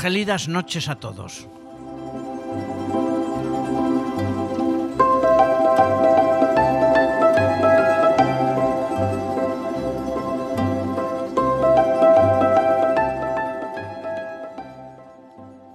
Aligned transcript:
Gélidas 0.00 0.48
noches 0.48 0.88
a 0.88 0.94
todos. 0.94 1.46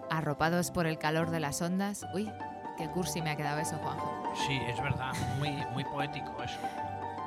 Arropados 0.10 0.72
por 0.72 0.88
el 0.88 0.98
calor 0.98 1.30
de 1.30 1.40
las 1.40 1.62
ondas. 1.62 2.04
Uy, 2.16 2.28
qué 2.80 2.90
cursi 2.90 3.22
me 3.22 3.30
ha 3.30 3.36
quedado 3.36 3.60
eso, 3.60 3.78
Juanjo. 3.78 4.34
Sí, 4.48 4.60
es 4.68 4.82
verdad, 4.82 5.14
muy, 5.38 5.52
muy 5.74 5.84
poético 5.84 6.36
eso. 6.44 6.58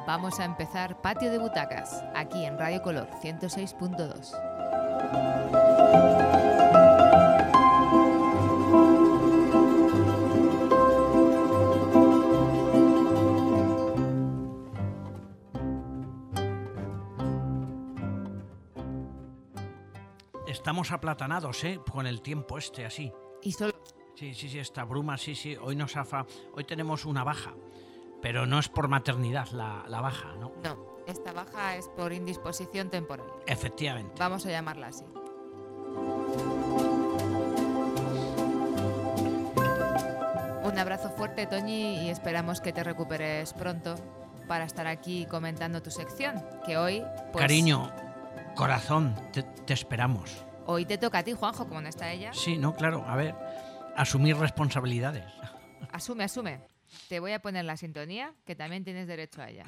Vamos 0.05 0.41
a 0.41 0.45
empezar 0.45 1.01
Patio 1.01 1.31
de 1.31 1.39
Butacas, 1.39 2.03
aquí 2.17 2.45
en 2.45 2.59
Radio 2.59 2.83
Color 2.83 3.09
106.2. 3.23 4.35
Estamos 20.89 21.01
aplatanados, 21.01 21.65
¿eh? 21.65 21.81
Con 21.93 22.07
el 22.07 22.23
tiempo 22.23 22.57
este, 22.57 22.87
así. 22.87 23.13
Y 23.43 23.53
solo 23.53 23.75
Sí, 24.15 24.33
sí, 24.33 24.49
sí, 24.49 24.59
esta 24.59 24.85
bruma, 24.85 25.19
sí, 25.19 25.35
sí. 25.35 25.55
Hoy 25.61 25.77
nos 25.77 25.99
afa. 25.99 26.25
Hoy 26.55 26.65
tenemos 26.65 27.05
una 27.05 27.25
baja. 27.25 27.53
Pero 28.23 28.47
no 28.47 28.59
es 28.59 28.71
por 28.71 28.89
maternidad 28.89 29.49
la, 29.51 29.85
la 29.87 30.01
baja, 30.01 30.35
¿no? 30.41 30.51
no, 30.65 30.97
esta 31.07 31.33
baja 31.35 31.77
es 31.77 31.89
por 31.89 32.15
indisposición 32.15 32.89
temporal. 32.89 33.27
Efectivamente. 33.47 34.15
Vamos 34.19 34.47
a 34.47 34.51
llamarla 34.51 34.87
así. 34.87 35.05
Un 40.65 40.79
abrazo 40.79 41.11
fuerte, 41.11 41.47
Toñi, 41.47 42.07
y 42.07 42.09
esperamos 42.09 42.63
que 42.63 42.73
te 42.73 42.83
recuperes 42.83 43.53
pronto 43.53 43.95
para 44.47 44.65
estar 44.65 44.87
aquí 44.87 45.27
comentando 45.27 45.83
tu 45.83 45.91
sección, 45.91 46.43
que 46.65 46.79
hoy... 46.79 47.05
pues, 47.31 47.43
Cariño, 47.43 47.93
corazón, 48.55 49.15
te, 49.35 49.43
te 49.43 49.75
esperamos. 49.75 50.48
Hoy 50.71 50.85
te 50.85 50.99
toca 50.99 51.21
a 51.21 51.23
ti, 51.23 51.33
Juanjo, 51.33 51.67
como 51.67 51.81
no 51.81 51.89
está 51.89 52.13
ella. 52.13 52.31
Sí, 52.35 52.59
no, 52.59 52.75
claro, 52.75 53.03
a 53.09 53.17
ver. 53.17 53.35
Asumir 53.97 54.37
responsabilidades. 54.37 55.25
Asume, 55.93 56.25
asume. 56.25 56.61
Te 57.09 57.21
voy 57.21 57.33
a 57.33 57.41
poner 57.41 57.65
la 57.65 57.79
sintonía, 57.79 58.35
que 58.45 58.55
también 58.55 58.85
tienes 58.85 59.09
derecho 59.09 59.41
a 59.41 59.49
ella. 59.49 59.65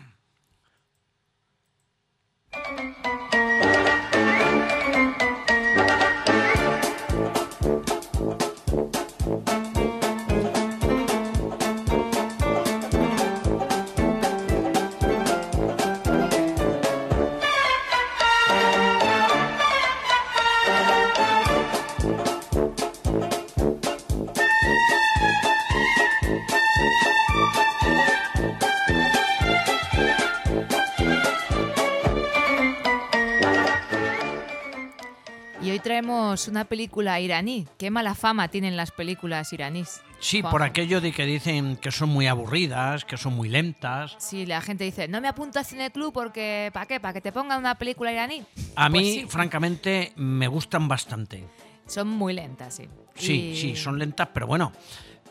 Traemos 36.30 36.48
una 36.48 36.64
película 36.64 37.18
iraní. 37.20 37.66
Qué 37.78 37.90
mala 37.90 38.14
fama 38.14 38.48
tienen 38.48 38.76
las 38.76 38.90
películas 38.92 39.52
iraníes. 39.52 40.00
Sí, 40.20 40.42
por 40.42 40.62
aquello 40.62 41.00
de 41.00 41.12
que 41.12 41.24
dicen 41.26 41.76
que 41.76 41.90
son 41.90 42.10
muy 42.10 42.26
aburridas, 42.28 43.04
que 43.04 43.16
son 43.16 43.34
muy 43.34 43.48
lentas. 43.48 44.14
Si 44.18 44.46
la 44.46 44.60
gente 44.60 44.84
dice, 44.84 45.08
no 45.08 45.20
me 45.20 45.28
apunto 45.28 45.58
a 45.58 45.64
Cineclub 45.64 46.12
porque, 46.12 46.70
¿para 46.72 46.86
qué? 46.86 47.00
¿Para 47.00 47.14
que 47.14 47.20
te 47.20 47.32
pongan 47.32 47.58
una 47.58 47.74
película 47.76 48.12
iraní? 48.12 48.44
A 48.76 48.88
Pues 48.88 49.02
mí, 49.02 49.14
sí. 49.22 49.26
francamente, 49.28 50.12
me 50.16 50.46
gustan 50.46 50.86
bastante. 50.88 51.44
Son 51.86 52.06
muy 52.08 52.32
lentas, 52.32 52.74
sí. 52.74 52.88
Sí, 53.16 53.32
Y- 53.50 53.56
sí, 53.56 53.76
son 53.76 53.98
lentas, 53.98 54.28
pero 54.32 54.46
bueno. 54.46 54.72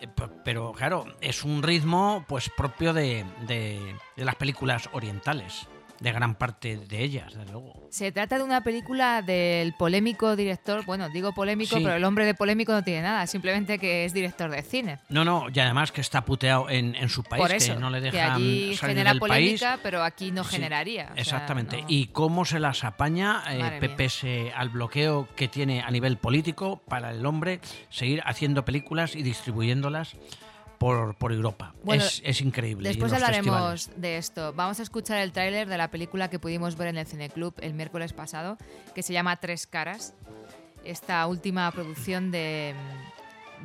eh, 0.01 0.07
Pero 0.43 0.73
claro, 0.73 1.05
es 1.21 1.43
un 1.43 1.61
ritmo 1.63 2.25
pues 2.27 2.49
propio 2.49 2.93
de, 2.93 3.23
de- 3.47 3.95
de 4.17 4.25
las 4.25 4.35
películas 4.35 4.89
orientales, 4.93 5.67
de 5.99 6.11
gran 6.11 6.35
parte 6.35 6.77
de 6.77 7.03
ellas, 7.03 7.33
desde 7.33 7.51
luego. 7.51 7.87
Se 7.91 8.11
trata 8.11 8.37
de 8.37 8.43
una 8.43 8.61
película 8.63 9.21
del 9.21 9.73
polémico 9.73 10.35
director, 10.35 10.85
bueno, 10.85 11.09
digo 11.09 11.33
polémico, 11.33 11.77
Sí. 11.77 11.83
pero 11.83 11.95
el 11.97 12.03
hombre 12.05 12.25
de 12.25 12.33
polémico 12.33 12.71
no 12.71 12.83
tiene 12.83 13.01
nada, 13.01 13.27
simplemente 13.27 13.79
que 13.79 14.05
es 14.05 14.13
director 14.13 14.49
de 14.49 14.61
cine. 14.61 14.99
No, 15.09 15.25
no, 15.25 15.47
y 15.53 15.59
además 15.59 15.91
que 15.91 16.01
está 16.01 16.23
puteado 16.25 16.69
en, 16.69 16.95
en 16.95 17.09
su 17.09 17.23
país, 17.23 17.41
Por 17.41 17.51
eso, 17.51 17.73
que 17.73 17.79
no 17.79 17.89
le 17.89 17.99
que 18.01 18.11
dejan 18.11 18.31
allí 18.33 18.75
salir 18.75 18.95
genera 18.95 19.11
del 19.11 19.19
país. 19.19 19.31
polémica, 19.61 19.79
pero 19.83 20.03
aquí 20.03 20.31
no 20.31 20.43
Sí, 20.43 20.51
generaría. 20.55 21.07
sea, 21.07 21.15
Exactamente. 21.17 21.81
no. 21.81 21.85
Y 21.89 22.07
cómo 22.07 22.45
se 22.45 22.59
las 22.59 22.83
apaña, 22.83 23.43
eh, 23.49 23.89
pese 23.97 24.51
al 24.55 24.69
bloqueo 24.69 25.27
que 25.35 25.47
tiene 25.47 25.81
a 25.81 25.91
nivel 25.91 26.17
político 26.17 26.81
para 26.87 27.11
el 27.11 27.25
hombre, 27.25 27.59
seguir 27.89 28.21
haciendo 28.25 28.63
películas 28.65 29.15
y 29.15 29.23
distribuyéndolas 29.23 30.15
por, 30.79 31.13
por 31.15 31.31
Europa. 31.31 31.75
Bueno, 31.83 32.03
es, 32.03 32.21
es 32.25 32.41
increíble. 32.41 32.89
Después 32.89 33.13
hablaremos 33.13 33.83
festivales. 33.83 34.01
de 34.01 34.17
esto. 34.17 34.53
Vamos 34.53 34.79
a 34.79 34.83
escuchar 34.83 35.19
el 35.19 35.31
tráiler 35.31 35.67
de 35.67 35.77
la 35.77 35.91
película 35.91 36.29
que 36.29 36.39
pudimos 36.39 36.75
ver 36.75 36.87
en 36.87 36.97
el 36.97 37.05
Cineclub 37.05 37.53
el 37.61 37.73
miércoles 37.75 38.13
pasado, 38.13 38.57
que 38.95 39.03
se 39.03 39.13
llama 39.13 39.35
Tres 39.35 39.67
Caras. 39.67 40.15
Esta 40.85 41.27
última 41.27 41.69
producción 41.71 42.31
de, 42.31 42.73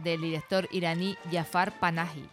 del 0.02 0.20
director 0.20 0.68
iraní 0.72 1.16
Jafar 1.30 1.78
Panahi. 1.78 2.28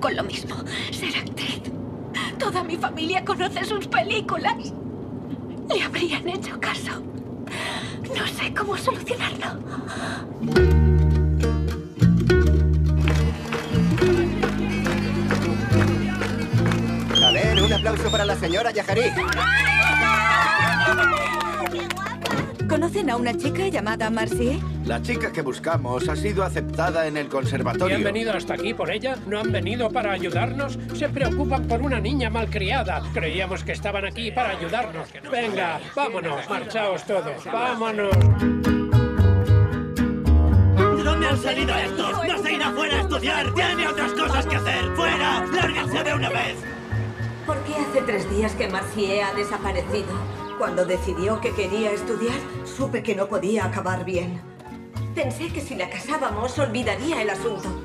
Con 0.00 0.16
lo 0.16 0.24
mismo, 0.24 0.56
ser 0.90 1.16
actriz. 1.16 1.60
Toda 2.38 2.64
mi 2.64 2.76
familia 2.76 3.24
conoce 3.24 3.64
sus 3.64 3.86
películas. 3.86 4.72
Le 5.68 5.82
habrían 5.82 6.28
hecho 6.28 6.58
caso. 6.58 7.02
No 8.16 8.26
sé 8.26 8.52
cómo 8.54 8.76
solucionarlo. 8.76 9.60
A 17.22 17.32
ver, 17.32 17.62
un 17.62 17.72
aplauso 17.72 18.10
para 18.10 18.24
la 18.24 18.36
señora 18.36 18.70
Yajarí. 18.72 19.02
¿Conocen 22.70 23.10
a 23.10 23.16
una 23.16 23.36
chica 23.36 23.66
llamada 23.66 24.08
Marcie? 24.10 24.60
La 24.86 25.02
chica 25.02 25.32
que 25.32 25.42
buscamos 25.42 26.08
ha 26.08 26.14
sido 26.14 26.44
aceptada 26.44 27.08
en 27.08 27.16
el 27.16 27.26
¿Y 27.26 27.28
conservatorio. 27.28 27.96
han 27.96 28.04
venido 28.04 28.32
hasta 28.32 28.54
aquí 28.54 28.74
por 28.74 28.92
ella? 28.92 29.16
¿No 29.26 29.40
han 29.40 29.50
venido 29.50 29.90
para 29.90 30.12
ayudarnos? 30.12 30.78
Se 30.94 31.08
preocupan 31.08 31.66
por 31.66 31.82
una 31.82 31.98
niña 31.98 32.30
malcriada. 32.30 33.02
Creíamos 33.12 33.64
que 33.64 33.72
estaban 33.72 34.04
aquí 34.04 34.30
para 34.30 34.50
ayudarnos. 34.50 35.08
Venga, 35.32 35.80
vámonos, 35.96 36.48
marchaos 36.48 37.04
todos, 37.04 37.44
vámonos. 37.44 38.16
¿De 40.96 41.02
dónde 41.02 41.26
han 41.26 41.42
salido 41.42 41.74
estos? 41.74 42.12
¡No 42.28 42.38
se 42.40 42.52
irá 42.52 42.70
fuera 42.70 42.94
a 42.94 43.00
estudiar! 43.00 43.52
¡Tiene 43.52 43.88
otras 43.88 44.12
cosas 44.12 44.46
que 44.46 44.54
hacer! 44.54 44.94
¡Fuera! 44.94 45.44
¡Lárguense 45.52 46.04
de 46.04 46.14
una 46.14 46.28
vez! 46.28 46.54
¿Por 47.46 47.58
qué 47.64 47.74
hace 47.74 48.02
tres 48.02 48.30
días 48.30 48.52
que 48.54 48.68
Marcie 48.68 49.24
ha 49.24 49.34
desaparecido? 49.34 50.14
Cuando 50.60 50.84
decidió 50.84 51.40
que 51.40 51.54
quería 51.54 51.90
estudiar, 51.90 52.38
supe 52.66 53.02
que 53.02 53.14
no 53.14 53.28
podía 53.28 53.64
acabar 53.64 54.04
bien. 54.04 54.42
Pensé 55.14 55.48
que 55.48 55.62
si 55.62 55.74
la 55.74 55.88
casábamos, 55.88 56.58
olvidaría 56.58 57.22
el 57.22 57.30
asunto. 57.30 57.80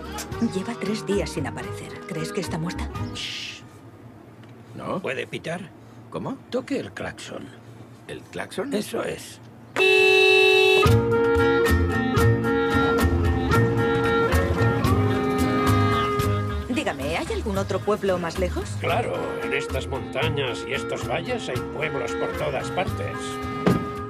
Lleva 0.53 0.73
tres 0.77 1.05
días 1.05 1.29
sin 1.29 1.47
aparecer. 1.47 2.01
¿Crees 2.01 2.33
que 2.33 2.41
está 2.41 2.57
muerta? 2.57 2.89
¿No? 4.75 5.01
¿Puede 5.01 5.25
pitar? 5.25 5.69
¿Cómo? 6.09 6.37
Toque 6.49 6.77
el 6.77 6.91
claxon. 6.91 7.47
¿El 8.09 8.19
claxon? 8.23 8.73
Eso 8.73 9.05
es. 9.05 9.39
Algún 17.55 17.57
otro 17.57 17.79
pueblo 17.79 18.17
más 18.17 18.37
lejos? 18.37 18.69
Claro, 18.81 19.13
en 19.43 19.53
estas 19.53 19.87
montañas 19.87 20.65
y 20.67 20.73
estos 20.73 21.07
valles 21.07 21.47
hay 21.47 21.57
pueblos 21.75 22.11
por 22.13 22.29
todas 22.37 22.69
partes. 22.71 23.17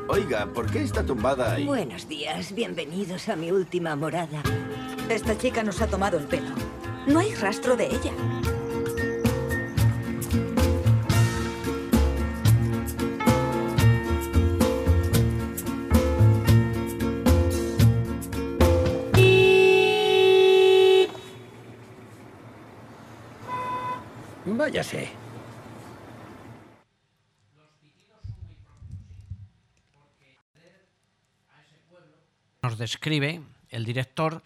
Oiga, 0.08 0.48
¿por 0.48 0.70
qué 0.72 0.84
está 0.84 1.04
tumbada 1.04 1.54
ahí? 1.54 1.66
Buenos 1.66 2.08
días, 2.08 2.54
bienvenidos 2.54 3.30
a 3.30 3.36
mi 3.36 3.52
última 3.52 3.96
morada. 3.96 4.42
Esta 5.10 5.38
chica 5.38 5.64
nos 5.64 5.82
ha 5.82 5.88
tomado 5.88 6.18
el 6.18 6.26
pelo. 6.26 6.50
No 7.08 7.20
hay 7.20 7.36
rastro 7.36 7.76
de 7.76 7.88
ella. 7.88 8.55
Váyase. 24.66 25.14
nos 32.64 32.80
describe 32.80 33.44
el 33.70 33.86
director, 33.86 34.42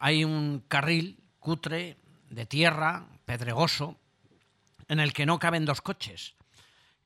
hay 0.00 0.24
un 0.24 0.64
carril 0.66 1.22
cutre 1.38 1.96
de 2.30 2.46
tierra, 2.46 3.06
pedregoso, 3.26 3.96
en 4.88 4.98
el 4.98 5.12
que 5.12 5.24
no 5.24 5.38
caben 5.38 5.64
dos 5.64 5.80
coches. 5.80 6.34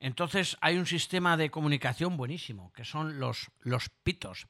Entonces 0.00 0.56
hay 0.62 0.78
un 0.78 0.86
sistema 0.86 1.36
de 1.36 1.50
comunicación 1.50 2.16
buenísimo, 2.16 2.72
que 2.72 2.86
son 2.86 3.20
los, 3.20 3.50
los 3.60 3.90
pitos. 3.90 4.46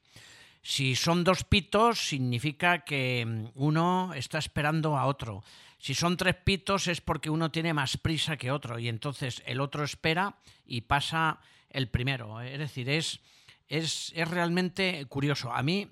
Si 0.63 0.95
son 0.95 1.25
dos 1.25 1.43
pitos, 1.43 1.99
significa 1.99 2.85
que 2.85 3.25
mm, 3.27 3.47
uno 3.55 4.13
está 4.15 4.39
esperando 4.39 4.97
a 4.97 5.07
otro. 5.07 5.43
Si 5.79 5.95
son 5.95 6.17
tres 6.17 6.35
pitos 6.35 6.89
es 6.89 7.01
porque 7.01 7.31
uno 7.31 7.51
tiene 7.51 7.73
más 7.73 7.97
prisa 7.97 8.37
que 8.37 8.51
otro 8.51 8.79
y 8.79 8.89
entonces 8.89 9.43
el 9.47 9.61
otro 9.61 9.85
espera 9.85 10.37
y 10.67 10.83
pasa 10.83 11.41
el 11.71 11.89
primero. 11.89 12.41
Es 12.41 12.59
decir, 12.59 12.91
es, 12.91 13.21
es, 13.69 14.13
es 14.17 14.29
realmente 14.29 15.07
curioso. 15.07 15.53
A 15.53 15.63
mí 15.63 15.89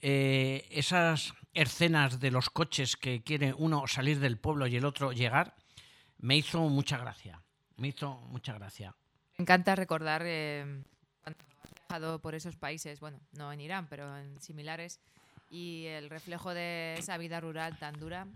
eh, 0.00 0.66
esas 0.70 1.34
escenas 1.52 2.20
de 2.20 2.30
los 2.30 2.50
coches 2.50 2.96
que 2.96 3.22
quiere 3.22 3.54
uno 3.54 3.86
salir 3.86 4.20
del 4.20 4.38
pueblo 4.38 4.66
y 4.66 4.76
el 4.76 4.84
otro 4.84 5.12
llegar, 5.12 5.56
me 6.18 6.36
hizo 6.36 6.60
mucha 6.68 6.98
gracia. 6.98 7.42
Me 7.76 7.88
hizo 7.88 8.14
mucha 8.28 8.52
gracia. 8.52 8.94
Me 9.36 9.42
encanta 9.42 9.74
recordar 9.74 10.22
eh, 10.24 10.82
cuando 11.22 11.42
he 11.42 11.74
viajado 11.74 12.20
por 12.20 12.34
esos 12.34 12.56
países, 12.56 13.00
bueno, 13.00 13.20
no 13.32 13.52
en 13.52 13.60
Irán, 13.60 13.86
pero 13.88 14.16
en 14.16 14.40
similares, 14.40 15.00
y 15.56 15.86
el 15.86 16.10
reflejo 16.10 16.52
de 16.52 16.94
esa 16.98 17.16
vida 17.16 17.40
rural 17.40 17.78
tan 17.78 17.98
dura 17.98 18.26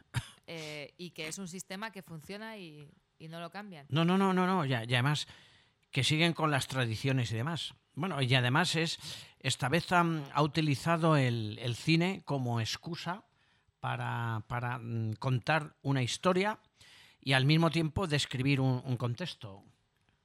eh, 0.46 0.94
y 0.96 1.10
que 1.10 1.28
es 1.28 1.38
un 1.38 1.48
sistema 1.48 1.90
que 1.90 2.02
funciona 2.02 2.56
y, 2.56 2.88
y 3.18 3.28
no 3.28 3.40
lo 3.40 3.50
cambian. 3.50 3.86
No, 3.90 4.04
no, 4.04 4.16
no, 4.16 4.32
no, 4.32 4.46
no. 4.46 4.64
Ya, 4.64 4.84
y 4.84 4.94
además 4.94 5.26
que 5.90 6.02
siguen 6.04 6.32
con 6.32 6.50
las 6.50 6.66
tradiciones 6.66 7.30
y 7.32 7.36
demás. 7.36 7.74
Bueno, 7.94 8.22
y 8.22 8.34
además 8.34 8.74
es, 8.76 8.98
esta 9.40 9.68
vez 9.68 9.90
han- 9.92 10.24
ha 10.32 10.42
utilizado 10.42 11.16
el, 11.16 11.58
el 11.60 11.74
cine 11.74 12.22
como 12.24 12.60
excusa 12.60 13.24
para, 13.80 14.44
para, 14.48 14.78
mm, 14.78 15.14
contar 15.18 15.74
una 15.82 16.02
historia 16.02 16.58
y 17.20 17.32
al 17.34 17.44
mismo 17.44 17.70
tiempo 17.70 18.06
describir 18.06 18.60
un, 18.60 18.80
un 18.84 18.96
contexto. 18.96 19.62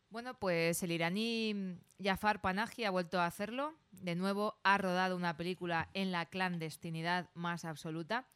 Bueno, 0.09 0.33
pues 0.39 0.81
el 0.83 0.91
iraní 0.91 1.77
Jafar 2.01 2.39
Panahi 2.39 2.85
ha 2.85 2.91
vuelto 2.91 3.19
a 3.19 3.25
hacerlo. 3.25 3.73
De 4.01 4.15
nuevo 4.15 4.59
ha 4.63 4.77
rodado 4.77 5.15
una 5.15 5.37
película 5.37 5.89
en 5.93 6.11
la 6.11 6.25
clandestinidad 6.25 7.29
más 7.33 7.65
absoluta, 7.65 8.27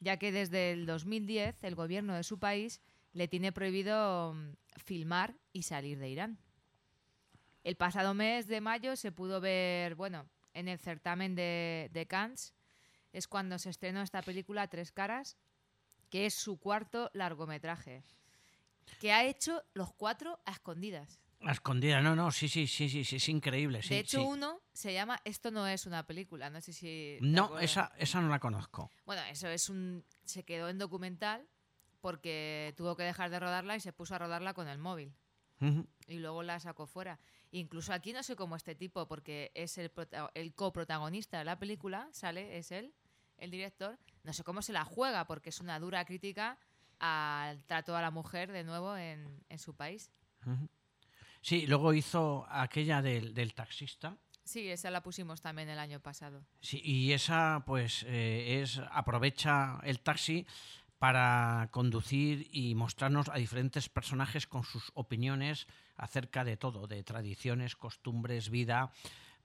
ya 0.00 0.18
que 0.18 0.32
desde 0.32 0.72
el 0.72 0.86
2010 0.86 1.64
el 1.64 1.74
gobierno 1.74 2.14
de 2.14 2.24
su 2.24 2.38
país 2.38 2.80
le 3.12 3.28
tiene 3.28 3.52
prohibido 3.52 4.34
mm, 4.34 4.52
filmar 4.84 5.34
y 5.52 5.62
salir 5.62 5.98
de 5.98 6.10
Irán. 6.10 6.38
El 7.62 7.76
pasado 7.76 8.12
mes 8.12 8.46
de 8.46 8.60
mayo 8.60 8.96
se 8.96 9.12
pudo 9.12 9.40
ver, 9.40 9.94
bueno, 9.94 10.26
en 10.52 10.68
el 10.68 10.78
certamen 10.78 11.34
de, 11.34 11.90
de 11.92 12.06
Cannes, 12.06 12.52
es 13.12 13.28
cuando 13.28 13.58
se 13.58 13.70
estrenó 13.70 14.02
esta 14.02 14.22
película 14.22 14.68
Tres 14.68 14.92
Caras, 14.92 15.38
que 16.10 16.26
es 16.26 16.34
su 16.34 16.58
cuarto 16.58 17.10
largometraje, 17.14 18.04
que 19.00 19.12
ha 19.12 19.24
hecho 19.24 19.62
los 19.72 19.92
cuatro 19.94 20.40
a 20.44 20.52
escondidas. 20.52 21.20
A 21.46 21.52
escondida, 21.52 22.00
no, 22.00 22.16
no, 22.16 22.30
sí, 22.30 22.48
sí, 22.48 22.66
sí, 22.66 22.88
sí, 22.88 23.04
sí, 23.04 23.16
es 23.16 23.28
increíble. 23.28 23.82
Sí, 23.82 23.90
de 23.90 24.00
hecho, 24.00 24.20
sí. 24.20 24.26
uno 24.26 24.60
se 24.72 24.92
llama 24.92 25.20
Esto 25.24 25.50
no 25.50 25.66
es 25.66 25.86
una 25.86 26.06
película. 26.06 26.48
No 26.50 26.60
sé 26.60 26.72
si. 26.72 27.18
No, 27.20 27.58
esa, 27.58 27.92
esa 27.98 28.20
no 28.20 28.28
la 28.28 28.38
conozco. 28.38 28.90
Bueno, 29.04 29.22
eso 29.30 29.48
es 29.48 29.68
un. 29.68 30.04
Se 30.24 30.44
quedó 30.44 30.68
en 30.68 30.78
documental 30.78 31.46
porque 32.00 32.74
tuvo 32.76 32.96
que 32.96 33.02
dejar 33.02 33.30
de 33.30 33.40
rodarla 33.40 33.76
y 33.76 33.80
se 33.80 33.92
puso 33.92 34.14
a 34.14 34.18
rodarla 34.18 34.54
con 34.54 34.68
el 34.68 34.78
móvil. 34.78 35.14
Y 36.06 36.18
luego 36.18 36.42
la 36.42 36.60
sacó 36.60 36.86
fuera. 36.86 37.18
Incluso 37.50 37.94
aquí 37.94 38.12
no 38.12 38.22
sé 38.22 38.36
cómo 38.36 38.56
este 38.56 38.74
tipo, 38.74 39.08
porque 39.08 39.50
es 39.54 39.78
el, 39.78 39.90
el 40.34 40.54
coprotagonista 40.54 41.38
de 41.38 41.44
la 41.46 41.58
película, 41.58 42.08
sale, 42.12 42.58
es 42.58 42.70
él, 42.70 42.92
el 43.38 43.50
director. 43.50 43.98
No 44.24 44.34
sé 44.34 44.44
cómo 44.44 44.60
se 44.60 44.74
la 44.74 44.84
juega, 44.84 45.26
porque 45.26 45.48
es 45.48 45.60
una 45.60 45.78
dura 45.78 46.04
crítica 46.04 46.58
al 46.98 47.64
trato 47.64 47.96
a 47.96 48.02
la 48.02 48.10
mujer 48.10 48.52
de 48.52 48.64
nuevo 48.64 48.94
en, 48.96 49.42
en 49.48 49.58
su 49.58 49.74
país. 49.74 50.10
Sí, 51.44 51.66
luego 51.66 51.92
hizo 51.92 52.46
aquella 52.48 53.02
del, 53.02 53.34
del 53.34 53.52
taxista. 53.52 54.16
Sí, 54.44 54.66
esa 54.70 54.90
la 54.90 55.02
pusimos 55.02 55.42
también 55.42 55.68
el 55.68 55.78
año 55.78 56.00
pasado. 56.00 56.42
Sí, 56.62 56.80
y 56.82 57.12
esa, 57.12 57.64
pues, 57.66 58.02
eh, 58.08 58.62
es 58.62 58.80
aprovecha 58.90 59.78
el 59.84 60.00
taxi 60.00 60.46
para 60.98 61.68
conducir 61.70 62.48
y 62.50 62.74
mostrarnos 62.74 63.28
a 63.28 63.34
diferentes 63.34 63.90
personajes 63.90 64.46
con 64.46 64.64
sus 64.64 64.90
opiniones 64.94 65.66
acerca 65.96 66.44
de 66.44 66.56
todo, 66.56 66.86
de 66.86 67.02
tradiciones, 67.04 67.76
costumbres, 67.76 68.48
vida, 68.48 68.90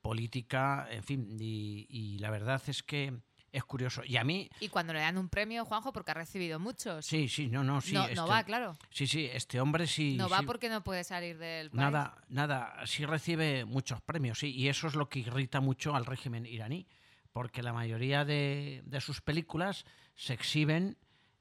política, 0.01 0.87
en 0.89 1.03
fin. 1.03 1.37
Y, 1.37 1.85
y 1.89 2.19
la 2.19 2.31
verdad 2.31 2.61
es 2.67 2.81
que 2.81 3.19
es 3.51 3.63
curioso. 3.63 4.01
Y 4.05 4.17
a 4.17 4.23
mí, 4.23 4.49
Y 4.59 4.69
cuando 4.69 4.93
le 4.93 4.99
dan 4.99 5.17
un 5.17 5.29
premio, 5.29 5.65
Juanjo, 5.65 5.91
porque 5.91 6.11
ha 6.11 6.13
recibido 6.13 6.59
muchos. 6.59 7.05
sí, 7.05 7.27
sí, 7.27 7.47
no, 7.47 7.63
no, 7.63 7.81
sí. 7.81 7.93
no, 7.93 8.03
este- 8.03 8.15
no 8.15 8.27
va, 8.27 8.43
claro. 8.43 8.77
Sí, 8.91 9.07
sí, 9.07 9.25
este 9.31 9.59
hombre 9.59 9.87
sí. 9.87 10.15
No 10.17 10.29
va 10.29 10.39
sí. 10.39 10.45
porque 10.45 10.69
no 10.69 10.83
puede 10.83 11.03
salir 11.03 11.37
del 11.37 11.69
país. 11.71 11.79
Nada, 11.81 12.17
nada, 12.29 12.75
sí 12.85 13.05
recibe 13.05 13.65
muchos 13.65 14.01
premios, 14.01 14.39
sí, 14.39 14.51
y 14.53 14.67
eso 14.67 14.87
es 14.87 14.95
lo 14.95 15.09
que 15.09 15.19
irrita 15.19 15.59
mucho 15.61 15.95
al 15.95 16.05
régimen 16.05 16.45
iraní, 16.45 16.87
porque 17.31 17.61
la 17.63 17.73
mayoría 17.73 18.25
de, 18.25 18.81
de 18.85 19.01
sus 19.01 19.21
películas 19.21 19.85
se 20.15 20.33
exhiben 20.33 20.97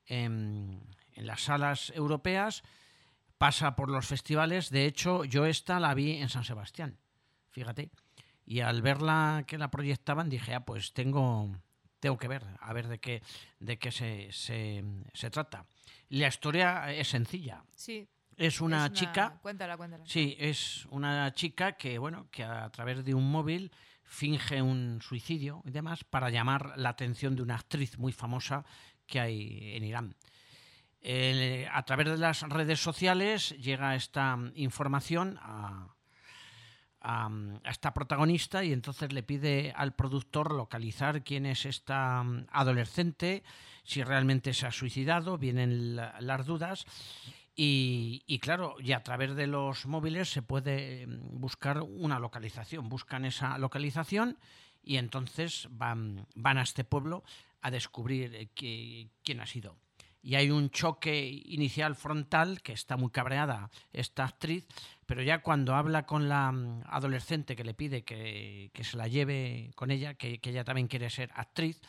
en, 0.06 0.80
en 1.14 1.26
las 1.26 1.42
salas 1.42 1.90
europeas, 1.94 2.62
pasa 3.36 3.76
por 3.76 3.90
los 3.90 4.06
festivales, 4.06 4.70
de 4.70 4.86
hecho 4.86 5.24
yo 5.24 5.46
esta 5.46 5.78
la 5.80 5.94
vi 5.94 6.16
en 6.16 6.28
San 6.28 6.44
Sebastián, 6.44 6.98
fíjate, 7.50 7.90
y 8.44 8.60
al 8.60 8.80
verla 8.82 9.44
que 9.46 9.58
la 9.58 9.70
proyectaban 9.70 10.28
dije, 10.30 10.54
ah, 10.54 10.64
pues 10.64 10.92
tengo, 10.94 11.50
tengo 12.00 12.16
que 12.18 12.28
ver, 12.28 12.44
a 12.60 12.72
ver 12.72 12.88
de 12.88 12.98
qué, 12.98 13.22
de 13.60 13.78
qué 13.78 13.90
se, 13.90 14.30
se, 14.32 14.84
se 15.12 15.30
trata. 15.30 15.66
La 16.10 16.28
historia 16.28 16.92
es 16.92 17.08
sencilla, 17.08 17.62
Sí. 17.74 18.08
es 18.36 18.60
una, 18.60 18.86
es 18.86 18.92
chica... 18.92 19.38
Cuéntala, 19.42 19.76
cuéntala. 19.76 20.04
Sí, 20.06 20.36
es 20.38 20.86
una 20.86 21.32
chica 21.32 21.72
que, 21.72 21.98
bueno, 21.98 22.28
que 22.30 22.44
a 22.44 22.70
través 22.70 23.04
de 23.04 23.14
un 23.14 23.30
móvil 23.30 23.70
finge 24.04 24.62
un 24.62 25.00
suicidio 25.02 25.62
y 25.66 25.70
demás 25.70 26.02
para 26.04 26.30
llamar 26.30 26.72
la 26.76 26.88
atención 26.90 27.36
de 27.36 27.42
una 27.42 27.56
actriz 27.56 27.98
muy 27.98 28.12
famosa 28.12 28.64
que 29.06 29.20
hay 29.20 29.74
en 29.76 29.84
Irán. 29.84 30.16
Eh, 31.00 31.68
a 31.70 31.84
través 31.84 32.06
de 32.08 32.16
las 32.16 32.42
redes 32.42 32.80
sociales 32.80 33.50
llega 33.58 33.94
esta 33.94 34.36
información 34.54 35.38
a, 35.40 35.94
a, 37.08 37.30
esta 37.64 37.94
protagonista 37.94 38.62
y 38.64 38.72
entonces 38.72 39.12
le 39.12 39.22
pide 39.22 39.72
al 39.74 39.94
productor 39.94 40.52
localizar 40.52 41.24
quién 41.24 41.46
es 41.46 41.64
esta 41.64 42.20
adolescente, 42.52 43.42
si 43.82 44.02
realmente 44.04 44.52
se 44.52 44.66
ha 44.66 44.70
suicidado, 44.72 45.38
vienen 45.38 45.96
la- 45.96 46.14
las 46.20 46.44
dudas 46.44 46.84
y, 47.60 48.38
claro, 48.40 48.76
y 48.78 48.92
a 48.92 49.02
través 49.02 49.34
de 49.34 49.46
los 49.48 49.86
móviles 49.86 50.30
se 50.30 50.42
puede 50.42 51.06
mm, 51.06 51.40
buscar 51.40 51.80
una 51.82 52.18
localización. 52.20 52.88
Buscan 52.88 53.24
esa 53.24 53.58
localización 53.58 54.38
y 54.82 54.96
entonces 54.98 55.66
van, 55.70 56.26
van 56.36 56.58
a 56.58 56.62
este 56.62 56.84
pueblo 56.84 57.24
a 57.60 57.70
descubrir 57.72 58.32
eh, 58.34 58.48
qui- 58.54 59.08
quién 59.24 59.40
ha 59.40 59.46
sido. 59.46 59.76
Y 60.28 60.34
hay 60.34 60.50
un 60.50 60.68
choque 60.68 61.42
inicial 61.46 61.96
frontal 61.96 62.60
que 62.60 62.74
está 62.74 62.98
muy 62.98 63.08
cabreada 63.08 63.70
esta 63.94 64.26
actriz, 64.26 64.66
pero 65.06 65.22
ya 65.22 65.40
cuando 65.40 65.74
habla 65.74 66.04
con 66.04 66.28
la 66.28 66.52
mm, 66.52 66.82
adolescente 66.84 67.56
que 67.56 67.64
le 67.64 67.72
pide 67.72 68.04
que, 68.04 68.70
que 68.74 68.84
se 68.84 68.98
la 68.98 69.08
lleve 69.08 69.70
con 69.74 69.90
ella, 69.90 70.12
que, 70.12 70.38
que 70.38 70.50
ella 70.50 70.64
también 70.64 70.86
quiere 70.86 71.08
ser 71.08 71.30
actriz, 71.34 71.80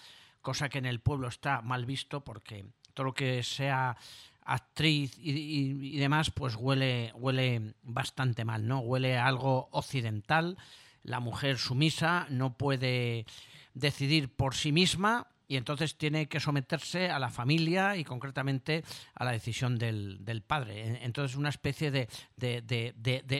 cosa 0.41 0.69
que 0.69 0.77
en 0.77 0.85
el 0.85 1.01
pueblo 1.01 1.27
está 1.27 1.61
mal 1.61 1.85
visto 1.85 2.23
porque 2.23 2.65
todo 2.93 3.07
lo 3.07 3.13
que 3.13 3.43
sea 3.43 3.97
actriz 4.41 5.17
y, 5.19 5.97
demás, 5.97 6.31
pues 6.31 6.55
huele, 6.55 7.11
huele 7.15 7.73
bastante 7.83 8.45
mal, 8.45 8.65
¿no? 8.65 8.79
Huele 8.79 9.17
a 9.17 9.27
algo 9.27 9.67
occidental. 9.73 10.57
La 11.03 11.19
mujer 11.19 11.57
sumisa 11.57 12.25
no 12.29 12.57
puede 12.57 13.25
decidir 13.73 14.33
por 14.33 14.55
sí 14.55 14.71
misma 14.71 15.27
y 15.49 15.57
entonces 15.57 15.97
tiene 15.97 16.29
que 16.29 16.39
someterse 16.39 17.09
a 17.09 17.17
la 17.17 17.31
familia 17.31 17.97
y 17.97 18.03
concretamente 18.03 18.83
a 19.15 19.25
la 19.25 19.31
decisión 19.31 19.79
del, 19.79 20.43
padre. 20.45 20.85
En- 20.87 20.95
Entonces 20.97 21.35
una 21.35 21.49
especie 21.49 21.89
de, 21.89 22.07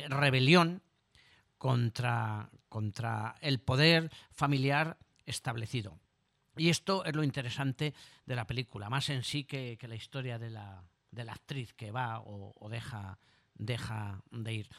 rebelión 0.10 0.82
contra, 1.60 2.50
contra 2.68 3.36
el 3.42 3.60
poder 3.60 4.10
familiar 4.32 4.98
establecido. 5.28 6.00
Y 6.58 6.70
esto 6.70 7.06
es 7.06 7.16
lo 7.16 7.24
interesante 7.24 7.94
de 8.26 8.36
la 8.36 8.48
película, 8.48 8.90
más 8.90 9.10
en 9.10 9.24
sí 9.24 9.44
que, 9.44 9.78
que 9.78 9.88
la 9.88 9.96
historia 9.96 10.40
de 10.40 10.50
la, 10.50 10.84
de 11.12 11.24
la 11.24 11.34
actriz 11.34 11.74
que 11.76 11.92
va 11.92 12.20
o, 12.22 12.54
o 12.60 12.70
deja, 12.70 13.20
deja 13.54 14.24
de 14.32 14.54
ir. 14.56 14.70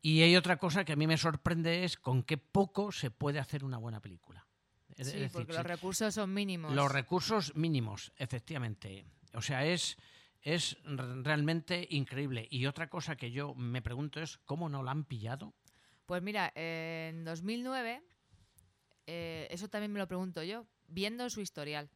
Y 0.00 0.22
hay 0.22 0.36
otra 0.36 0.56
cosa 0.56 0.86
que 0.86 0.94
a 0.94 0.96
mí 0.96 1.06
me 1.06 1.18
sorprende 1.18 1.84
es 1.84 1.98
con 1.98 2.22
qué 2.22 2.38
poco 2.38 2.92
se 2.92 3.10
puede 3.10 3.38
hacer 3.40 3.62
una 3.62 3.76
buena 3.76 4.00
película. 4.00 4.46
Es- 4.96 5.08
Sí, 5.08 5.14
es 5.16 5.20
decir, 5.22 5.32
porque 5.32 5.52
los 5.54 5.64
recursos 5.66 6.14
son 6.14 6.32
mínimos. 6.34 6.72
los 6.74 6.90
recursos 6.92 7.54
mínimos, 7.56 8.12
efectivamente. 8.16 9.04
O 9.34 9.42
sea, 9.42 9.64
es 9.66 9.96
es 10.44 10.76
realmente 10.84 11.86
increíble. 11.90 12.48
Y 12.50 12.66
otra 12.66 12.90
cosa 12.90 13.14
que 13.14 13.30
yo 13.30 13.54
me 13.54 13.80
pregunto 13.80 14.20
es, 14.20 14.38
¿cómo 14.38 14.68
no 14.68 14.82
la 14.82 14.90
han 14.90 15.04
pillado? 15.04 15.54
Pues 16.04 16.20
mira, 16.20 16.52
eh, 16.56 17.10
en 17.14 17.24
2009, 17.24 18.02
eh, 19.06 19.46
eso 19.50 19.68
también 19.68 19.92
me 19.92 20.00
lo 20.00 20.08
pregunto 20.08 20.42
yo, 20.42 20.66
viendo 20.88 21.30
su 21.30 21.40
historial 21.40 21.90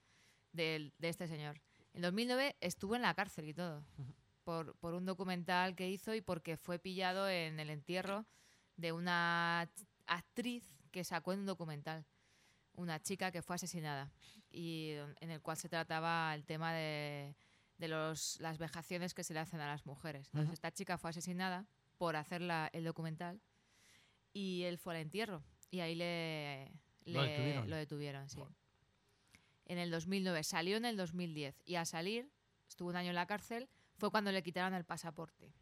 del- 0.52 0.92
de, 0.98 1.08
este 1.08 1.26
señor. 1.26 1.60
En 1.92 2.02
2009 2.02 2.54
estuvo 2.60 2.94
en 2.94 3.02
la 3.02 3.14
cárcel 3.14 3.48
y 3.48 3.54
todo, 3.54 3.84
por, 4.44 4.76
por 4.76 4.94
un 4.94 5.06
documental 5.06 5.74
que 5.74 5.90
hizo 5.90 6.14
y 6.14 6.20
porque 6.20 6.56
fue 6.56 6.78
pillado 6.78 7.28
en 7.28 7.58
el 7.58 7.68
entierro 7.70 8.26
de 8.76 8.92
una 8.92 9.68
actriz 10.06 10.62
que 10.92 11.02
sacó 11.02 11.32
en 11.32 11.40
un 11.40 11.46
documental, 11.46 12.06
una 12.76 13.00
chica 13.00 13.30
que 13.30 13.42
fue 13.42 13.56
asesinada, 13.56 14.10
y 14.50 14.90
en 15.20 15.30
el 15.30 15.40
cual 15.40 15.56
se 15.56 15.68
trataba 15.68 16.34
el 16.34 16.44
tema 16.44 16.72
de, 16.72 17.34
de 17.78 17.88
los, 17.88 18.38
las 18.40 18.58
vejaciones 18.58 19.12
que 19.14 19.24
se 19.24 19.34
le 19.34 19.40
hacen 19.40 19.60
a 19.60 19.66
las 19.66 19.84
mujeres. 19.86 20.28
Entonces, 20.28 20.54
esta 20.54 20.70
chica 20.72 20.96
fue 20.98 21.10
asesinada 21.10 21.66
por 21.98 22.16
hacer 22.16 22.40
la- 22.42 22.70
el 22.72 22.84
documental 22.84 23.40
y 24.32 24.62
él 24.64 24.78
fue 24.78 24.94
al 24.94 25.00
entierro 25.02 25.42
y 25.70 25.80
ahí 25.80 25.94
le, 25.94 26.70
Lo 27.04 27.22
detuvieron. 27.22 27.70
lo 27.70 27.76
detuvieron, 27.76 28.28
sí. 28.28 28.40
En 29.66 29.78
el 29.78 29.90
2009, 29.90 30.44
salió 30.44 30.76
en 30.76 30.84
el 30.84 30.96
2010 30.96 31.60
y 31.64 31.74
al 31.74 31.86
salir, 31.86 32.30
estuvo 32.68 32.88
un 32.90 32.96
año 32.96 33.08
en 33.10 33.14
la 33.16 33.26
cárcel, 33.26 33.68
fue 33.98 34.10
cuando 34.10 34.30
le 34.30 34.42
quitaron 34.42 34.74
el 34.74 34.84
pasaporte 34.84 35.52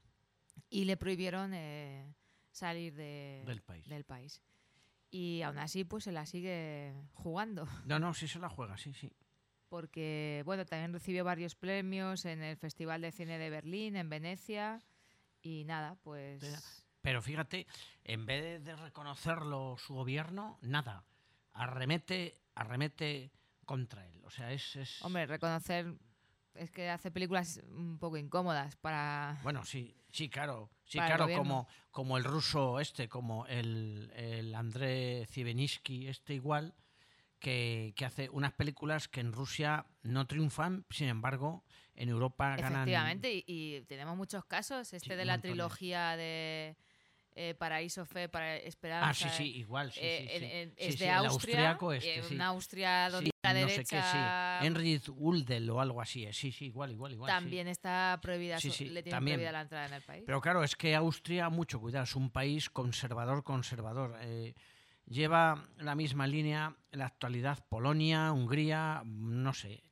y 0.68 0.84
le 0.84 0.96
prohibieron 0.96 1.52
eh, 1.54 2.14
salir 2.50 2.94
de- 2.94 3.44
Del 3.46 3.62
país. 3.62 3.88
del 3.88 4.04
país. 4.04 4.42
Y 5.16 5.42
aún 5.42 5.58
así, 5.58 5.84
pues 5.84 6.02
se 6.02 6.10
la 6.12 6.26
sigue 6.26 6.92
jugando 7.12 7.66
No, 7.86 8.00
no, 8.00 8.12
sí 8.14 8.26
se 8.26 8.40
la 8.40 8.48
juega, 8.48 8.76
sí, 8.76 8.92
sí. 8.92 9.12
porque 9.68 10.42
bueno, 10.44 10.64
también 10.66 10.92
recibió 10.92 11.22
varios 11.24 11.54
premios 11.54 12.24
en 12.24 12.42
el 12.42 12.56
Festival 12.56 13.00
de 13.00 13.12
Cine 13.12 13.38
de 13.38 13.48
Berlín, 13.48 13.94
en 13.94 14.08
Venecia 14.08 14.80
y 15.40 15.64
nada, 15.66 15.96
pues. 16.02 16.82
Pero 17.00 17.22
fíjate, 17.22 17.66
en 18.02 18.26
vez 18.26 18.64
de 18.64 18.74
reconocerlo 18.74 19.76
su 19.78 19.94
gobierno, 19.94 20.58
nada. 20.62 21.04
Arremete, 21.52 22.40
arremete 22.56 23.30
contra 23.66 24.06
él. 24.08 24.20
O 24.24 24.30
sea, 24.30 24.50
es... 24.52 24.74
es- 24.74 25.00
hombre, 25.04 25.26
reconocer 25.26 25.94
es 26.54 26.70
que 26.72 26.88
hace 26.90 27.10
películas 27.12 27.60
un 27.68 27.98
poco 27.98 28.16
incómodas 28.16 28.74
para 28.76 29.38
Bueno, 29.44 29.64
sí, 29.64 29.94
sí, 30.10 30.28
claro. 30.28 30.70
Sí, 30.84 30.98
Para 30.98 31.16
claro, 31.16 31.32
como, 31.34 31.66
como 31.90 32.16
el 32.18 32.24
ruso 32.24 32.78
este, 32.80 33.08
como 33.08 33.46
el, 33.46 34.12
el 34.14 34.54
André 34.54 35.26
Ziveninsky 35.26 36.08
este 36.08 36.34
igual, 36.34 36.74
que, 37.38 37.92
que 37.96 38.04
hace 38.04 38.28
unas 38.30 38.52
películas 38.52 39.08
que 39.08 39.20
en 39.20 39.32
Rusia 39.32 39.86
no 40.02 40.26
triunfan, 40.26 40.84
sin 40.90 41.08
embargo, 41.08 41.64
en 41.94 42.08
Europa 42.08 42.56
ganan... 42.56 42.74
efectivamente 42.74 43.32
y, 43.32 43.44
y 43.46 43.80
tenemos 43.82 44.16
muchos 44.16 44.44
casos, 44.44 44.92
este 44.92 45.10
Sí, 45.10 45.14
de 45.16 45.24
la 45.24 45.36
de- 45.36 45.42
trilogía 45.42 46.16
de 46.16 46.76
eh, 47.36 47.54
Paraíso 47.54 48.04
Fe 48.06 48.28
para 48.28 48.56
Esperanza. 48.56 49.08
Ah, 49.08 49.14
sí, 49.14 49.28
sí, 49.36 49.56
igual, 49.56 49.92
sí, 49.92 50.00
eh, 50.02 50.26
sí, 50.28 50.36
en- 50.36 50.50
en- 50.50 50.74
es 50.76 50.98
de 50.98 51.04
el 51.08 51.10
Austria, 51.14 51.28
austriaco 51.70 51.92
este, 51.92 52.18
eh, 52.18 52.22
sí. 52.22 52.34
una 52.34 52.46
Austria 52.48 53.10
donde 53.10 53.30
la 53.42 53.52
no 53.52 53.58
derecha 53.58 53.76
sé 53.76 53.84
qué, 53.96 54.02
Uldel 55.16 55.68
o 55.70 55.80
algo 55.80 56.00
así. 56.00 56.24
eh, 56.24 56.32
Sí, 56.32 56.52
sí, 56.52 56.66
igual, 56.66 56.92
igual, 56.92 57.12
igual. 57.12 57.28
también 57.32 57.66
está 57.68 58.18
prohibida, 58.22 58.60
Sí, 58.60 58.68
su- 58.70 58.74
sí, 58.76 58.84
le 58.86 59.02
tienen 59.02 59.10
también. 59.18 59.36
prohibida 59.36 59.52
la 59.52 59.60
entrada 59.62 59.86
en 59.86 59.92
el 59.94 60.02
país. 60.02 60.22
Pero 60.26 60.40
claro, 60.40 60.62
es 60.62 60.76
que 60.76 60.94
Austria, 60.94 61.48
mucho 61.48 61.80
cuidado, 61.80 62.04
es 62.04 62.14
un 62.14 62.30
país 62.30 62.70
conservador, 62.70 63.42
conservador. 63.42 64.16
eh, 64.20 64.54
lleva 65.06 65.68
la 65.78 65.94
misma 65.94 66.26
línea 66.26 66.74
en 66.90 66.98
la 67.00 67.06
actualidad 67.06 67.58
Polonia, 67.68 68.32
Hungría, 68.32 69.02
no 69.04 69.52
sé. 69.52 69.82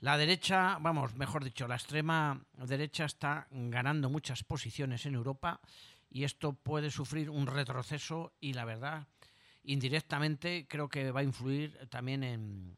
La 0.00 0.16
derecha, 0.16 0.78
vamos, 0.80 1.14
mejor 1.14 1.44
dicho, 1.44 1.68
la 1.68 1.74
extrema 1.76 2.42
derecha 2.54 3.04
está 3.04 3.46
ganando 3.50 4.08
muchas 4.08 4.42
posiciones 4.42 5.04
en 5.04 5.14
Europa 5.14 5.60
y 6.10 6.24
esto 6.24 6.52
puede 6.52 6.90
sufrir 6.90 7.30
un 7.30 7.46
retroceso 7.46 8.32
y 8.40 8.52
la 8.52 8.64
verdad, 8.64 9.06
indirectamente 9.62 10.66
creo 10.68 10.88
que 10.88 11.10
va 11.12 11.20
a 11.20 11.22
influir 11.24 11.78
también 11.88 12.22
en, 12.24 12.76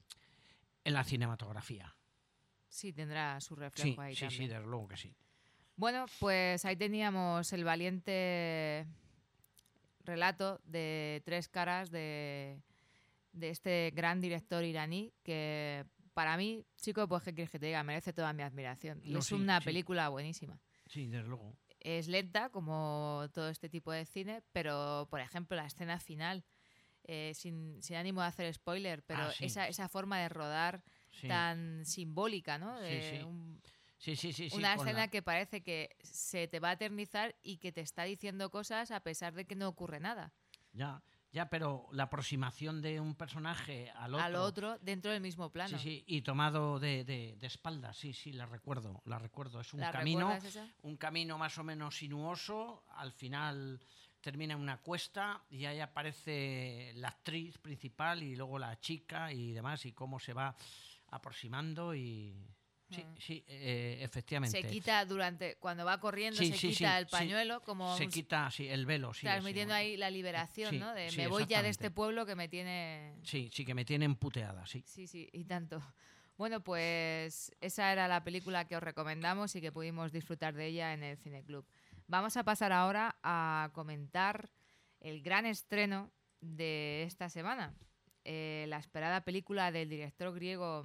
en 0.85 0.93
la 0.95 1.03
cinematografía. 1.05 1.97
sí, 2.69 2.93
tendrá 2.93 3.41
su 3.41 3.57
reflejo 3.57 3.89
Sí, 3.95 3.97
ahí 4.01 4.15
sí, 4.15 4.21
sí, 4.21 4.27
también. 4.37 4.51
desde 4.51 4.67
luego 4.67 4.89
que 4.89 4.97
sí. 4.97 5.15
Bueno, 5.77 6.05
pues 6.21 6.65
ahí 6.65 6.77
teníamos 6.77 7.53
el 7.53 7.65
valiente 7.65 8.87
relato 10.05 10.61
de 10.65 11.23
tres 11.25 11.49
caras 11.49 11.91
de, 11.91 12.61
de 13.33 13.49
este 13.51 13.91
gran 13.95 14.21
director 14.21 14.65
iraní 14.65 15.13
que 15.23 15.85
para 16.15 16.37
mí, 16.37 16.67
chico, 16.77 17.09
pues 17.09 17.23
qué 17.23 17.33
quieres 17.33 17.51
que 17.51 17.59
te 17.59 17.67
diga, 17.67 17.83
merece 17.83 18.13
toda 18.13 18.33
mi 18.35 18.43
admiración. 18.43 19.01
Y 19.03 19.13
No, 19.13 19.21
es 19.21 19.27
sí, 19.27 19.35
una 19.35 19.61
sí. 19.61 19.65
película 19.65 20.09
buenísima. 20.11 20.59
Sí, 20.87 21.07
desde 21.07 21.27
luego. 21.27 21.57
Es 21.85 22.07
lenta, 22.09 22.49
como 22.51 23.27
todo 23.35 23.49
este 23.49 23.69
tipo 23.69 23.91
de 23.93 24.05
cine, 24.07 24.43
pero, 24.53 25.07
por 25.11 25.21
ejemplo, 25.21 25.57
la 25.57 25.67
escena 25.67 25.99
final, 25.99 26.45
eh, 27.05 27.33
sin, 27.35 27.83
sin 27.83 27.97
ánimo 27.97 28.21
de 28.21 28.29
hacer 28.29 28.55
spoiler, 28.55 29.03
pero 29.05 29.25
Ah, 29.25 29.33
sí. 29.33 29.47
esa, 29.47 29.67
esa 29.69 29.89
forma 29.89 30.19
de 30.21 30.29
rodar 30.29 30.85
Sí. 31.11 31.27
tan 31.27 31.85
simbólica, 31.85 32.59
¿no? 32.59 32.79
Sí, 32.79 32.85
De 32.85 33.03
sí. 33.03 33.23
un- 33.25 33.61
Sí, 33.99 34.17
sí, 34.17 34.49
una 34.53 34.75
escena 34.75 34.93
la- 35.03 35.09
que 35.09 35.23
parece 35.23 35.63
que 35.63 35.95
se 36.03 36.49
te 36.49 36.59
va 36.59 36.71
a 36.71 36.73
eternizar 36.73 37.37
y 37.43 37.59
que 37.59 37.71
te 37.71 37.81
está 37.83 38.03
diciendo 38.03 38.51
cosas 38.51 38.91
a 38.91 38.99
pesar 39.01 39.33
de 39.35 39.45
que 39.45 39.55
no 39.55 39.69
ocurre 39.69 40.01
nada. 40.01 40.33
Ya, 40.73 41.03
ya, 41.33 41.49
pero 41.49 41.89
la 41.93 42.05
aproximación 42.05 42.83
de 42.83 43.01
un 43.01 43.15
personaje 43.15 43.91
al 43.97 44.15
otro. 44.15 44.25
Al 44.25 44.37
otro 44.37 44.79
dentro 44.81 45.11
del 45.11 45.23
mismo 45.23 45.51
plano. 45.51 45.79
Sí, 45.79 45.83
sí, 45.83 46.05
y 46.07 46.21
tomado 46.21 46.79
de, 46.79 47.05
de, 47.05 47.37
de 47.39 47.47
espaldas, 47.47 47.97
sí, 47.97 48.13
sí, 48.13 48.33
la 48.33 48.45
recuerdo, 48.45 49.01
la 49.07 49.19
recuerdo. 49.19 49.61
Es 49.61 49.73
un 49.73 49.81
¿La 49.81 49.91
camino, 49.91 50.39
un 50.83 50.97
camino 50.97 51.39
más 51.39 51.57
o 51.57 51.65
menos 51.65 51.97
sinuoso, 51.97 52.85
al 52.97 53.13
final 53.13 53.81
termina 54.21 54.55
en 54.55 54.61
una 54.61 54.83
cuesta 54.83 55.43
y 55.51 55.65
ahí 55.65 55.81
aparece 55.81 56.93
la 56.97 57.09
actriz 57.09 57.59
principal 57.59 58.23
y 58.23 58.37
luego 58.37 58.59
la 58.59 58.79
chica 58.79 59.33
y 59.33 59.53
demás, 59.53 59.87
y 59.87 59.93
cómo 59.93 60.21
se 60.21 60.33
va 60.33 60.55
aproximando 61.09 61.95
y... 61.95 62.47
Sí, 62.95 63.05
sí, 63.19 63.45
eh, 63.49 63.99
efectivamente. 64.01 64.59
Mm. 64.59 64.63
Se 64.63 64.69
quita 64.69 65.05
durante. 65.05 65.57
Cuando 65.57 65.85
va 65.85 65.99
corriendo, 66.01 66.39
Sí, 66.39 66.49
se 66.53 66.59
sí, 66.59 66.69
quita 66.71 66.93
sí, 66.97 66.99
el 67.03 67.07
pañuelo, 67.07 67.61
como 67.63 67.97
Se 67.97 68.05
un- 68.05 68.11
quita, 68.11 68.51
sí, 68.51 68.69
el 68.69 68.87
velo, 68.87 69.13
sí. 69.15 69.23
transmitiendo 69.23 69.75
ahí 69.75 69.97
la 69.97 70.11
liberación, 70.11 70.79
¿no? 70.79 70.93
De 70.95 71.11
me 71.17 71.27
voy 71.29 71.47
ya 71.47 71.63
de 71.63 71.69
este 71.71 71.91
pueblo 71.91 72.27
que 72.27 72.35
me 72.37 72.49
tiene. 72.49 73.15
Sí, 73.23 73.51
sí, 73.53 73.65
que 73.65 73.75
me 73.75 73.85
tienen 73.85 74.15
puteada, 74.17 74.67
sí. 74.67 74.85
Sí, 74.87 75.07
sí, 75.07 75.29
y 75.33 75.45
tanto. 75.45 75.81
Bueno, 76.39 76.63
pues 76.65 77.53
esa 77.61 77.93
era 77.93 78.09
la 78.09 78.25
película 78.25 78.67
que 78.67 78.77
os 78.77 78.83
recomendamos 78.83 79.55
y 79.55 79.61
que 79.61 79.71
pudimos 79.71 80.11
disfrutar 80.13 80.55
de 80.55 80.67
ella 80.67 80.93
en 80.95 81.03
el 81.03 81.17
Cineclub. 81.19 81.65
Vamos 82.09 82.37
a 82.37 82.43
pasar 82.45 82.73
ahora 82.73 83.17
a 83.23 83.71
comentar 83.75 84.51
el 85.01 85.23
gran 85.23 85.47
estreno 85.47 86.11
de 86.41 87.05
esta 87.05 87.29
semana. 87.29 87.75
Eh, 88.25 88.67
la 88.69 88.79
esperada 88.79 89.21
película 89.25 89.71
del 89.73 89.89
director 89.89 90.33
griego 90.35 90.85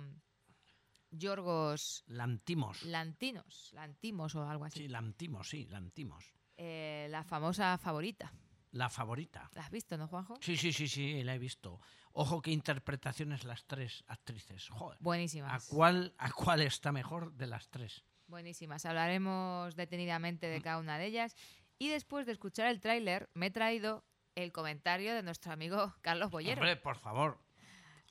Yorgos 1.17 2.03
Lantimos. 2.07 2.83
Lantinos, 2.83 3.71
Lantimos 3.73 4.35
o 4.35 4.47
algo 4.49 4.65
así. 4.65 4.79
Sí, 4.79 4.87
Lantimos, 4.87 5.49
sí, 5.49 5.65
Lantimos. 5.65 6.33
Eh, 6.57 7.07
la 7.09 7.23
famosa 7.23 7.77
favorita. 7.77 8.33
La 8.71 8.89
favorita. 8.89 9.49
¿La 9.53 9.63
has 9.63 9.71
visto, 9.71 9.97
no, 9.97 10.07
Juanjo? 10.07 10.37
Sí, 10.41 10.57
sí, 10.57 10.73
sí, 10.73 10.87
sí, 10.87 11.23
la 11.23 11.35
he 11.35 11.39
visto. 11.39 11.79
Ojo 12.13 12.41
qué 12.41 12.51
interpretaciones 12.51 13.43
las 13.43 13.65
tres 13.65 14.03
actrices. 14.07 14.69
Joder. 14.69 14.97
¿A 14.97 15.03
Buenísimas. 15.03 15.67
cuál, 15.67 16.13
¿A 16.17 16.31
cuál 16.31 16.61
está 16.61 16.91
mejor 16.91 17.33
de 17.33 17.47
las 17.47 17.69
tres? 17.69 18.03
Buenísimas. 18.27 18.85
Hablaremos 18.85 19.75
detenidamente 19.75 20.47
de 20.47 20.61
cada 20.61 20.79
una 20.79 20.97
de 20.97 21.05
ellas. 21.05 21.35
Y 21.79 21.89
después 21.89 22.25
de 22.25 22.33
escuchar 22.33 22.67
el 22.67 22.81
tráiler, 22.81 23.29
me 23.33 23.47
he 23.47 23.51
traído 23.51 24.03
el 24.35 24.51
comentario 24.51 25.13
de 25.15 25.23
nuestro 25.23 25.51
amigo 25.53 25.95
Carlos 26.01 26.29
Bollero. 26.29 26.61
Hombre, 26.61 26.75
por 26.75 26.97
favor. 26.97 27.39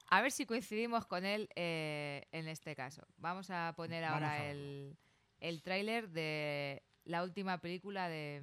A 0.09 0.23
ver 0.23 0.31
si 0.31 0.47
coincidimos 0.47 1.07
con 1.07 1.25
él 1.25 1.49
eh, 1.57 2.27
en 2.33 2.49
este 2.49 2.77
caso. 2.77 3.03
Vamos 3.17 3.51
a 3.51 3.75
poner 3.77 4.03
Vamos 4.03 4.15
ahora 4.15 4.33
a 4.33 4.51
el, 4.51 4.97
el 5.39 5.63
tráiler 5.63 6.09
de 6.11 6.83
la 7.05 7.23
última 7.23 7.59
película 7.59 8.09
de, 8.09 8.43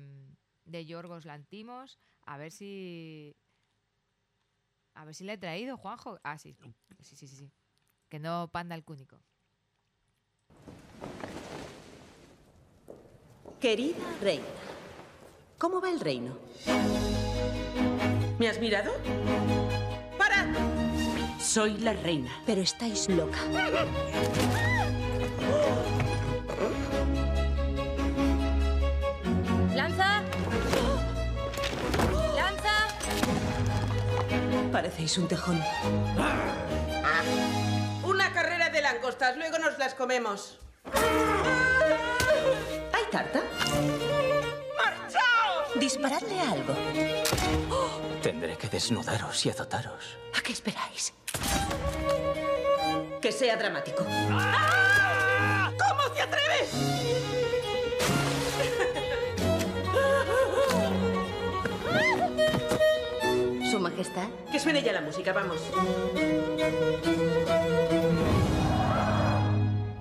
de 0.66 0.86
Yorgos 0.86 1.26
Lantimos. 1.26 2.00
A 2.26 2.38
ver 2.38 2.52
si... 2.52 3.36
A 4.96 5.06
ver 5.06 5.16
si 5.16 5.24
le 5.24 5.34
he 5.34 5.38
traído, 5.38 5.78
Juanjo. 5.78 6.20
Ah, 6.24 6.38
sí. 6.38 6.56
Sí, 7.00 7.16
sí, 7.16 7.28
sí. 7.28 7.36
sí. 7.36 7.52
Que 8.10 8.20
no 8.20 8.50
panda 8.52 8.76
el 8.76 8.84
cúnico. 8.84 9.20
Querida 13.60 13.98
reina, 14.22 14.44
¿cómo 15.58 15.80
va 15.80 15.90
el 15.90 16.02
reino? 16.02 16.38
¿Me 18.38 18.50
has 18.50 18.60
mirado? 18.60 18.92
Soy 21.44 21.78
la 21.80 21.92
reina. 21.92 22.32
Pero 22.46 22.62
estáis 22.62 23.10
loca. 23.10 23.38
¡Lanza! 29.76 30.22
¡Lanza! 32.34 32.88
Parecéis 34.72 35.18
un 35.18 35.28
tejón. 35.28 35.62
Una 38.04 38.32
carrera 38.32 38.70
de 38.70 38.82
langostas, 38.82 39.36
luego 39.36 39.60
nos 39.60 39.78
las 39.78 39.94
comemos. 39.96 40.60
¿Hay 42.94 43.04
tarta? 43.12 43.42
¡Marchaos! 44.78 45.80
Disparadle 45.80 46.40
algo. 46.40 46.74
Tendré 48.22 48.58
que 48.58 48.70
desnudaros 48.70 49.46
y 49.46 49.50
azotaros. 49.50 50.18
¿A 50.38 50.42
qué 50.42 50.54
esperáis? 50.54 51.14
Que 53.22 53.32
sea 53.32 53.56
dramático. 53.56 54.06
¡Ah! 54.10 55.72
¿Cómo 55.78 56.14
se 56.14 56.22
atreve? 56.22 56.68
Su 63.72 63.80
Majestad. 63.80 64.28
Que 64.52 64.60
suene 64.60 64.84
ya 64.84 64.92
la 64.92 65.02
música, 65.02 65.32
vamos. 65.34 65.62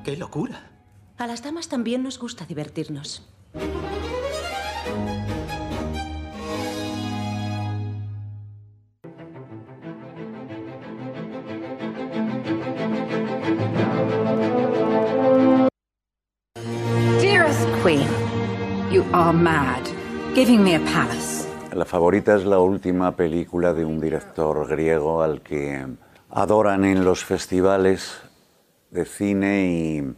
¡Qué 0.05 0.17
locura! 0.17 0.71
A 1.17 1.27
las 1.29 1.43
damas 1.45 1.69
también 1.69 2.03
nos 2.03 2.19
gusta 2.19 2.45
divertirnos. 2.45 3.23
Mad. 19.33 19.83
Giving 20.35 20.63
me 20.63 20.77
a 20.77 20.81
palace. 20.81 21.49
La 21.75 21.85
favorita 21.85 22.37
es 22.37 22.45
la 22.45 22.59
última 22.59 23.17
película 23.17 23.73
de 23.73 23.85
un 23.85 23.99
director 23.99 24.69
griego 24.69 25.23
al 25.23 25.41
que 25.41 25.87
adoran 26.31 26.85
en 26.85 27.05
los 27.05 27.25
festivales 27.25 28.21
de 28.91 29.05
cine 29.07 29.65
y, 29.67 30.15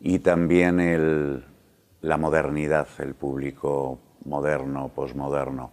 y 0.00 0.18
también 0.18 0.80
el, 0.80 1.44
la 2.00 2.16
modernidad, 2.16 2.88
el 2.98 3.14
público 3.14 3.98
moderno, 4.24 4.90
posmoderno. 4.94 5.70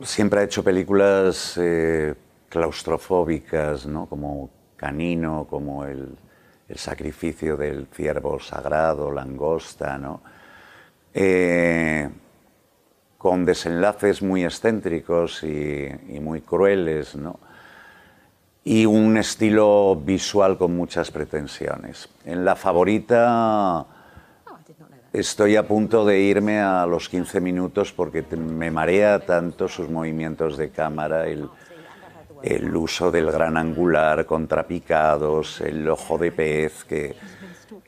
Siempre 0.00 0.40
ha 0.40 0.42
hecho 0.44 0.64
películas 0.64 1.56
eh, 1.56 2.14
claustrofóbicas, 2.48 3.86
¿no? 3.86 4.06
como 4.06 4.50
Canino, 4.76 5.46
como 5.48 5.84
el, 5.84 6.16
el, 6.68 6.76
sacrificio 6.76 7.56
del 7.56 7.86
ciervo 7.86 8.40
sagrado, 8.40 9.12
Langosta, 9.12 9.98
¿no? 9.98 10.20
Eh, 11.14 12.08
con 13.18 13.44
desenlaces 13.44 14.20
muy 14.20 14.44
excéntricos 14.44 15.44
y, 15.44 15.88
muy 16.20 16.40
crueles, 16.40 17.14
¿no? 17.14 17.38
y 18.64 18.86
un 18.86 19.16
estilo 19.16 19.96
visual 19.96 20.58
con 20.58 20.74
muchas 20.76 21.10
pretensiones. 21.10 22.08
En 22.24 22.44
la 22.44 22.56
favorita 22.56 23.86
estoy 25.12 25.56
a 25.56 25.66
punto 25.66 26.04
de 26.04 26.18
irme 26.20 26.60
a 26.60 26.86
los 26.86 27.08
15 27.08 27.40
minutos 27.40 27.92
porque 27.92 28.22
me 28.36 28.70
marea 28.70 29.20
tanto 29.20 29.68
sus 29.68 29.88
movimientos 29.88 30.56
de 30.56 30.70
cámara, 30.70 31.28
el, 31.28 31.48
el 32.42 32.74
uso 32.74 33.10
del 33.10 33.30
gran 33.30 33.56
angular, 33.56 34.26
contrapicados, 34.26 35.60
el 35.60 35.88
ojo 35.88 36.18
de 36.18 36.32
pez, 36.32 36.84
que, 36.84 37.14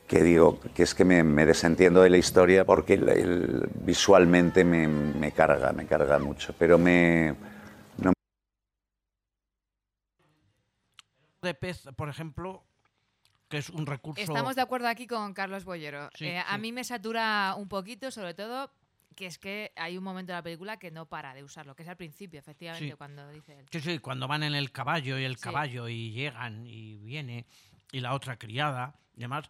que 0.07 0.21
digo 0.21 0.59
que 0.75 0.83
es 0.83 0.93
que 0.93 1.03
me, 1.03 1.23
me, 1.23 1.45
desentiendo 1.45 2.01
de 2.01 2.09
la 2.09 2.17
historia 2.17 2.65
porque 2.65 2.93
el, 2.93 3.09
el, 3.09 3.69
visualmente 3.75 4.63
me, 4.63 4.87
me, 4.87 5.31
carga, 5.31 5.71
me 5.73 5.85
carga 5.85 6.19
mucho, 6.19 6.53
pero 6.57 6.77
me... 6.77 7.35
No... 7.97 8.13
de 11.41 11.53
pez, 11.53 11.83
por 11.95 12.09
ejemplo, 12.09 12.65
que 13.49 13.57
es 13.57 13.69
un 13.69 13.85
recurso... 13.85 14.21
Estamos 14.21 14.55
de 14.55 14.61
acuerdo 14.61 14.87
aquí 14.87 15.07
con 15.07 15.33
Carlos 15.33 15.63
Bollero. 15.65 16.09
Sí, 16.15 16.25
eh, 16.25 16.41
sí. 16.41 16.45
A 16.47 16.57
mí 16.57 16.71
me 16.71 16.83
satura 16.83 17.55
un 17.57 17.67
poquito, 17.67 18.11
sobre 18.11 18.33
todo 18.33 18.71
que 19.15 19.25
es 19.27 19.39
que 19.39 19.71
hay 19.77 19.97
un 19.97 20.03
momento 20.03 20.33
de 20.33 20.37
la 20.39 20.43
película 20.43 20.77
que 20.77 20.91
no 20.91 21.05
para 21.07 21.33
de 21.33 21.43
usarlo, 21.43 21.73
que 21.75 21.83
es 21.83 21.89
al 21.89 21.95
principio, 21.95 22.39
efectivamente, 22.39 22.89
Sí. 22.91 22.97
cuando 22.97 23.27
dice 23.29 23.59
él. 23.59 23.65
Sí, 23.71 23.79
sí, 23.79 23.99
cuando 23.99 24.27
van 24.27 24.43
en 24.43 24.53
el 24.53 24.71
caballo 24.71 25.17
y 25.17 25.23
el 25.23 25.37
Sí. 25.37 25.43
caballo 25.43 25.87
y 25.87 26.11
llegan 26.11 26.67
y 26.67 26.97
viene 26.97 27.45
y 27.91 28.01
la 28.01 28.13
otra 28.13 28.37
criada 28.37 28.93
y 29.15 29.21
demás. 29.21 29.45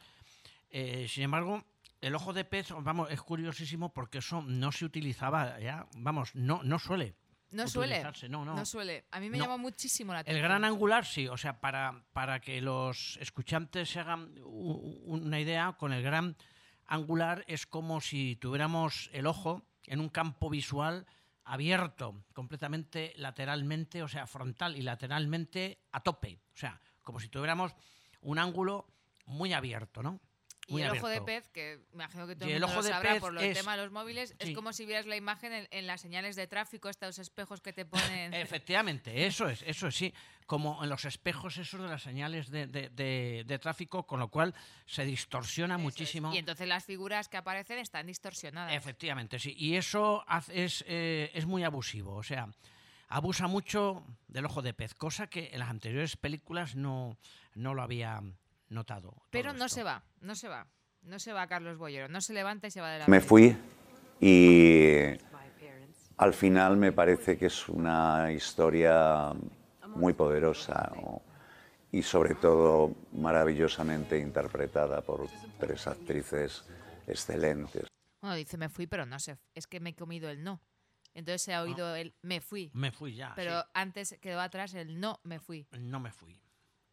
Eh, 0.78 1.08
sin 1.08 1.24
embargo, 1.24 1.64
el 2.02 2.14
ojo 2.16 2.34
de 2.34 2.44
pez, 2.44 2.68
vamos, 2.82 3.10
es 3.10 3.22
curiosísimo 3.22 3.94
porque 3.94 4.18
eso 4.18 4.42
no 4.42 4.74
se 4.74 4.84
utilizaba 4.84 5.58
ya, 5.60 5.88
vamos, 5.96 6.36
no, 6.36 6.62
no 6.64 6.80
suele. 6.80 7.16
No 7.52 7.66
suele. 7.70 7.94
utilizarse, 7.94 8.28
No, 8.28 8.44
no. 8.44 8.66
suele. 8.66 9.06
A 9.12 9.22
mí 9.22 9.30
me 9.30 9.38
No. 9.38 9.46
llama 9.46 9.56
muchísimo 9.56 10.12
la 10.12 10.20
El 10.20 10.24
atención. 10.24 10.44
gran 10.44 10.66
angular 10.66 11.06
sí, 11.06 11.30
o 11.30 11.38
sea, 11.38 11.62
para, 11.62 12.04
para 12.12 12.42
que 12.42 12.60
los 12.60 13.16
escuchantes 13.22 13.88
se 13.90 14.02
hagan 14.02 14.34
una 14.44 15.40
idea, 15.40 15.72
con 15.80 15.94
el 15.94 16.04
gran 16.04 16.36
angular 16.88 17.46
es 17.48 17.66
como 17.66 18.02
si 18.02 18.36
tuviéramos 18.36 19.10
el 19.14 19.28
ojo 19.28 19.66
en 19.86 20.02
un 20.02 20.10
campo 20.10 20.50
visual 20.50 21.06
abierto, 21.46 22.22
completamente 22.34 23.14
lateralmente, 23.16 24.04
o 24.04 24.10
sea, 24.10 24.28
frontal 24.28 24.76
y 24.76 24.82
lateralmente 24.82 25.80
a 25.94 26.02
tope. 26.02 26.42
O 26.54 26.58
sea, 26.58 26.82
como 27.02 27.22
si 27.22 27.30
tuviéramos 27.30 27.74
un 28.20 28.40
ángulo 28.40 28.88
muy 29.26 29.54
abierto, 29.54 30.04
¿no? 30.04 30.20
Y 30.68 30.82
el 30.82 30.90
ojo 30.92 31.08
de 31.08 31.22
pez, 31.22 31.48
que 31.50 31.80
me 31.92 32.04
imagino 32.04 32.26
que 32.26 32.36
todo 32.36 32.50
Y 32.50 32.52
el 32.54 32.56
el 32.58 32.62
mundo 32.64 32.74
ojo 32.74 32.82
lo 32.82 32.84
de 32.84 32.90
sabrá 32.90 33.12
pez 33.14 33.20
por 33.22 33.34
lo 33.34 33.40
es- 33.42 33.56
tema 33.58 33.78
de 33.78 33.84
los 33.84 33.92
móviles, 33.92 34.30
sí. 34.30 34.50
es 34.50 34.56
como 34.56 34.74
si 34.74 34.86
vieras 34.88 35.06
la 35.06 35.16
imagen 35.16 35.54
en, 35.54 35.68
en 35.70 35.86
las 35.86 36.02
señales 36.02 36.36
de 36.36 36.48
tráfico, 36.48 36.90
estos 36.90 37.20
espejos 37.20 37.62
que 37.62 37.72
te 37.72 37.86
ponen. 37.86 38.34
Efectivamente, 38.34 39.28
eso 39.28 39.48
es, 39.48 39.62
eso 39.64 39.88
es, 39.88 39.96
sí. 39.96 40.14
Como 40.48 40.84
en 40.84 40.90
los 40.90 41.06
espejos 41.06 41.58
esos 41.58 41.82
de 41.82 41.88
las 41.88 42.02
señales 42.04 42.50
de, 42.50 42.66
de- 42.68 42.90
de- 42.90 43.44
de 43.46 43.60
tráfico, 43.60 44.06
con 44.08 44.20
lo 44.20 44.30
cual 44.30 44.54
se 44.86 45.06
distorsiona 45.06 45.76
Eso 45.76 45.80
es. 45.80 45.84
muchísimo. 45.84 46.34
Y 46.34 46.38
entonces 46.38 46.68
las 46.68 46.84
figuras 46.86 47.30
que 47.30 47.38
aparecen 47.38 47.78
están 47.80 48.08
distorsionadas. 48.08 48.74
Efectivamente, 48.74 49.38
sí. 49.40 49.54
Y 49.58 49.76
eso 49.76 50.24
hace- 50.28 50.64
es, 50.66 50.84
eh, 50.88 51.32
es 51.34 51.46
muy 51.46 51.64
abusivo. 51.64 52.16
O 52.16 52.24
sea, 52.24 52.48
abusa 53.08 53.48
mucho 53.48 54.04
del 54.28 54.46
ojo 54.46 54.62
de 54.64 54.74
pez, 54.74 54.94
cosa 54.96 55.28
que 55.28 55.50
en 55.54 55.60
las 55.60 55.70
anteriores 55.70 56.16
películas 56.18 56.76
no, 56.76 57.18
no 57.54 57.74
lo 57.76 57.82
había 57.84 58.22
notado. 58.76 59.24
Pero 59.32 59.54
no 59.54 59.66
esto. 59.66 59.78
se 59.78 59.84
va, 59.84 60.04
no 60.22 60.36
se 60.36 60.48
va. 60.48 60.68
No 61.02 61.20
se 61.20 61.34
va 61.34 61.48
Carlos 61.48 61.78
Bollero, 61.78 62.08
no 62.08 62.22
se 62.22 62.34
levanta 62.34 62.68
y 62.68 62.72
se 62.72 62.82
va 62.82 62.92
de 62.92 63.00
la 63.00 63.08
Me 63.08 63.22
fui 63.22 63.56
y 64.20 65.18
al 66.18 66.34
final 66.34 66.78
me 66.78 66.92
parece 66.92 67.38
que 67.38 67.48
es 67.48 67.70
una 67.70 68.32
historia 68.32 69.34
muy 69.96 70.14
poderosa 70.14 70.92
¿no? 70.96 71.22
y 71.92 72.02
sobre 72.02 72.36
todo 72.36 72.96
maravillosamente 73.14 74.18
interpretada 74.18 75.02
por 75.02 75.28
tres 75.60 75.88
actrices 75.88 76.64
excelentes. 77.08 77.88
Bueno, 78.22 78.36
dice 78.36 78.58
me 78.58 78.70
fui, 78.70 78.88
pero 78.88 79.06
no 79.06 79.20
sé. 79.20 79.38
Es 79.54 79.68
que 79.68 79.80
me 79.80 79.92
he 79.92 79.96
comido 79.96 80.30
el 80.30 80.44
no. 80.44 80.60
Entonces 81.14 81.44
se 81.44 81.54
ha 81.54 81.62
oído 81.62 81.96
el 81.96 82.14
me 82.22 82.42
fui. 82.42 82.72
Me 82.74 82.92
fui 82.92 83.16
ya. 83.16 83.34
Pero 83.36 83.62
sí. 83.62 83.68
antes 83.74 84.18
quedó 84.22 84.42
atrás 84.42 84.74
el 84.74 85.00
no 85.00 85.20
me 85.24 85.40
fui. 85.40 85.68
No 85.72 86.00
me 86.00 86.12
fui. 86.12 86.38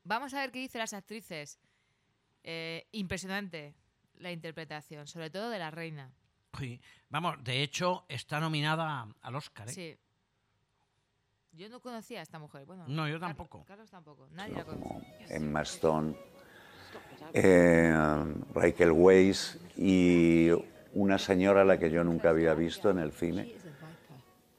Vamos 0.04 0.34
a 0.34 0.40
ver 0.40 0.52
qué 0.52 0.58
dicen 0.58 0.80
las 0.80 0.92
actrices. 0.92 1.58
Eh, 2.44 2.86
impresionante 2.92 3.74
la 4.18 4.30
interpretación, 4.32 5.06
sobre 5.06 5.30
todo 5.30 5.50
de 5.50 5.58
la 5.58 5.70
reina. 5.70 6.10
Sí. 6.58 6.80
Vamos, 7.08 7.42
de 7.42 7.62
hecho, 7.62 8.04
está 8.08 8.40
nominada 8.40 9.06
al 9.20 9.34
Oscar. 9.34 9.68
¿eh? 9.68 9.72
Sí. 9.72 9.96
Yo 11.52 11.68
no 11.68 11.80
conocía 11.80 12.20
a 12.20 12.22
esta 12.22 12.38
mujer. 12.38 12.64
Bueno, 12.64 12.84
No, 12.88 13.08
yo 13.08 13.20
tampoco. 13.20 13.64
Carlos 13.64 13.90
tampoco. 13.90 14.28
Nadie 14.32 14.54
la 14.54 14.64
conoce. 14.64 14.82
como 14.82 15.02
Emma 15.28 15.62
Stone, 15.62 16.14
eh, 17.34 17.94
Rachel 18.54 18.92
Weisz 18.92 19.58
y 19.76 20.48
una 20.94 21.18
señora 21.18 21.62
a 21.62 21.64
la 21.64 21.78
que 21.78 21.90
yo 21.90 22.04
nunca 22.04 22.30
había 22.30 22.54
visto 22.54 22.90
en 22.90 22.98
el 22.98 23.12
cine 23.12 23.54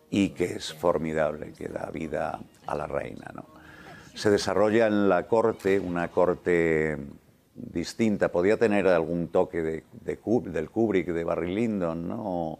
y 0.09 0.29
que 0.29 0.45
es 0.45 0.73
formidable, 0.73 1.53
que 1.53 1.67
da 1.67 1.89
vida 1.91 2.39
a 2.67 2.75
la 2.75 2.85
reina. 2.85 3.31
¿no? 3.33 3.45
Se 4.13 4.29
desarrolla 4.29 4.85
en 4.87 5.09
la 5.09 5.27
corte, 5.27 5.79
una 5.79 6.09
corte 6.09 6.97
distinta, 7.55 8.31
podía 8.31 8.57
tener 8.57 8.87
algún 8.87 9.27
toque 9.27 9.61
de, 9.61 9.83
del 10.01 10.69
Kubrick, 10.69 11.07
de 11.07 11.23
Barry 11.23 11.53
Lyndon, 11.53 12.07
¿no? 12.07 12.59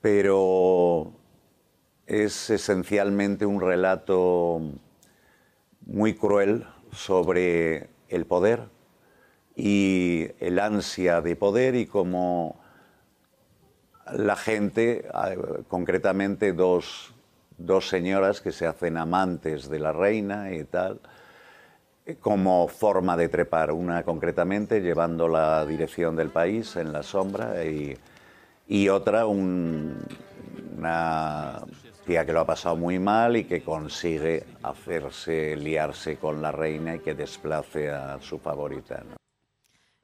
pero 0.00 1.12
es 2.06 2.50
esencialmente 2.50 3.44
un 3.44 3.60
relato 3.60 4.60
muy 5.86 6.14
cruel 6.14 6.66
sobre 6.92 7.88
el 8.08 8.24
poder 8.24 8.68
y 9.54 10.28
el 10.40 10.58
ansia 10.58 11.20
de 11.20 11.36
poder 11.36 11.74
y 11.74 11.86
cómo 11.86 12.60
la 14.12 14.36
gente, 14.36 15.06
eh, 15.06 15.38
concretamente 15.68 16.52
dos, 16.52 17.12
dos 17.58 17.88
señoras 17.88 18.40
que 18.40 18.52
se 18.52 18.66
hacen 18.66 18.96
amantes 18.96 19.68
de 19.68 19.78
la 19.78 19.92
reina 19.92 20.52
y 20.52 20.64
tal, 20.64 21.00
como 22.16 22.68
forma 22.68 23.16
de 23.16 23.28
trepar, 23.28 23.72
una 23.72 24.02
concretamente 24.02 24.80
llevando 24.80 25.28
la 25.28 25.64
dirección 25.66 26.16
del 26.16 26.30
país 26.30 26.76
en 26.76 26.92
la 26.92 27.02
sombra 27.02 27.64
y, 27.64 28.88
otra 28.88 29.26
un- 29.26 30.02
una 30.76 31.62
tía 32.06 32.24
que 32.24 32.32
lo 32.32 32.40
ha 32.40 32.46
pasado 32.46 32.76
muy 32.76 32.98
mal 32.98 33.36
y 33.36 33.44
que 33.44 33.62
consigue 33.62 34.44
hacerse 34.62 35.56
liarse 35.56 36.16
con 36.16 36.40
la 36.40 36.52
reina 36.52 36.96
y 36.96 37.00
que 37.00 37.14
desplace 37.14 37.90
a 37.90 38.18
su 38.20 38.38
favorita. 38.38 39.02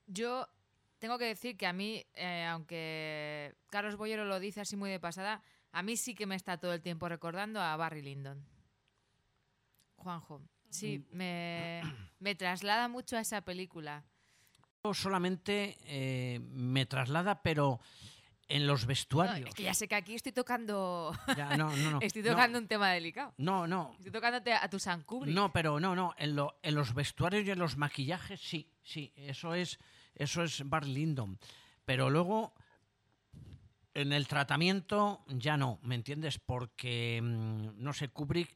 Yo 0.07 0.47
tengo 0.99 1.19
que 1.19 1.25
decir 1.27 1.57
que 1.57 1.67
a 1.67 1.73
mí, 1.73 2.05
eh, 2.15 2.45
aunque 2.45 3.55
Carlos 3.71 3.97
Boyero 3.97 4.25
lo 4.27 4.39
dice 4.41 4.61
así 4.61 4.77
muy 4.77 4.91
de 4.91 5.01
pasada, 5.01 5.43
a 5.73 5.83
mí 5.83 5.97
sí 5.97 6.15
que 6.15 6.27
me 6.27 6.35
está 6.37 6.59
todo 6.59 6.75
el 6.75 6.83
tiempo 6.83 7.09
recordando 7.09 7.61
a 7.61 7.77
Barry 7.77 8.03
Lyndon. 8.03 8.45
Juanjo, 9.97 10.43
sí, 10.75 10.99
Mm. 10.99 11.17
me, 11.17 11.83
me 12.19 12.35
traslada 12.35 12.89
mucho 12.89 13.17
a 13.17 13.21
esa 13.21 13.41
película. 13.43 14.05
Solamente 14.93 15.79
eh, 15.87 16.41
me 16.51 16.85
traslada, 16.85 17.43
pero 17.43 17.81
en 18.49 18.67
los 18.67 18.83
No, 18.83 18.89
vestuarios. 18.89 19.49
es 19.49 19.55
que 19.55 19.63
ya 19.63 19.73
sé 19.73 19.89
que 19.89 19.95
aquí 19.95 20.15
estoy 20.15 20.33
tocando. 20.33 21.13
Ya, 21.35 21.57
no, 21.57 21.75
no, 21.75 21.91
no. 21.93 21.99
estoy 22.03 22.23
tocando 22.23 22.59
un 22.59 22.69
tema 22.69 22.91
delicado. 22.91 23.33
No, 23.39 23.67
no. 23.67 23.95
Estoy 23.97 24.13
tocándote 24.13 24.53
a 24.53 24.69
tu 24.69 24.79
San 24.79 25.03
Kubrick. 25.03 25.35
No, 25.35 25.51
pero 25.53 25.81
no, 25.81 25.95
no. 25.97 26.15
En, 26.19 26.37
lo- 26.37 26.59
en 26.63 26.75
los 26.75 26.93
vestuarios 26.93 27.47
y 27.47 27.51
en 27.51 27.59
los 27.59 27.79
maquillajes, 27.79 28.39
sí, 28.41 28.69
sí. 28.83 29.11
Eso 29.17 29.55
es, 29.55 29.79
eso 30.15 30.43
es 30.43 30.69
Barry 30.69 30.93
Lyndon. 30.93 31.39
Pero 31.87 32.11
luego, 32.11 32.53
en 33.95 34.13
el 34.13 34.29
tratamiento, 34.29 35.25
ya 35.29 35.57
no, 35.57 35.79
¿me 35.83 35.95
entiendes? 35.95 36.39
Porque, 36.39 37.21
mm, 37.23 37.83
no 37.83 37.93
sé, 37.95 38.09
Kubrick. 38.09 38.55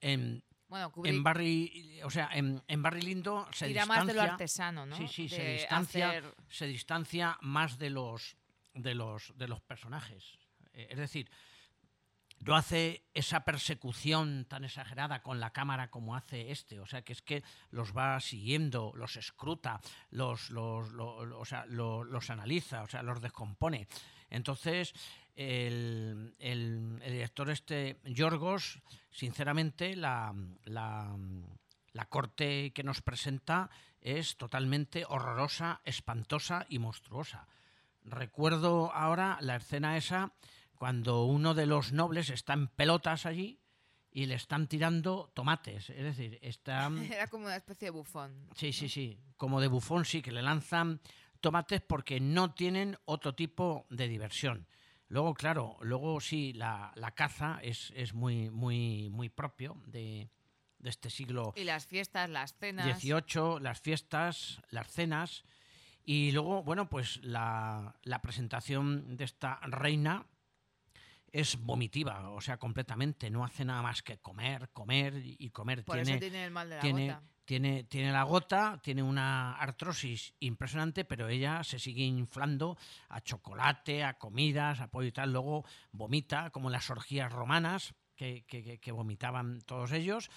En, 0.00 0.42
Bueno, 0.68 0.90
Kubrick 0.90 1.14
en 1.14 1.22
Barry, 1.22 2.00
o 2.04 2.10
sea, 2.10 2.28
en, 2.32 2.62
en 2.66 2.82
Barry 2.82 3.02
Lyndon 3.02 3.46
se 3.52 3.68
distancia. 3.68 3.94
más 3.96 4.06
de 4.06 4.14
lo 4.14 4.22
artesano, 4.22 4.84
¿no? 4.86 4.96
Sí, 4.96 5.06
sí, 5.08 5.28
se 5.28 5.42
De 5.42 5.52
distancia, 5.54 6.10
hacer- 6.10 6.34
se 6.48 6.66
distancia 6.66 7.38
más 7.40 7.78
de 7.78 7.90
los, 7.90 8.36
de 8.74 8.94
los, 8.94 9.32
de 9.36 9.46
los 9.48 9.60
personajes. 9.60 10.38
Eh, 10.72 10.88
Es 10.90 10.98
decir, 10.98 11.30
no 12.40 12.54
hace 12.56 13.06
esa 13.14 13.44
persecución 13.44 14.44
tan 14.44 14.64
exagerada 14.64 15.22
con 15.22 15.40
la 15.40 15.52
cámara 15.52 15.88
como 15.88 16.14
hace 16.16 16.50
este. 16.50 16.80
O 16.80 16.86
sea, 16.86 17.02
que 17.02 17.12
es 17.14 17.22
que 17.22 17.42
los 17.70 17.96
va 17.96 18.20
siguiendo, 18.20 18.92
los 18.94 19.16
escruta, 19.16 19.80
los, 20.10 20.50
los, 20.50 20.90
lo- 20.92 21.24
lo- 21.24 21.38
o 21.40 21.44
sea, 21.44 21.64
lo- 21.66 22.04
los 22.04 22.28
analiza, 22.28 22.82
o 22.82 22.88
sea, 22.88 23.02
los 23.02 23.20
descompone. 23.22 23.86
Entonces, 24.28 24.92
el, 25.36 26.34
el- 26.38 26.98
el 27.02 27.12
director 27.12 27.50
este, 27.50 27.98
Yorgos, 28.04 28.80
sinceramente, 29.10 29.94
la, 29.96 30.34
la, 30.64 31.16
la 31.92 32.04
corte 32.06 32.72
que 32.72 32.82
nos 32.82 33.02
presenta 33.02 33.70
es 34.00 34.36
totalmente 34.36 35.04
horrorosa, 35.08 35.80
espantosa 35.84 36.66
y 36.68 36.78
monstruosa. 36.78 37.46
Recuerdo 38.04 38.92
ahora 38.92 39.38
la 39.40 39.56
escena 39.56 39.96
esa 39.96 40.32
cuando 40.74 41.24
uno 41.24 41.54
de 41.54 41.66
los 41.66 41.92
nobles 41.92 42.30
está 42.30 42.52
en 42.52 42.68
pelotas 42.68 43.26
allí 43.26 43.58
y 44.12 44.26
le 44.26 44.34
están 44.34 44.68
tirando 44.68 45.30
tomates. 45.34 45.90
Es 45.90 46.02
decir, 46.02 46.38
está... 46.40 46.88
Era 47.10 47.26
como 47.26 47.46
una 47.46 47.56
especie 47.56 47.86
de 47.86 47.90
bufón. 47.90 48.48
Sí, 48.54 48.72
sí, 48.72 48.88
sí. 48.88 49.18
Como 49.36 49.60
de 49.60 49.68
bufón 49.68 50.04
sí, 50.04 50.22
que 50.22 50.32
le 50.32 50.42
lanzan 50.42 51.00
tomates 51.40 51.80
porque 51.82 52.20
no 52.20 52.54
tienen 52.54 52.96
otro 53.04 53.34
tipo 53.34 53.86
de 53.90 54.08
diversión. 54.08 54.66
Luego, 55.08 55.34
claro, 55.34 55.76
luego 55.82 56.20
sí, 56.20 56.52
la, 56.52 56.92
la 56.96 57.12
caza 57.12 57.58
es, 57.62 57.92
es 57.94 58.12
muy, 58.12 58.50
muy, 58.50 59.08
muy 59.10 59.28
propio 59.28 59.80
de, 59.86 60.28
de 60.78 60.90
este 60.90 61.10
siglo 61.10 61.52
Y 61.56 61.64
las 61.64 61.86
fiestas, 61.86 62.28
las 62.28 62.54
cenas. 62.54 62.86
18, 62.86 63.60
las 63.60 63.80
fiestas, 63.80 64.60
las 64.70 64.90
cenas 64.90 65.44
y 66.04 66.30
luego, 66.30 66.62
bueno, 66.62 66.88
pues 66.88 67.20
la, 67.24 67.96
la 68.02 68.22
presentación 68.22 69.16
de 69.16 69.24
esta 69.24 69.58
reina 69.62 70.24
es 71.32 71.56
vomitiva, 71.58 72.30
o 72.30 72.40
sea, 72.40 72.56
completamente, 72.56 73.28
no 73.28 73.44
hace 73.44 73.64
nada 73.64 73.82
más 73.82 74.02
que 74.02 74.18
comer, 74.18 74.70
comer 74.70 75.14
y 75.16 75.50
comer. 75.50 75.84
Por 75.84 75.96
tiene, 75.96 76.12
eso 76.12 76.20
tiene 76.20 76.44
el 76.44 76.50
mal 76.52 76.70
de 76.70 76.76
la 76.76 76.80
tiene, 76.80 77.08
gota. 77.08 77.22
Tiene, 77.46 77.84
tiene 77.84 78.10
la 78.12 78.24
gota, 78.24 78.80
tiene 78.82 79.02
una 79.04 79.54
artrosis 79.54 80.34
impresionante, 80.40 81.04
pero 81.04 81.28
ella 81.28 81.62
se 81.62 81.78
sigue 81.78 82.02
inflando 82.04 82.76
a 83.08 83.20
chocolate, 83.22 84.02
a 84.04 84.18
comidas, 84.18 84.80
a 84.80 84.90
pollo 84.90 85.06
y 85.08 85.12
tal. 85.12 85.32
Luego 85.32 85.64
vomita, 85.92 86.50
como 86.50 86.70
las 86.70 86.90
orgías 86.90 87.32
romanas 87.32 87.94
que, 88.16 88.44
que- 88.46 88.92
vomitaban 88.92 89.60
todos 89.62 89.92
ellos. 89.92 90.28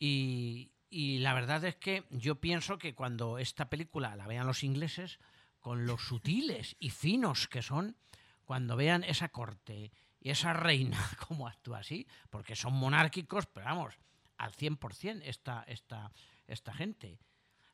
Y, 0.00 0.72
y 0.90 1.18
la 1.18 1.32
verdad 1.32 1.64
es 1.64 1.76
que 1.76 2.04
yo 2.10 2.40
pienso 2.40 2.76
que 2.76 2.94
cuando 2.94 3.38
esta 3.38 3.70
película 3.70 4.16
la 4.16 4.26
vean 4.26 4.46
los 4.46 4.64
ingleses, 4.64 5.20
con 5.60 5.86
los 5.86 6.02
sutiles 6.02 6.76
y 6.80 6.90
finos 6.90 7.46
que 7.46 7.62
son, 7.62 7.96
cuando 8.44 8.74
vean 8.76 9.04
esa 9.04 9.28
corte 9.28 9.92
y 10.20 10.30
esa 10.30 10.54
reina 10.54 10.98
como 11.28 11.46
actúa 11.46 11.78
así, 11.78 12.08
porque 12.30 12.56
son 12.56 12.72
monárquicos, 12.74 13.46
pero 13.46 13.66
vamos, 13.66 13.94
al 14.38 14.52
100% 14.52 15.20
esta, 15.24 15.62
esta, 15.68 16.10
esta 16.48 16.72
gente. 16.72 17.18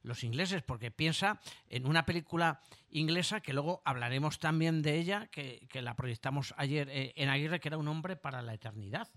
Los 0.02 0.22
ingleses, 0.22 0.62
porque 0.62 0.90
piensa 0.90 1.40
en 1.68 1.86
una 1.86 2.04
película 2.04 2.60
inglesa 2.90 3.40
que 3.40 3.54
luego 3.54 3.80
hablaremos 3.86 4.38
también 4.38 4.82
de 4.82 4.98
ella, 4.98 5.28
que, 5.28 5.66
que 5.70 5.80
la 5.80 5.96
proyectamos 5.96 6.54
ayer 6.58 6.90
eh, 6.90 7.14
en 7.16 7.30
Aguirre, 7.30 7.58
que 7.58 7.68
era 7.68 7.78
un 7.78 7.88
hombre 7.88 8.16
para 8.16 8.42
la 8.42 8.52
eternidad, 8.52 9.08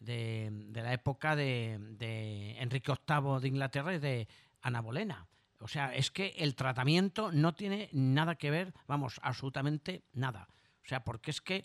de, 0.00 0.48
de 0.50 0.82
la 0.82 0.92
época 0.92 1.36
de, 1.36 1.78
de 1.78 2.58
Enrique 2.58 2.92
VIII 2.92 3.40
de 3.40 3.48
Inglaterra 3.48 3.94
y 3.94 3.98
de 4.00 4.28
Ana 4.62 4.80
Bolena. 4.80 5.28
O 5.60 5.68
sea, 5.68 5.94
es 5.94 6.10
que 6.10 6.34
el 6.38 6.54
tratamiento 6.54 7.30
no 7.32 7.54
tiene 7.54 7.90
nada 7.92 8.34
que 8.34 8.50
ver, 8.50 8.72
vamos, 8.86 9.20
absolutamente 9.22 10.02
nada. 10.12 10.48
O 10.84 10.88
sea, 10.88 11.04
porque 11.04 11.30
es 11.30 11.40
que 11.40 11.64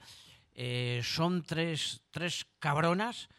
eh, 0.54 1.02
son 1.04 1.44
tres, 1.44 2.04
tres 2.12 2.46
cabronas 2.60 3.30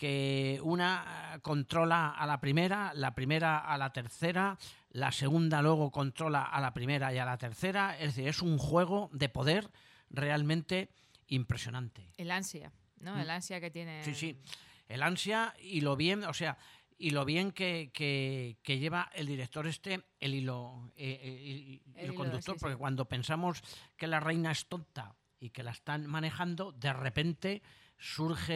que 0.00 0.58
una 0.62 1.34
eh, 1.34 1.40
controla 1.40 2.08
a 2.08 2.24
la 2.26 2.40
primera, 2.40 2.92
la 2.94 3.14
primera 3.14 3.58
a 3.58 3.76
la 3.76 3.92
tercera, 3.92 4.56
la 4.92 5.12
segunda 5.12 5.60
luego 5.60 5.90
controla 5.90 6.42
a 6.44 6.58
la 6.62 6.72
primera 6.72 7.12
y 7.12 7.18
a 7.18 7.26
la 7.26 7.36
tercera. 7.36 7.98
Es 7.98 8.14
decir, 8.14 8.26
es 8.26 8.40
un 8.40 8.56
juego 8.56 9.10
de 9.12 9.28
poder 9.28 9.70
realmente 10.08 10.88
impresionante. 11.28 12.12
El 12.16 12.30
ansia, 12.30 12.72
¿no? 13.02 13.20
El 13.20 13.28
ansia 13.28 13.60
que 13.60 13.70
tiene. 13.70 14.00
Mm. 14.00 14.04
Sí, 14.04 14.14
sí. 14.14 14.40
El 14.88 15.02
ansia 15.02 15.54
y 15.60 15.82
lo 15.82 15.96
bien, 15.96 16.24
o 16.24 16.32
sea, 16.32 16.56
y 16.96 17.10
lo 17.10 17.26
bien 17.26 17.52
que, 17.52 17.90
que- 17.92 18.56
que 18.62 18.78
lleva 18.78 19.10
el 19.14 19.26
director 19.26 19.66
este, 19.66 20.02
el 20.18 20.34
hilo, 20.34 20.90
eh, 20.96 21.20
eh, 21.22 21.80
El 21.96 22.14
conductor, 22.14 22.54
sí. 22.56 22.60
porque 22.60 22.76
cuando 22.76 23.04
pensamos 23.06 23.62
que 23.98 24.06
la 24.06 24.18
reina 24.18 24.50
es 24.50 24.64
tonta 24.66 25.14
y 25.38 25.50
que 25.50 25.62
la 25.62 25.72
están 25.72 26.06
manejando, 26.06 26.72
de 26.72 26.92
repente 26.94 27.62
surge, 28.00 28.52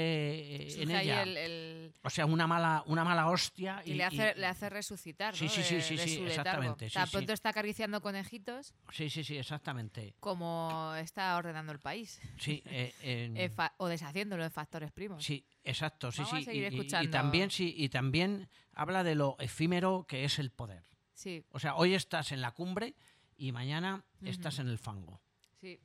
eh, 0.67 0.71
Surge 0.71 0.83
en 0.83 0.91
ella, 0.91 1.23
el- 1.23 1.37
el- 1.37 1.93
o 2.03 2.09
sea, 2.09 2.25
una 2.25 2.47
mala, 2.47 2.83
una 2.87 3.05
mala 3.05 3.29
hostia. 3.29 3.83
Y, 3.85 3.93
le, 3.95 4.05
hace, 4.05 4.35
le 4.37 4.47
hace 4.47 4.71
resucitar, 4.71 5.37
Sí, 5.37 5.45
¿no? 5.45 5.51
sí, 5.51 5.63
sí, 5.63 5.75
de, 5.77 5.83
sí, 5.83 5.97
de 5.97 6.03
sí, 6.09 6.15
su 6.17 6.25
letargo. 6.25 6.31
exactamente, 6.41 6.89
sí, 6.91 6.99
sí. 7.05 7.11
pronto 7.13 7.33
está 7.35 7.49
acariciando 7.51 8.01
conejitos 8.01 8.75
Sí, 8.91 9.11
sí, 9.11 9.23
sí, 9.23 9.37
exactamente. 9.37 10.15
como 10.19 10.95
está 10.97 11.37
ordenando 11.37 11.73
el 11.73 11.79
país. 11.79 12.21
Sí, 12.39 12.63
eh, 12.67 12.95
Eh, 13.03 13.51
o 13.77 13.87
deshaciéndolo 13.89 14.45
en 14.45 14.51
factores 14.51 14.91
primos. 14.93 15.23
Sí, 15.23 15.47
exacto, 15.63 16.11
sí, 16.11 16.23
Vamos 16.23 16.45
sí. 16.45 16.51
y- 17.03 17.09
también 17.09 17.51
sí, 17.51 17.75
y 17.77 17.91
también 17.91 18.49
habla 18.73 19.05
de 19.05 19.15
lo 19.15 19.37
efímero 19.39 20.07
que 20.09 20.25
es 20.25 20.39
el 20.39 20.51
poder. 20.51 20.85
Sí, 21.13 21.45
O 21.51 21.61
sea, 21.61 21.77
hoy 21.77 21.95
estás 21.95 22.33
en 22.33 22.41
la 22.41 22.51
cumbre 22.53 22.95
y 23.37 23.53
mañana 23.53 24.05
estás 24.25 24.59
en 24.59 24.69
el 24.69 24.79
fango. 24.79 25.21
sí. 25.61 25.79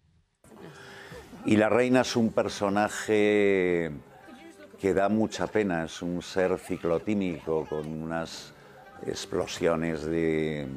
Y 1.45 1.55
la 1.55 1.69
reina 1.69 2.01
es 2.01 2.15
un 2.15 2.31
personaje 2.31 3.91
que 4.79 4.93
da 4.93 5.09
mucha 5.09 5.47
pena, 5.47 5.85
es 5.85 6.01
un 6.01 6.21
ser 6.21 6.57
ciclotímico 6.57 7.65
con 7.65 7.87
unas 7.87 8.53
explosiones 9.05 10.03
de, 10.03 10.67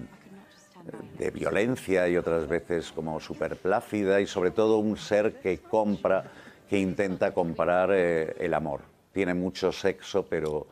violencia 1.33 2.09
y 2.09 2.17
otras 2.17 2.49
veces 2.49 2.91
como 2.91 3.21
súper 3.21 3.57
plácida 3.57 4.21
y 4.21 4.27
sobre 4.27 4.51
todo 4.51 4.79
un 4.79 4.97
ser 4.97 5.41
que 5.41 5.59
compra, 5.59 6.25
que 6.69 6.79
intenta 6.79 7.33
comprar 7.33 7.91
eh, 7.93 8.35
el 8.41 8.55
amor. 8.55 8.81
Tiene 9.13 9.35
mucho 9.35 9.71
sexo, 9.71 10.27
pero 10.29 10.67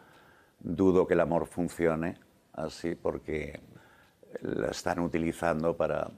dudo 0.59 1.07
que 1.07 1.15
el 1.15 1.21
amor 1.21 1.47
funcione 1.47 2.17
así 2.55 2.95
porque 2.95 3.61
la 4.43 4.69
están 4.69 4.99
utilizando 5.01 5.77
para 5.77 6.09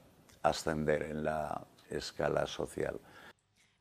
ascender 0.41 1.03
en 1.03 1.23
la 1.23 1.61
escala 1.89 2.47
social. 2.47 2.99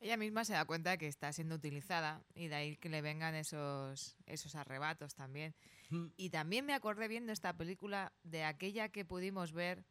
Ella 0.02 0.16
misma 0.16 0.44
se 0.44 0.52
da 0.52 0.64
cuenta 0.64 0.96
que 0.96 1.06
está 1.06 1.32
siendo 1.32 1.54
utilizada 1.54 2.24
y 2.34 2.48
de 2.48 2.56
ahí 2.56 2.76
que 2.76 2.88
le 2.88 3.02
vengan 3.02 3.36
esos, 3.36 4.16
esos 4.26 4.56
arrebatos 4.56 5.14
también. 5.14 5.54
Mm. 5.90 6.06
Y 6.16 6.30
también 6.30 6.66
me 6.66 6.74
acordé 6.74 7.06
viendo 7.06 7.32
esta 7.32 7.56
película 7.56 8.12
de 8.24 8.42
aquella 8.42 8.88
que 8.88 9.04
pudimos 9.04 9.52
ver 9.52 9.84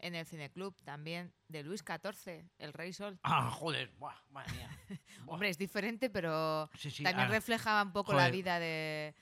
en 0.00 0.16
el 0.16 0.26
Cineclub 0.26 0.74
también, 0.82 1.32
de 1.46 1.62
Luis 1.62 1.84
XIV, 1.86 2.50
El 2.58 2.72
Rey 2.72 2.92
Sol. 2.92 3.20
Ah, 3.22 3.48
joder, 3.48 3.92
buah, 3.96 4.16
madre 4.30 4.52
mía. 4.54 4.70
Hombre, 5.26 5.50
es 5.50 5.56
diferente, 5.56 6.10
pero 6.10 6.68
Sí, 6.76 6.90
sí, 6.90 7.04
también 7.04 7.28
ah, 7.28 7.30
reflejaba 7.30 7.80
un 7.84 7.92
poco 7.92 8.12
la 8.12 8.30
vida 8.30 8.58
de 8.58 9.14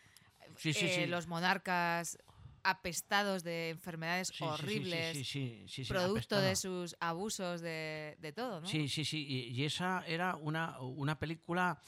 Sí, 0.57 0.73
eh, 0.81 1.07
los 1.07 1.27
monarcas 1.27 2.19
apestados 2.65 3.43
de 3.43 3.71
enfermedades 3.71 4.29
Sí, 4.29 4.45
horribles, 4.45 5.27
sí, 5.27 5.67
producto 5.89 6.41
de 6.41 6.57
sus 6.57 6.97
abusos 7.01 7.61
de, 7.61 8.17
de 8.21 8.33
todo, 8.33 8.61
¿no? 8.61 8.67
Sí, 8.67 8.89
sí, 8.89 9.05
sí. 9.05 9.27
Y, 9.27 9.49
y 9.49 9.65
esa 9.65 10.05
era 10.07 10.37
una, 10.37 10.79
una 10.81 11.19
película 11.19 11.83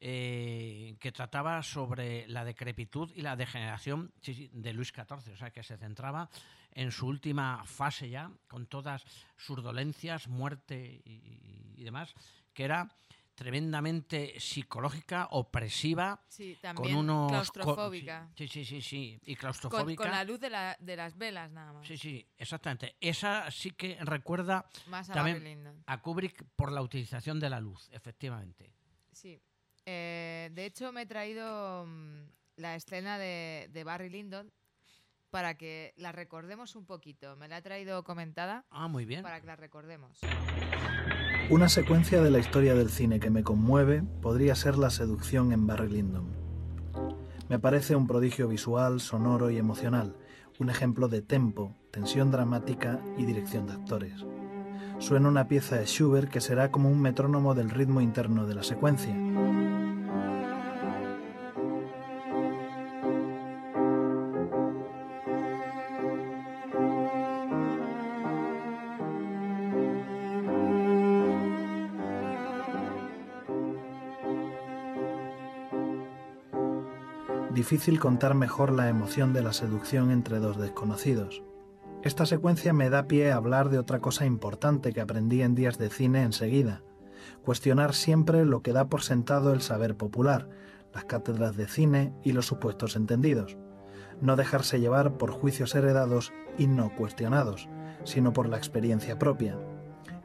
eh, 0.00 0.96
que 0.98 1.12
trataba 1.12 1.62
sobre 1.62 2.26
la 2.28 2.44
decrepitud 2.44 3.10
y 3.14 3.22
la 3.22 3.36
degeneración 3.36 4.12
de 4.22 4.72
Luis 4.72 4.92
XIV, 4.94 5.32
o 5.32 5.36
sea, 5.36 5.50
que 5.50 5.62
se 5.62 5.76
centraba 5.76 6.30
en 6.72 6.90
su 6.90 7.06
última 7.06 7.64
fase 7.66 8.08
ya, 8.08 8.30
con 8.48 8.66
todas 8.66 9.04
sus 9.36 9.62
dolencias, 9.62 10.28
muerte 10.28 11.02
y, 11.04 11.74
y 11.76 11.84
demás, 11.84 12.14
que 12.54 12.64
era 12.64 12.88
tremendamente 13.40 14.38
psicológica, 14.38 15.28
opresiva, 15.30 16.20
Sí, 16.28 16.58
con 16.74 16.92
unos 16.94 17.30
claustrofóbica. 17.30 18.28
Sí, 18.36 18.46
sí, 18.46 18.66
sí, 18.66 18.82
sí, 18.82 19.18
y 19.24 19.34
claustrofóbica. 19.34 20.02
con 20.02 20.12
la 20.12 20.24
luz 20.24 20.38
de, 20.40 20.50
la- 20.50 20.76
de 20.78 20.94
las 20.94 21.16
velas 21.16 21.50
nada 21.50 21.72
más. 21.72 21.86
Sí, 21.88 21.96
sí, 21.96 22.26
exactamente. 22.36 22.96
Esa 23.00 23.50
sí 23.50 23.70
que 23.70 23.96
recuerda 24.02 24.66
Más 24.88 25.08
a 25.08 25.14
también 25.14 25.82
a 25.86 26.02
Kubrick 26.02 26.44
por 26.54 26.70
la 26.70 26.82
utilización 26.82 27.40
de 27.40 27.48
la 27.48 27.60
luz, 27.60 27.88
efectivamente. 27.92 28.74
Sí. 29.10 29.40
Eh, 29.86 30.50
de 30.52 30.66
hecho, 30.66 30.92
me 30.92 31.02
he 31.02 31.06
traído 31.06 31.86
mm, 31.86 32.24
la 32.56 32.74
escena 32.74 33.16
de, 33.16 33.70
de 33.72 33.84
Barry 33.84 34.10
Lyndon 34.10 34.52
para 35.30 35.56
que 35.56 35.94
la 35.96 36.12
recordemos 36.12 36.76
un 36.76 36.84
poquito. 36.84 37.36
Me 37.36 37.48
la 37.48 37.56
he 37.56 37.62
traído 37.62 38.04
comentada 38.04 38.66
Ah, 38.68 38.86
muy 38.86 39.06
bien. 39.06 39.22
para 39.22 39.40
que 39.40 39.46
la 39.46 39.56
recordemos. 39.56 40.20
Una 41.50 41.68
secuencia 41.68 42.22
de 42.22 42.30
la 42.30 42.38
historia 42.38 42.76
del 42.76 42.90
cine 42.90 43.18
que 43.18 43.28
me 43.28 43.42
conmueve 43.42 44.04
podría 44.22 44.54
ser 44.54 44.78
la 44.78 44.88
seducción 44.88 45.50
en 45.52 45.66
Barry 45.66 45.88
Lyndon. 45.88 46.28
Me 47.48 47.58
parece 47.58 47.96
un 47.96 48.06
prodigio 48.06 48.46
visual, 48.46 49.00
sonoro 49.00 49.50
y 49.50 49.58
emocional, 49.58 50.14
un 50.60 50.70
ejemplo 50.70 51.08
de 51.08 51.22
tempo, 51.22 51.74
tensión 51.90 52.30
dramática 52.30 53.00
y 53.18 53.24
dirección 53.24 53.66
de 53.66 53.72
actores. 53.72 54.24
Suena 55.00 55.28
una 55.28 55.48
pieza 55.48 55.74
de 55.74 55.86
Schubert 55.86 56.30
que 56.30 56.40
será 56.40 56.70
como 56.70 56.88
un 56.88 57.02
metrónomo 57.02 57.56
del 57.56 57.70
ritmo 57.70 58.00
interno 58.00 58.46
de 58.46 58.54
la 58.54 58.62
secuencia. 58.62 59.12
Difícil 77.70 78.00
contar 78.00 78.34
mejor 78.34 78.72
la 78.72 78.88
emoción 78.88 79.32
de 79.32 79.44
la 79.44 79.52
seducción 79.52 80.10
entre 80.10 80.40
dos 80.40 80.58
desconocidos. 80.58 81.44
Esta 82.02 82.26
secuencia 82.26 82.72
me 82.72 82.90
da 82.90 83.06
pie 83.06 83.30
a 83.30 83.36
hablar 83.36 83.68
de 83.68 83.78
otra 83.78 84.00
cosa 84.00 84.26
importante 84.26 84.92
que 84.92 85.00
aprendí 85.00 85.40
en 85.42 85.54
días 85.54 85.78
de 85.78 85.88
cine 85.88 86.24
enseguida. 86.24 86.82
Cuestionar 87.44 87.94
siempre 87.94 88.44
lo 88.44 88.60
que 88.60 88.72
da 88.72 88.88
por 88.88 89.02
sentado 89.02 89.52
el 89.52 89.60
saber 89.60 89.96
popular, 89.96 90.48
las 90.92 91.04
cátedras 91.04 91.56
de 91.56 91.68
cine 91.68 92.12
y 92.24 92.32
los 92.32 92.46
supuestos 92.46 92.96
entendidos. 92.96 93.56
No 94.20 94.34
dejarse 94.34 94.80
llevar 94.80 95.16
por 95.16 95.30
juicios 95.30 95.76
heredados 95.76 96.32
y 96.58 96.66
no 96.66 96.92
cuestionados, 96.96 97.68
sino 98.02 98.32
por 98.32 98.48
la 98.48 98.56
experiencia 98.56 99.16
propia. 99.16 99.56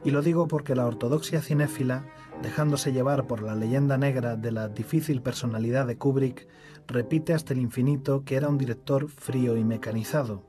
Y 0.02 0.10
lo 0.10 0.20
digo 0.20 0.48
porque 0.48 0.74
la 0.74 0.86
ortodoxia 0.86 1.40
cinéfila, 1.40 2.06
dejándose 2.42 2.92
llevar 2.92 3.28
por 3.28 3.42
la 3.42 3.54
leyenda 3.54 3.98
negra 3.98 4.36
de 4.36 4.52
la 4.52 4.68
difícil 4.68 5.22
personalidad 5.22 5.86
de 5.86 5.96
Kubrick, 5.96 6.48
repite 6.86 7.34
hasta 7.34 7.52
el 7.52 7.60
infinito 7.60 8.24
que 8.24 8.36
era 8.36 8.48
un 8.48 8.58
director 8.58 9.08
frío 9.08 9.56
y 9.56 9.64
mecanizado. 9.64 10.44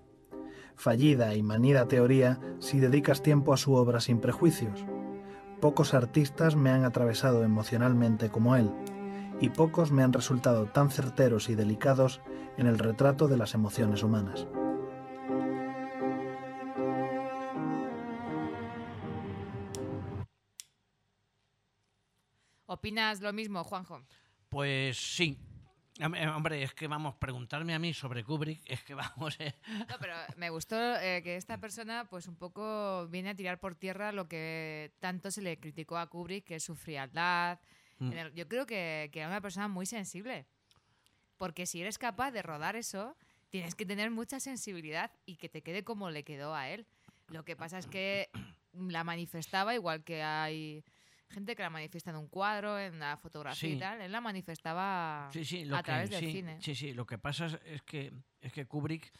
Fallida 0.76 1.36
y 1.36 1.42
manida 1.42 1.88
teoría 1.88 2.40
si 2.60 2.80
dedicas 2.80 3.24
tiempo 3.24 3.54
a 3.54 3.58
su 3.58 3.74
obra 3.74 4.00
sin 4.00 4.20
prejuicios. 4.20 4.86
Pocos 5.60 5.94
artistas 5.94 6.56
me 6.56 6.70
han 6.70 6.86
atravesado 6.86 7.44
emocionalmente 7.44 8.30
como 8.30 8.56
él, 8.56 8.72
y 9.40 9.50
pocos 9.50 9.92
me 9.92 10.04
han 10.04 10.14
resultado 10.14 10.68
tan 10.68 10.92
certeros 10.92 11.50
y 11.50 11.56
delicados 11.56 12.22
en 12.58 12.68
el 12.68 12.78
retrato 12.78 13.28
de 13.28 13.38
las 13.38 13.54
emociones 13.54 14.04
humanas. 14.04 14.48
¿Opinas 22.68 23.22
lo 23.22 23.32
mismo, 23.32 23.64
Juanjo? 23.64 24.02
Pues 24.50 24.98
sí. 24.98 25.40
Eh, 26.00 26.28
Hombre, 26.28 26.62
es 26.64 26.74
que 26.74 26.88
vamos, 26.88 27.16
preguntarme 27.16 27.74
a 27.74 27.80
mí 27.80 27.94
sobre 27.94 28.24
Kubrick, 28.24 28.62
es 28.66 28.84
que 28.84 28.94
vamos... 28.94 29.36
eh, 29.40 29.54
No, 29.90 29.96
pero 30.00 30.14
me 30.36 30.50
gustó 30.50 30.76
eh, 31.00 31.22
que 31.24 31.36
esta 31.36 31.58
persona, 31.58 32.06
pues 32.10 32.28
un 32.28 32.36
poco 32.36 33.08
viene 33.08 33.30
a 33.30 33.36
tirar 33.36 33.60
por 33.60 33.76
tierra 33.76 34.12
lo 34.12 34.28
que 34.28 34.92
tanto 35.00 35.32
se 35.32 35.42
le 35.42 35.58
criticó 35.60 35.98
a 35.98 36.08
Kubrick, 36.08 36.46
que 36.46 36.56
es 36.56 36.64
su 36.64 36.76
frialdad. 36.76 37.60
Mm. 38.00 38.12
El- 38.12 38.34
yo 38.34 38.48
creo 38.48 38.66
que, 38.66 39.10
que 39.12 39.20
era 39.20 39.28
una 39.28 39.42
persona 39.42 39.68
muy 39.68 39.86
sensible. 39.86 40.46
Porque 41.38 41.66
si 41.66 41.82
eres 41.82 41.98
capaz 41.98 42.32
de 42.32 42.42
rodar 42.42 42.76
eso, 42.76 43.16
tienes 43.50 43.76
que 43.76 43.86
tener 43.86 44.10
mucha 44.12 44.40
sensibilidad 44.40 45.12
y 45.26 45.36
que 45.38 45.50
te 45.50 45.62
quede 45.62 45.84
como 45.84 46.10
le 46.10 46.24
quedó 46.24 46.54
a 46.56 46.70
él. 46.70 46.86
Lo 47.28 47.44
que 47.46 47.56
pasa 47.56 47.78
es 47.78 47.88
que 47.88 48.30
la 48.74 49.04
manifestaba 49.04 49.74
igual 49.76 50.04
que 50.04 50.22
hay 50.24 50.84
gente 51.30 51.56
que 51.56 51.64
la 51.64 51.70
manifiesta 51.70 52.10
en 52.12 52.18
un 52.18 52.28
cuadro, 52.28 52.80
en 52.80 53.00
la 53.00 53.18
fotografía 53.18 53.70
Sí. 53.70 53.76
y 53.76 53.80
tal. 53.80 54.02
Él 54.02 54.12
la 54.12 54.22
manifestaba 54.22 55.30
Sí, 55.32 55.44
sí, 55.46 55.66
lo 55.66 55.76
a 55.76 55.80
que, 55.84 55.92
través 55.92 56.10
del 56.10 56.20
sí, 56.20 56.32
cine. 56.32 56.62
Sí, 56.62 56.76
sí, 56.76 56.94
lo 56.94 57.06
que 57.06 57.18
pasa 57.18 57.48
es, 57.48 57.60
es 57.66 57.82
que 57.84 58.14
es 58.42 58.54
que 58.54 58.66
Kubrick, 58.66 59.12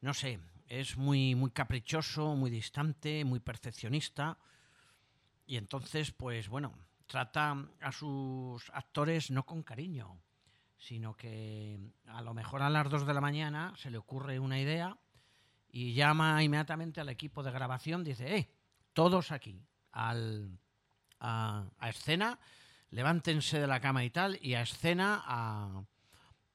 no 0.00 0.12
sé, 0.14 0.38
es 0.68 0.96
muy, 0.96 1.34
muy 1.34 1.50
caprichoso, 1.50 2.34
muy 2.34 2.50
distante, 2.50 3.24
muy 3.24 3.40
perfeccionista. 3.40 4.38
Y 5.46 5.56
entonces, 5.56 6.10
pues 6.10 6.48
bueno, 6.48 6.74
trata 7.06 7.56
a 7.80 7.92
sus 7.92 8.68
actores 8.70 9.30
no 9.30 9.46
con 9.46 9.62
cariño, 9.62 10.20
sino 10.76 11.16
que 11.16 11.78
a 12.06 12.20
lo 12.22 12.34
mejor 12.34 12.62
a 12.62 12.70
las 12.70 12.90
2 12.90 13.06
de 13.06 13.14
la 13.14 13.20
mañana 13.20 13.72
se 13.76 13.90
le 13.90 13.98
ocurre 13.98 14.38
una 14.40 14.58
idea 14.58 14.98
y 15.70 15.94
llama 15.94 16.42
inmediatamente 16.42 17.00
al 17.00 17.08
equipo 17.08 17.42
de 17.42 17.52
grabación, 17.52 18.02
dice, 18.02 18.36
eh, 18.36 18.50
todos 18.92 19.30
aquí, 19.30 19.62
al, 19.92 20.58
a, 21.20 21.68
escena, 21.88 22.38
levántense 22.90 23.60
de 23.60 23.66
la 23.66 23.80
cama 23.80 24.04
y 24.04 24.10
tal, 24.10 24.38
y 24.40 24.54
a 24.54 24.62
escena 24.62 25.22
a, 25.24 25.84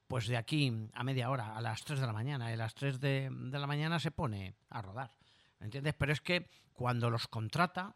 pues 0.08 0.28
de 0.28 0.38
aquí 0.38 0.90
a 0.94 1.04
media 1.04 1.30
hora, 1.30 1.56
a 1.56 1.62
las 1.62 1.84
3 1.86 2.00
de 2.00 2.06
la 2.06 2.14
mañana. 2.14 2.50
Y 2.50 2.54
a 2.54 2.58
las 2.58 2.76
3 2.76 3.00
de, 3.00 3.30
la 3.52 3.68
mañana 3.68 4.00
se 4.00 4.12
pone 4.12 4.56
a 4.70 4.82
rodar. 4.82 5.16
¿Me 5.60 5.66
entiendes? 5.66 5.94
Pero 5.98 6.12
es 6.12 6.22
que 6.22 6.50
cuando 6.74 7.10
los 7.10 7.28
contrata, 7.28 7.96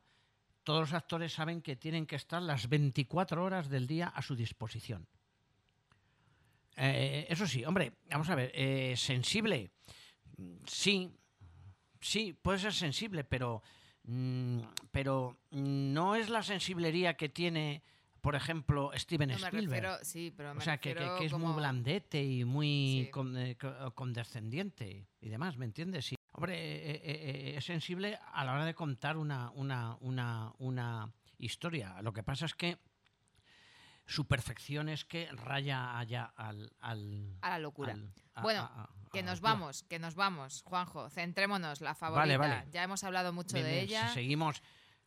todos 0.64 0.80
los 0.80 0.94
actores 0.94 1.34
saben 1.34 1.62
que 1.62 1.76
tienen 1.76 2.06
que 2.06 2.16
estar 2.16 2.42
las 2.42 2.70
24 2.70 3.44
horas 3.44 3.70
del 3.70 3.86
día 3.86 4.08
a 4.08 4.22
su 4.22 4.36
disposición. 4.36 5.08
Eh, 6.78 7.28
eso 7.30 7.48
sí, 7.48 7.64
hombre, 7.66 7.94
vamos 8.10 8.30
a 8.30 8.36
ver, 8.36 8.52
eh, 8.54 8.96
sensible, 8.98 9.72
mm, 10.38 10.56
sí, 10.66 11.10
sí, 12.02 12.34
puede 12.34 12.60
ser 12.60 12.74
sensible, 12.74 13.24
pero, 13.24 13.62
mm, 14.08 14.60
pero 14.92 15.38
no 15.52 16.16
es 16.16 16.30
la 16.30 16.44
sensiblería 16.44 17.16
que 17.16 17.30
tiene, 17.30 17.82
por 18.22 18.36
ejemplo, 18.36 18.92
Steven 18.96 19.30
No, 19.30 19.36
Spielberg. 19.36 19.84
refiero- 19.84 19.98
sí, 20.04 20.34
pero 20.36 20.52
o 20.54 20.62
sea, 20.62 20.78
que, 20.78 20.90
que- 20.90 20.94
refiero 20.96 21.18
que 21.20 21.26
es 21.26 21.32
como- 21.32 21.48
muy 21.48 21.56
blandete 21.58 22.24
y 22.24 22.44
muy 22.46 23.04
Sí. 23.06 23.12
con- 23.12 23.38
eh, 23.38 23.56
co- 23.58 23.94
condescendiente 23.94 25.08
y 25.22 25.30
demás, 25.30 25.58
¿me 25.58 25.66
entiendes? 25.66 26.06
Sí. 26.06 26.16
Hombre, 26.32 26.56
eh, 26.58 26.92
eh, 26.96 27.02
eh, 27.04 27.54
es 27.58 27.64
sensible 27.66 28.20
a 28.34 28.44
la 28.44 28.54
hora 28.54 28.66
de 28.66 28.74
contar 28.74 29.16
una, 29.18 29.52
una, 29.52 29.96
una, 30.02 30.52
una 30.60 31.12
historia. 31.38 32.02
Lo 32.02 32.12
que 32.14 32.24
pasa 32.24 32.46
es 32.46 32.54
que 32.56 32.78
su 34.06 34.26
perfección 34.28 34.90
es 34.90 35.04
que 35.06 35.28
raya 35.32 35.98
allá 35.98 36.26
al... 36.36 36.72
al 36.80 37.38
A 37.42 37.50
la 37.52 37.60
locura. 37.60 37.94
al- 37.94 38.14
a- 38.36 38.42
bueno, 38.42 38.62
a- 38.62 38.84
a- 38.84 38.90
que 39.12 39.24
nos 39.24 39.40
vamos, 39.42 39.84
que 39.84 39.98
nos 40.00 40.16
vamos, 40.16 40.62
Juanjo. 40.66 41.10
Centrémonos, 41.10 41.80
la 41.82 41.96
favorita. 41.96 42.20
Vale, 42.22 42.38
vale. 42.38 42.72
Ya 42.72 42.84
hemos 42.84 43.04
hablado 43.04 43.32
mucho 43.34 43.54
Bien, 43.56 43.66
de 43.66 43.72
bien, 43.72 43.84
ella. 43.86 44.08
si 44.10 44.16
seguimos 44.16 44.62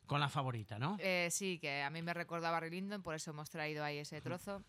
con 0.06 0.18
la 0.20 0.28
favorita, 0.30 0.78
¿no? 0.78 0.96
Eh, 1.00 1.28
sí, 1.30 1.58
que 1.58 1.82
a 1.82 1.90
mí 1.90 2.00
me 2.00 2.14
recordaba 2.14 2.56
a 2.56 2.60
Barry 2.60 2.70
Lyndon, 2.70 3.02
por 3.02 3.14
eso 3.14 3.30
hemos 3.32 3.50
traído 3.50 3.84
ahí 3.84 3.98
ese 3.98 4.20
trozo. 4.22 4.64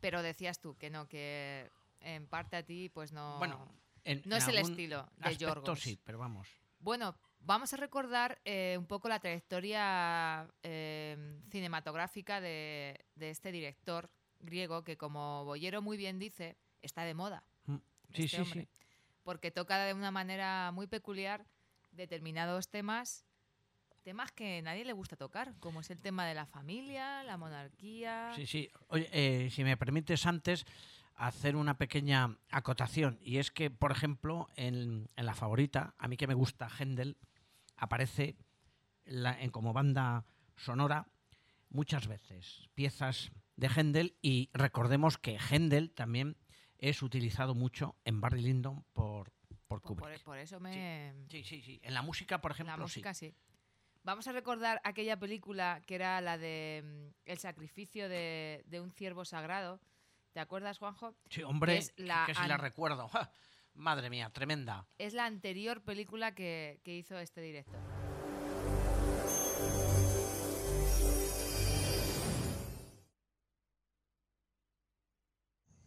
Pero 0.00 0.22
decías 0.22 0.60
tú 0.60 0.76
que 0.76 0.90
no, 0.90 1.08
que 1.08 1.70
en 2.00 2.26
parte 2.28 2.56
a 2.56 2.62
ti, 2.62 2.90
pues 2.90 3.12
no. 3.12 3.38
Bueno, 3.38 3.66
en- 4.04 4.22
no 4.26 4.36
en 4.36 4.42
es 4.42 4.48
el 4.48 4.58
estilo 4.58 5.08
de 5.16 5.36
Yorgos. 5.38 5.80
sí, 5.80 5.98
pero 6.04 6.18
vamos. 6.18 6.46
Bueno, 6.80 7.16
vamos 7.40 7.72
a 7.72 7.76
recordar 7.76 8.40
eh, 8.44 8.76
un 8.78 8.86
poco 8.86 9.08
la 9.08 9.18
trayectoria 9.20 10.48
eh, 10.62 11.38
cinematográfica 11.50 12.40
de, 12.40 13.04
de 13.14 13.30
este 13.30 13.52
director 13.52 14.10
griego 14.40 14.84
que, 14.84 14.96
como 14.96 15.44
Boyero 15.44 15.82
muy 15.82 15.96
bien 15.96 16.18
dice, 16.18 16.56
está 16.82 17.04
de 17.04 17.14
moda. 17.14 17.44
Mm, 17.66 17.76
Sí, 18.14 18.24
este 18.24 18.36
sí, 18.36 18.42
hombre, 18.42 18.60
sí. 18.62 18.68
Porque 19.22 19.50
toca 19.50 19.84
de 19.84 19.92
una 19.92 20.10
manera 20.10 20.70
muy 20.72 20.86
peculiar 20.86 21.44
determinados 21.90 22.68
temas, 22.70 23.26
temas 24.02 24.32
que 24.32 24.62
nadie 24.62 24.84
le 24.84 24.94
gusta 24.94 25.16
tocar, 25.16 25.54
como 25.60 25.80
es 25.80 25.90
el 25.90 26.00
tema 26.00 26.26
de 26.26 26.34
la 26.34 26.46
familia, 26.46 27.22
la 27.24 27.36
monarquía. 27.36 28.32
Sí, 28.34 28.46
sí. 28.46 28.70
Oye, 28.88 29.08
eh, 29.12 29.50
si 29.50 29.64
me 29.64 29.76
permites 29.76 30.24
antes 30.24 30.64
hacer 31.18 31.56
una 31.56 31.76
pequeña 31.78 32.38
acotación, 32.50 33.18
y 33.22 33.38
es 33.38 33.50
que, 33.50 33.70
por 33.70 33.90
ejemplo, 33.92 34.48
en, 34.56 35.08
en 35.16 35.26
la 35.26 35.34
favorita, 35.34 35.94
a 35.98 36.08
mí 36.08 36.16
que 36.16 36.26
me 36.26 36.34
gusta 36.34 36.68
Händel, 36.68 37.16
aparece 37.76 38.36
la- 39.04 39.40
en, 39.40 39.50
como 39.50 39.72
banda 39.72 40.24
sonora 40.56 41.06
muchas 41.70 42.06
veces 42.08 42.68
piezas 42.74 43.30
de 43.56 43.68
Händel 43.68 44.16
y 44.22 44.48
recordemos 44.52 45.18
que 45.18 45.38
Händel 45.38 45.90
también 45.90 46.36
es 46.78 47.02
utilizado 47.02 47.54
mucho 47.54 47.96
en 48.04 48.20
Barry 48.20 48.42
Lyndon 48.42 48.84
por, 48.92 49.32
por 49.66 49.82
Por, 49.82 49.82
Kubrick. 49.82 50.22
por 50.22 50.38
eso 50.38 50.60
me... 50.60 51.12
Sí, 51.30 51.42
sí, 51.44 51.60
sí. 51.62 51.80
En 51.82 51.94
la 51.94 52.02
música, 52.02 52.40
por 52.40 52.52
ejemplo, 52.52 52.76
La 52.76 52.82
música 52.82 53.12
sí. 53.14 53.30
sí. 53.30 53.34
Vamos 54.04 54.26
a 54.28 54.32
recordar 54.32 54.80
aquella 54.84 55.18
película 55.18 55.82
que 55.86 55.96
era 55.96 56.20
la 56.20 56.38
de 56.38 56.82
mm, 56.84 57.14
El 57.30 57.38
sacrificio 57.38 58.08
de, 58.08 58.62
de 58.66 58.80
un 58.80 58.90
ciervo 58.92 59.24
sagrado. 59.24 59.80
¿Te 60.32 60.40
acuerdas, 60.40 60.78
Juanjo? 60.78 61.14
Sí, 61.30 61.42
hombre, 61.42 61.72
Que 61.74 61.78
es 61.78 61.94
la 61.96 62.24
que 62.26 62.34
si 62.34 62.46
la 62.46 62.56
recuerdo. 62.56 63.08
¡Ja! 63.08 63.30
Madre 63.74 64.10
mía, 64.10 64.30
tremenda. 64.30 64.86
Es 64.98 65.14
la 65.14 65.24
anterior 65.26 65.82
película 65.82 66.34
que, 66.34 66.80
que 66.82 66.96
hizo 66.96 67.16
este 67.16 67.40
director. 67.40 67.80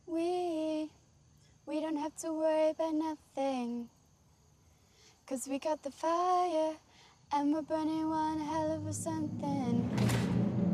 We, 0.08 0.90
we 1.66 1.80
don't 1.80 1.98
have 1.98 2.16
to 2.22 2.34
worry 2.34 2.70
about 2.70 2.94
nothing. 2.94 3.90
Cause 5.26 5.48
we 5.48 5.60
got 5.60 5.82
the 5.84 5.92
fire 5.92 6.76
and 7.32 7.54
we're 7.54 7.62
burning 7.62 8.10
one 8.10 8.40
hell 8.40 8.72
of 8.74 8.88
a 8.88 8.94
something. 8.94 9.90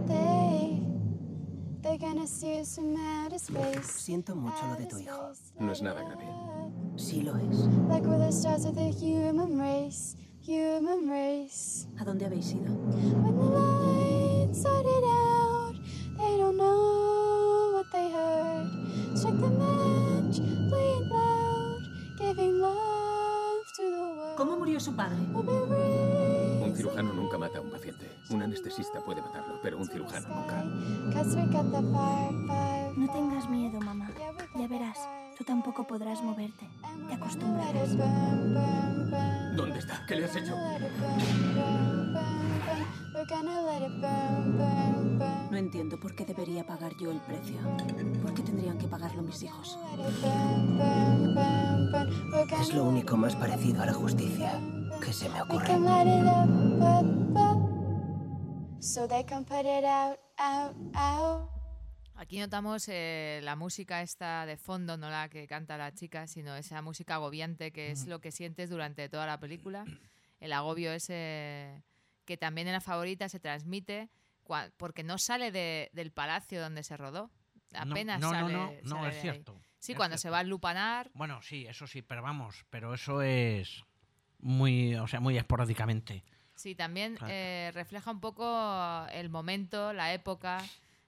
They, 0.08 0.47
Siento 3.84 4.36
mucho 4.36 4.68
lo 4.68 4.76
de 4.76 4.86
tu 4.86 5.00
hijo. 5.00 5.32
No 5.60 5.72
es 5.72 5.82
nada 5.82 6.02
grave. 6.04 6.26
Sí 6.96 7.22
lo 7.22 7.36
es. 7.38 7.58
Like 7.90 8.08
we're 8.08 8.18
the 8.18 8.32
stars 8.32 8.66
of 8.66 8.76
the 8.76 8.92
human 8.92 9.60
race, 9.60 10.16
human 10.42 11.10
race. 11.10 11.88
¿A 12.00 12.06
dónde 12.06 12.26
habéis 12.26 12.52
ido? 12.54 12.74
When 12.74 13.38
the 13.38 13.46
lights 13.46 14.60
started 14.60 15.04
out, 15.06 15.76
they 16.18 16.38
don't 16.38 16.58
know 16.58 17.74
what 17.74 17.86
they 17.92 18.12
heard. 18.12 18.68
Strike 19.16 19.40
the 19.40 19.50
match, 19.50 20.38
play 20.70 20.94
it 20.94 21.08
loud, 21.10 21.82
giving 22.18 22.60
love 22.60 23.66
to 23.76 23.84
the 23.84 24.02
world. 24.02 24.38
¿Cómo 24.38 24.58
murió 24.58 24.80
su 24.80 24.96
padre? 24.96 25.18
Un 26.78 26.84
cirujano 26.84 27.12
nunca 27.12 27.40
mata 27.40 27.58
a 27.58 27.62
un 27.62 27.72
paciente. 27.72 28.08
Un 28.30 28.44
anestesista 28.44 29.02
puede 29.04 29.20
matarlo, 29.20 29.60
pero 29.64 29.80
un 29.80 29.88
cirujano 29.88 30.28
nunca. 30.30 30.64
No 32.96 33.12
tengas 33.12 33.50
miedo, 33.50 33.80
mamá. 33.82 34.12
Ya 34.56 34.68
verás, 34.68 35.00
tú 35.36 35.44
tampoco 35.44 35.88
podrás 35.88 36.22
moverte. 36.22 36.70
Te 37.08 37.16
acostumbrarás. 37.16 37.98
¿Dónde 39.56 39.80
está? 39.80 40.06
¿Qué 40.06 40.18
le 40.18 40.26
has 40.26 40.36
hecho? 40.36 40.56
No 45.50 45.58
entiendo 45.58 46.00
por 46.00 46.14
qué 46.14 46.26
debería 46.26 46.64
pagar 46.64 46.92
yo 47.02 47.10
el 47.10 47.22
precio. 47.22 47.58
¿Por 48.22 48.36
qué 48.36 48.44
tendrían 48.44 48.78
que 48.78 48.88
pagarlo 48.88 49.24
mis 49.24 49.42
hijos? 49.42 49.80
Es 52.62 52.72
lo 52.76 52.84
único 52.84 53.18
más 53.18 53.36
parecido 53.36 53.82
a 53.82 53.88
la 53.88 53.94
justicia 53.94 54.62
que 55.00 55.14
se 55.14 55.30
me 55.30 55.36
We 55.36 55.42
ocurre. 55.42 55.66
can 55.68 55.84
light 55.86 56.08
it 56.08 56.26
up, 56.26 56.50
up, 56.82 57.38
up. 57.38 58.82
So 58.82 59.08
they 59.08 59.24
can 59.26 59.44
put 59.46 59.66
it 59.66 59.84
out, 59.86 60.20
out, 60.38 60.76
out. 60.96 61.50
Aquí 62.16 62.40
notamos 62.40 62.88
eh, 62.90 63.42
la 63.44 63.56
música 63.56 64.02
esta 64.02 64.46
de 64.48 64.58
fondo, 64.58 64.98
no 64.98 65.10
la 65.10 65.30
que 65.30 65.46
canta 65.48 65.78
la 65.78 65.94
chica, 65.94 66.26
sino 66.28 66.56
esa 66.56 66.82
música 66.82 67.16
agobiante 67.16 67.72
que 67.72 67.92
es 67.92 68.08
lo 68.08 68.20
que 68.22 68.32
sientes 68.32 68.70
durante 68.72 69.08
toda 69.08 69.28
la 69.28 69.40
película. 69.40 69.86
El 70.40 70.54
agobio 70.54 70.92
ese 70.92 71.84
que 72.26 72.38
también 72.38 72.68
en 72.68 72.74
la 72.74 72.82
favorita 72.82 73.30
se 73.30 73.40
transmite 73.40 74.10
porque 74.78 75.04
no 75.04 75.18
sale 75.18 75.52
de- 75.52 75.90
del 75.94 76.12
palacio 76.12 76.60
donde 76.62 76.84
se 76.84 76.98
rodó. 76.98 77.30
No, 77.72 77.92
Apenas 77.92 78.20
no, 78.20 78.32
no, 78.34 78.40
sale. 78.40 78.54
no, 78.54 78.72
no, 78.84 78.96
sale 78.96 79.10
es 79.10 79.16
ahí. 79.16 79.22
cierto, 79.22 79.62
Sí, 79.80 79.92
es 79.92 79.98
cuando 79.98 80.18
se 80.18 80.30
va 80.30 80.40
al 80.40 80.48
lupanar. 80.50 81.12
Bueno, 81.14 81.42
sí, 81.44 81.66
eso 81.68 81.86
sí, 81.86 82.02
pero 82.02 82.22
vamos, 82.24 82.66
pero 82.70 82.94
eso 82.96 83.22
es 83.22 83.84
muy, 84.48 84.96
o 84.96 85.08
sea, 85.08 85.20
muy 85.20 85.38
esporádicamente. 85.38 86.24
Sí, 86.56 86.74
también 86.74 87.16
Claro. 87.16 87.34
eh, 87.34 87.72
refleja 87.74 88.10
un 88.12 88.20
poco 88.20 89.06
el 89.12 89.30
momento, 89.30 89.94
la 89.94 90.14
época 90.14 90.64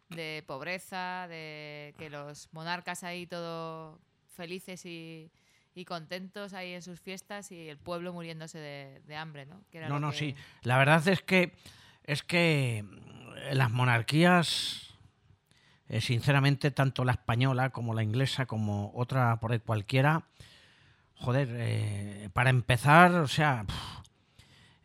de 0.10 0.44
pobreza, 0.46 1.28
de 1.28 1.96
que 1.98 2.10
los 2.10 2.50
monarcas 2.52 3.04
ahí 3.04 3.26
todo 3.26 4.00
felices 4.28 4.86
y, 4.86 5.32
y 5.74 5.86
contentos 5.86 6.54
ahí 6.54 6.74
en 6.74 6.82
sus 6.82 7.00
fiestas 7.00 7.52
y 7.52 7.70
el 7.70 7.78
pueblo 7.78 8.14
muriéndose 8.14 8.60
de, 8.60 9.02
de 9.08 9.16
hambre, 9.16 9.46
¿no? 9.46 9.62
Que 9.72 9.78
era 9.80 9.88
No, 9.90 10.00
no, 10.00 10.12
que- 10.12 10.18
sí. 10.18 10.36
La 10.64 10.78
verdad 10.78 11.08
es 11.08 11.22
que 11.22 11.54
es 12.04 12.24
que 12.24 12.84
las 13.54 13.72
monarquías, 13.72 14.94
eh, 15.88 16.02
sinceramente, 16.02 16.72
tanto 16.72 17.06
la 17.06 17.14
española 17.14 17.70
como 17.72 17.94
la 17.94 18.04
inglesa, 18.04 18.46
como 18.46 18.92
otra 18.96 19.40
por 19.40 19.52
ahí 19.52 19.60
cualquiera, 19.60 20.24
joder, 21.20 21.50
eh, 21.52 22.30
para 22.34 22.50
empezar, 22.50 23.12
o 23.16 23.28
sea, 23.28 23.66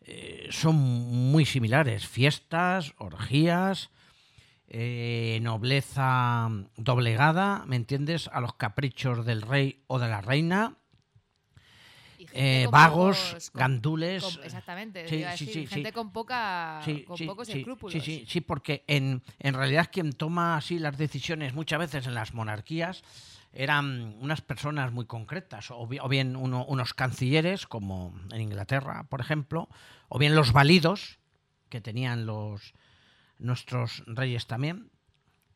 eh, 0.01 0.47
son 0.51 0.75
muy 0.75 1.45
similares. 1.45 2.07
Fiestas, 2.07 2.93
orgías, 2.97 3.89
eh, 4.67 5.39
nobleza 5.41 6.49
doblegada, 6.77 7.63
¿me 7.65 7.75
entiendes? 7.75 8.29
A 8.33 8.41
los 8.41 8.55
caprichos 8.55 9.25
del 9.25 9.41
rey 9.41 9.83
o 9.87 9.99
de 9.99 10.07
la 10.09 10.21
reina. 10.21 10.75
eh, 12.37 12.67
vagos, 12.71 13.17
pocos- 13.33 13.49
con- 13.51 13.59
gandules. 13.59 14.23
con- 14.23 14.43
exactamente, 14.43 15.07
Sí, 15.07 15.23
sí, 15.37 15.45
sí, 15.53 15.67
gente 15.67 15.91
con 15.93 16.11
poca, 16.11 16.81
con 17.05 17.17
sí, 17.17 17.25
pocos 17.25 17.47
escrúpulos. 17.49 17.91
Sí, 17.93 18.01
sí, 18.01 18.25
sí, 18.27 18.41
porque 18.41 18.83
en, 18.87 19.21
en 19.39 19.53
realidad 19.53 19.89
quien 19.91 20.11
toma 20.13 20.57
así 20.57 20.79
las 20.79 20.97
decisiones 20.97 21.53
muchas 21.53 21.79
veces 21.79 22.07
en 22.07 22.13
las 22.13 22.33
monarquías 22.33 23.03
eran 23.55 24.15
unas 24.19 24.41
personas 24.41 24.91
muy 24.91 25.05
concretas, 25.05 25.71
o 25.71 25.87
bi- 25.87 25.99
o 25.99 26.07
bien 26.07 26.35
uno- 26.35 26.65
unos 26.65 26.93
cancilleres, 26.93 27.65
como 27.67 28.13
en 28.31 28.41
Inglaterra, 28.41 29.05
por 29.09 29.21
ejemplo, 29.21 29.69
o 30.09 30.19
bien 30.19 30.35
los 30.35 30.51
válidos 30.51 31.17
que 31.69 31.81
tenían 31.81 32.25
los 32.25 32.73
nuestros 33.39 34.03
reyes 34.05 34.47
también. 34.47 34.91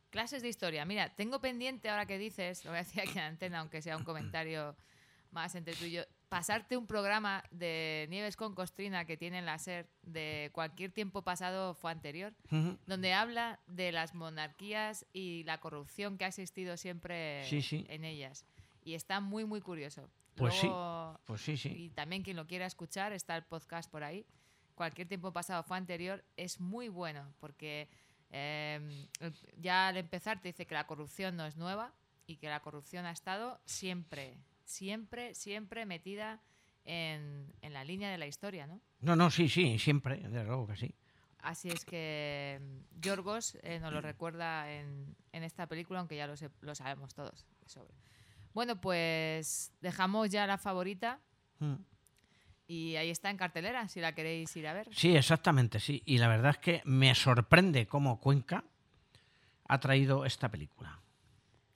Clases 0.10 0.42
de 0.42 0.50
historia. 0.50 0.86
Mira, 0.86 1.16
tengo 1.16 1.40
pendiente 1.40 1.90
ahora 1.90 2.06
que 2.08 2.18
dices, 2.18 2.66
lo 2.66 2.72
voy 2.72 2.80
a 2.80 2.84
decir 2.84 3.02
aquí 3.02 3.12
en 3.20 3.26
antena, 3.26 3.60
aunque 3.60 3.82
sea 3.82 3.96
un 3.96 4.04
comentario 4.04 4.76
más 5.32 5.54
entre 5.56 5.76
tú 5.76 5.86
y 5.86 5.92
yo, 5.92 6.02
pasarte 6.30 6.78
un 6.78 6.86
programa 6.88 7.44
de 7.52 8.08
Nieves 8.10 8.38
con 8.38 8.54
Costrina 8.56 9.06
que 9.06 9.18
tiene 9.18 9.40
en 9.40 9.46
la 9.46 9.58
SER 9.58 9.90
de 10.04 10.50
cualquier 10.54 10.92
tiempo 10.92 11.24
pasado 11.24 11.74
fue 11.74 11.92
anterior, 11.92 12.34
donde 12.86 13.14
habla 13.14 13.60
de 13.68 13.92
las 13.92 14.14
monarquías 14.14 15.06
y 15.12 15.44
la 15.46 15.60
corrupción 15.60 16.18
que 16.18 16.26
ha 16.26 16.28
existido 16.30 16.78
siempre 16.78 17.44
Sí, 17.46 17.62
sí. 17.62 17.86
en 17.90 18.06
ellas. 18.06 18.46
Y 18.84 18.94
está 18.94 19.20
muy, 19.20 19.44
muy 19.46 19.60
curioso. 19.62 20.10
Pues 20.36 20.54
sí, 20.56 20.70
pues 21.26 21.42
sí, 21.42 21.58
sí. 21.58 21.70
Y 21.70 21.90
también 21.90 22.24
quien 22.24 22.38
lo 22.38 22.48
quiera 22.48 22.66
escuchar, 22.66 23.12
está 23.12 23.36
el 23.36 23.44
podcast 23.44 23.92
por 23.92 24.04
ahí. 24.04 24.26
Cualquier 24.76 25.08
tiempo 25.08 25.34
pasado 25.34 25.64
fue 25.64 25.76
anterior, 25.78 26.24
es 26.38 26.62
muy 26.62 26.88
bueno, 26.88 27.34
porque 27.42 27.90
eh, 28.30 29.08
ya 29.58 29.90
al 29.90 29.98
empezar 29.98 30.40
te 30.42 30.50
dice 30.50 30.66
que 30.66 30.76
la 30.76 30.88
corrupción 30.88 31.36
no 31.36 31.46
es 31.46 31.58
nueva 31.58 31.92
y 32.28 32.38
que 32.38 32.48
la 32.48 32.62
corrupción 32.62 33.06
ha 33.06 33.12
estado 33.12 33.60
siempre, 33.66 34.38
siempre, 34.70 35.34
siempre 35.36 35.86
metida 35.86 36.40
en, 36.86 37.54
en 37.62 37.74
la 37.74 37.84
línea 37.84 38.10
de 38.12 38.18
la 38.18 38.28
historia, 38.28 38.68
¿no? 38.68 38.80
No, 39.02 39.16
no, 39.16 39.30
sí, 39.32 39.50
sí, 39.50 39.80
siempre, 39.80 40.18
desde 40.18 40.44
luego 40.44 40.68
que 40.68 40.76
sí. 40.78 40.94
Así 41.42 41.70
es 41.70 41.86
que 41.86 42.60
mm, 42.62 43.02
Yorgos 43.02 43.58
eh, 43.64 43.80
nos 43.80 43.94
lo 43.94 44.02
recuerda 44.02 44.72
en, 44.72 45.16
en 45.32 45.44
esta 45.44 45.68
película, 45.68 46.00
aunque 46.00 46.16
ya 46.18 46.28
lo, 46.28 46.36
sé- 46.38 46.50
lo 46.62 46.76
sabemos 46.76 47.14
todos. 47.14 47.46
de 47.62 47.70
sobra. 47.70 47.94
Bueno, 48.54 48.80
pues 48.82 49.72
dejamos 49.82 50.30
ya 50.30 50.46
la 50.48 50.58
favorita 50.58 51.20
Mm. 51.60 51.76
y 52.68 52.96
ahí 52.96 53.10
está 53.10 53.30
en 53.30 53.38
cartelera, 53.38 53.88
si 53.90 54.00
la 54.00 54.14
queréis 54.16 54.56
ir 54.56 54.68
a 54.68 54.74
ver. 54.74 54.88
Sí, 54.94 55.16
exactamente, 55.16 55.80
sí. 55.80 56.02
Y 56.06 56.18
la 56.20 56.28
verdad 56.30 56.52
es 56.52 56.58
que 56.58 56.82
me 56.86 57.14
sorprende 57.16 57.86
cómo 57.88 58.20
Cuenca 58.20 58.64
ha 59.68 59.80
traído 59.80 60.26
esta 60.26 60.50
película. 60.50 60.99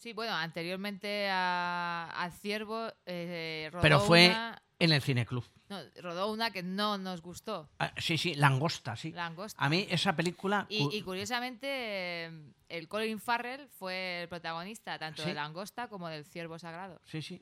Sí, 0.04 0.12
bueno, 0.12 0.34
anteriormente 0.36 1.30
a, 1.32 2.10
al 2.14 2.34
Ciervo 2.34 2.91
eh, 3.06 3.70
rodó 3.72 3.82
Pero 3.82 3.99
fue 4.01 4.28
una, 4.28 4.62
en 4.80 4.91
el 4.91 5.01
cineclub. 5.01 5.45
no, 5.70 5.80
rodó 6.01 6.30
una 6.30 6.51
que 6.51 6.62
no 6.62 6.97
nos 6.97 7.22
gustó. 7.22 7.70
Ah, 7.80 7.93
sí, 7.97 8.18
sí, 8.18 8.36
Langosta, 8.36 8.97
sí. 8.97 9.14
Langosta. 9.14 9.64
A 9.64 9.70
mí 9.70 9.88
esa 9.89 10.14
película... 10.14 10.66
Y, 10.68 10.84
cu- 10.84 10.89
y 10.91 11.01
curiosamente, 11.04 12.26
el 12.68 12.88
Colin 12.89 13.18
Farrell 13.22 13.70
fue 13.70 14.24
el 14.24 14.28
protagonista 14.28 14.99
tanto 14.99 15.22
Sí. 15.24 15.30
de 15.30 15.36
Langosta 15.36 15.88
como 15.88 16.10
del 16.10 16.26
Ciervo 16.26 16.60
Sagrado. 16.60 16.99
Sí, 17.06 17.22
sí. 17.22 17.41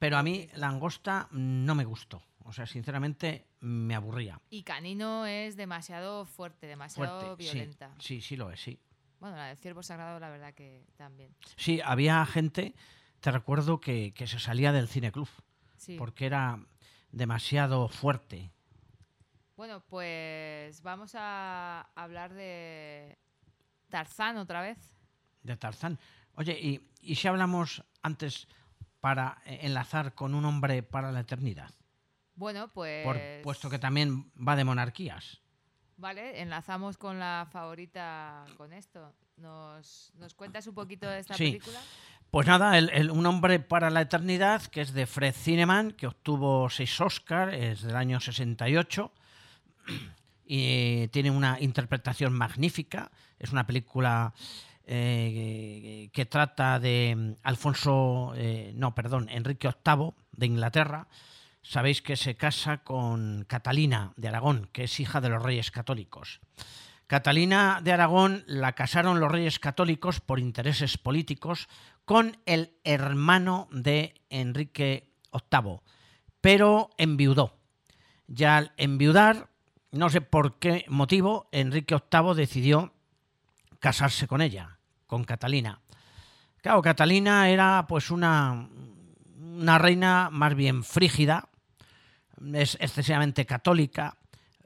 Pero 0.00 0.16
a 0.18 0.24
mí 0.24 0.48
Langosta 0.56 1.28
no 1.30 1.76
me 1.76 1.84
gustó. 1.84 2.20
O 2.44 2.52
sea, 2.52 2.66
sinceramente 2.66 3.46
me 3.60 3.94
aburría. 3.94 4.40
Y 4.50 4.64
Canino 4.64 5.26
es 5.26 5.54
demasiado 5.56 6.24
fuerte, 6.24 6.66
demasiado 6.66 7.20
Fuerte. 7.20 7.44
sí. 7.44 7.50
violenta. 7.54 7.94
Sí, 8.00 8.20
sí 8.20 8.34
lo 8.34 8.50
es, 8.50 8.60
sí. 8.60 8.80
Bueno, 9.22 9.36
la 9.36 9.46
del 9.46 9.56
Ciervo 9.56 9.84
Sagrado, 9.84 10.18
la 10.18 10.30
verdad 10.30 10.52
que 10.52 10.84
también. 10.96 11.32
Sí, 11.54 11.80
había 11.84 12.26
gente, 12.26 12.74
te 13.20 13.30
recuerdo, 13.30 13.80
que, 13.80 14.12
que 14.14 14.26
se 14.26 14.40
salía 14.40 14.72
del 14.72 14.88
cineclub. 14.88 15.28
Sí. 15.76 15.94
Porque 15.96 16.26
era 16.26 16.58
demasiado 17.12 17.86
fuerte. 17.86 18.50
Bueno, 19.56 19.80
pues 19.88 20.82
vamos 20.82 21.12
a 21.14 21.82
hablar 21.94 22.34
de 22.34 23.16
Tarzán 23.88 24.38
otra 24.38 24.60
vez. 24.60 24.78
de 25.44 25.56
Tarzán. 25.56 26.00
Oye, 26.34 26.58
y, 26.60 26.90
y 27.00 27.14
si 27.14 27.28
hablamos 27.28 27.84
antes 28.02 28.48
para 29.00 29.38
eh, 29.46 29.60
enlazar 29.62 30.14
con 30.16 30.34
un 30.34 30.44
hombre 30.46 30.82
para 30.82 31.12
la 31.12 31.20
eternidad, 31.20 31.70
Bueno, 32.34 32.72
pues. 32.72 33.04
por, 33.04 33.20
puesto 33.44 33.70
que 33.70 33.78
también 33.78 34.32
va 34.36 34.56
de 34.56 34.64
monarquías. 34.64 35.41
Vale, 36.02 36.40
enlazamos 36.42 36.96
con 36.98 37.20
la 37.20 37.46
favorita 37.52 38.44
con 38.56 38.72
esto. 38.72 39.12
¿Nos, 39.36 40.12
nos 40.18 40.34
cuentas 40.34 40.66
un 40.66 40.74
poquito 40.74 41.08
de 41.08 41.20
esta 41.20 41.34
Sí. 41.34 41.44
película? 41.44 41.78
Pues 42.28 42.44
nada, 42.48 42.76
el- 42.76 42.90
el- 42.90 43.12
Un 43.12 43.24
hombre 43.24 43.60
para 43.60 43.88
la 43.88 44.00
eternidad, 44.00 44.62
que 44.66 44.80
es 44.80 44.92
de 44.94 45.06
Fred 45.06 45.32
Zinnemann, 45.32 45.92
que 45.92 46.08
obtuvo 46.08 46.68
seis 46.70 47.00
Oscars, 47.00 47.54
es 47.54 47.82
del 47.82 47.94
año 47.94 48.18
68 48.18 49.12
y 50.44 51.06
tiene 51.08 51.30
una 51.30 51.60
interpretación 51.60 52.32
magnífica. 52.32 53.12
Es 53.38 53.52
una 53.52 53.64
película 53.64 54.32
eh, 54.84 56.10
que 56.12 56.26
trata 56.26 56.80
de 56.80 57.14
mm, 57.16 57.32
Alfonso, 57.44 58.32
eh, 58.34 58.72
no, 58.74 58.92
perdón, 58.96 59.28
Enrique 59.28 59.68
VIII 59.68 60.12
de 60.32 60.46
Inglaterra. 60.46 61.06
Sabéis 61.62 62.02
que 62.02 62.16
se 62.16 62.34
casa 62.36 62.78
con 62.78 63.44
Catalina 63.46 64.12
de 64.16 64.28
Aragón, 64.28 64.68
que 64.72 64.84
es 64.84 65.00
hija 65.00 65.20
de 65.20 65.28
los 65.28 65.42
reyes 65.42 65.70
católicos. 65.70 66.40
Catalina 67.06 67.80
de 67.82 67.92
Aragón 67.92 68.42
la 68.46 68.72
casaron 68.72 69.20
los 69.20 69.30
reyes 69.30 69.58
católicos 69.58 70.20
por 70.20 70.40
intereses 70.40 70.98
políticos 70.98 71.68
con 72.04 72.38
el 72.46 72.74
hermano 72.84 73.68
de 73.70 74.14
Enrique 74.30 75.12
VIII, 75.32 75.80
pero 76.40 76.90
enviudó. 76.98 77.58
Ya 78.26 78.56
al 78.56 78.72
enviudar, 78.76 79.50
no 79.90 80.08
sé 80.10 80.20
por 80.20 80.58
qué 80.58 80.84
motivo, 80.88 81.48
Enrique 81.52 81.94
VIII 81.94 82.34
decidió 82.34 82.92
casarse 83.78 84.26
con 84.26 84.40
ella, 84.40 84.78
con 85.06 85.24
Catalina. 85.24 85.80
Claro, 86.62 86.82
Catalina 86.82 87.50
era 87.50 87.86
pues 87.88 88.10
una, 88.10 88.68
una 89.38 89.78
reina 89.78 90.28
más 90.30 90.54
bien 90.54 90.82
frígida, 90.82 91.50
es 92.54 92.76
excesivamente 92.80 93.46
católica, 93.46 94.16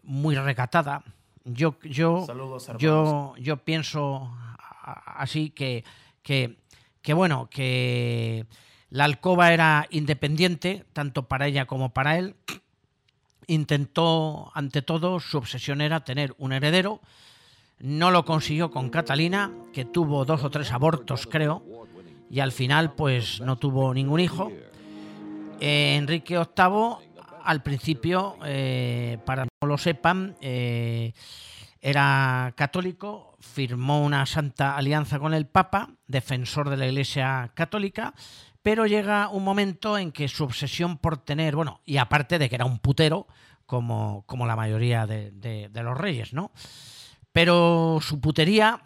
muy 0.03 0.35
recatada. 0.37 1.03
Yo, 1.45 1.77
yo, 1.83 2.25
Saludos, 2.27 2.71
yo, 2.79 3.35
yo 3.39 3.57
pienso 3.59 4.31
así 5.07 5.51
que, 5.51 5.85
que, 6.23 6.59
que, 7.03 7.15
bueno, 7.15 7.49
que 7.51 8.47
la 8.91 9.05
alcoba 9.05 9.53
era 9.53 9.87
independiente, 9.91 10.85
tanto 10.93 11.25
para 11.25 11.47
ella 11.47 11.67
como 11.67 11.91
para 11.91 12.19
él. 12.19 12.37
Intentó, 13.47 14.51
ante 14.55 14.83
todo, 14.83 15.21
su 15.21 15.39
obsesión 15.39 15.81
era 15.81 16.05
tener 16.05 16.35
un 16.39 16.53
heredero. 16.53 17.01
No 17.79 18.11
lo 18.11 18.25
consiguió 18.25 18.71
con 18.71 18.91
Catalina, 18.91 19.53
que 19.73 19.85
tuvo 19.85 20.25
dos 20.25 20.43
o 20.45 20.51
tres 20.51 20.73
abortos, 20.73 21.27
creo, 21.27 21.63
y 22.31 22.41
al 22.41 22.53
final, 22.53 22.95
pues 22.95 23.41
no 23.41 23.57
tuvo 23.57 23.93
ningún 23.93 24.21
hijo. 24.21 24.51
Eh, 25.61 25.97
Enrique 25.97 26.37
VIII, 26.37 27.06
al 27.47 27.63
principio, 27.63 28.37
eh, 28.45 29.19
para 29.25 29.45
no 29.45 29.69
lo 29.69 29.79
sepan, 29.79 30.37
eh, 30.41 31.13
era 31.81 32.53
católico, 32.57 33.37
firmó 33.41 34.05
una 34.05 34.27
santa 34.27 34.77
alianza 34.77 35.19
con 35.19 35.33
el 35.33 35.47
Papa, 35.47 35.91
defensor 36.07 36.69
de 36.69 36.77
la 36.77 36.87
Iglesia 36.87 37.53
católica, 37.55 38.15
pero 38.63 38.87
llega 38.87 39.29
un 39.29 39.45
momento 39.45 39.97
en 39.97 40.11
que 40.11 40.27
su 40.27 40.45
obsesión 40.45 40.99
por 40.99 41.19
tener, 41.19 41.55
bueno, 41.55 41.81
y 41.85 41.99
aparte 41.99 42.39
de 42.39 42.49
que 42.49 42.57
era 42.57 42.65
un 42.65 42.81
putero, 42.81 43.29
como, 43.65 44.25
como 44.27 44.47
la 44.47 44.57
mayoría 44.57 45.07
de 45.07 45.71
los 45.73 45.97
reyes, 45.97 46.33
¿no? 46.33 46.53
Pero 47.33 47.99
su 48.01 48.21
putería 48.21 48.83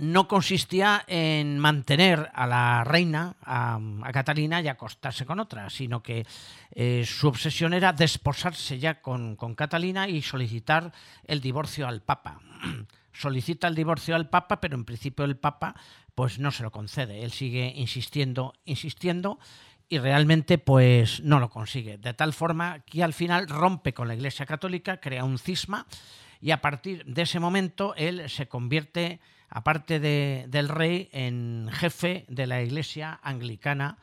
no 0.00 0.26
consistía 0.28 1.04
en 1.06 1.58
mantener 1.58 2.30
a 2.32 2.46
la 2.46 2.84
reina, 2.84 3.36
a, 3.42 3.78
a 4.02 4.12
Catalina, 4.12 4.62
y 4.62 4.68
acostarse 4.68 5.26
con 5.26 5.40
otra, 5.40 5.68
sino 5.68 6.02
que 6.02 6.26
eh, 6.72 7.04
su 7.06 7.28
obsesión 7.28 7.74
era 7.74 7.92
desposarse 7.92 8.78
ya 8.78 9.02
con, 9.02 9.36
con 9.36 9.54
Catalina 9.54 10.08
y 10.08 10.22
solicitar 10.22 10.92
el 11.24 11.42
divorcio 11.42 11.86
al 11.86 12.00
Papa. 12.00 12.40
Solicita 13.12 13.68
el 13.68 13.74
divorcio 13.74 14.16
al 14.16 14.30
Papa, 14.30 14.60
pero 14.60 14.74
en 14.74 14.86
principio 14.86 15.26
el 15.26 15.36
Papa 15.36 15.74
pues 16.14 16.38
no 16.38 16.50
se 16.50 16.62
lo 16.62 16.70
concede. 16.70 17.22
Él 17.22 17.32
sigue 17.32 17.72
insistiendo, 17.76 18.54
insistiendo 18.64 19.38
y 19.90 19.98
realmente 19.98 20.56
pues 20.56 21.20
no 21.20 21.40
lo 21.40 21.50
consigue. 21.50 21.98
De 21.98 22.14
tal 22.14 22.32
forma 22.32 22.78
que 22.80 23.02
al 23.02 23.12
final 23.12 23.48
rompe 23.48 23.92
con 23.92 24.08
la 24.08 24.14
Iglesia 24.14 24.46
Católica, 24.46 24.98
crea 24.98 25.24
un 25.24 25.38
cisma 25.38 25.86
y 26.40 26.52
a 26.52 26.62
partir 26.62 27.04
de 27.04 27.22
ese 27.22 27.40
momento 27.40 27.94
él 27.96 28.30
se 28.30 28.48
convierte, 28.48 29.20
aparte 29.50 30.00
de- 30.00 30.46
del 30.48 30.68
rey, 30.68 31.08
en 31.12 31.68
jefe 31.72 32.24
de 32.28 32.46
la 32.46 32.62
Iglesia 32.62 33.18
Anglicana 33.22 33.98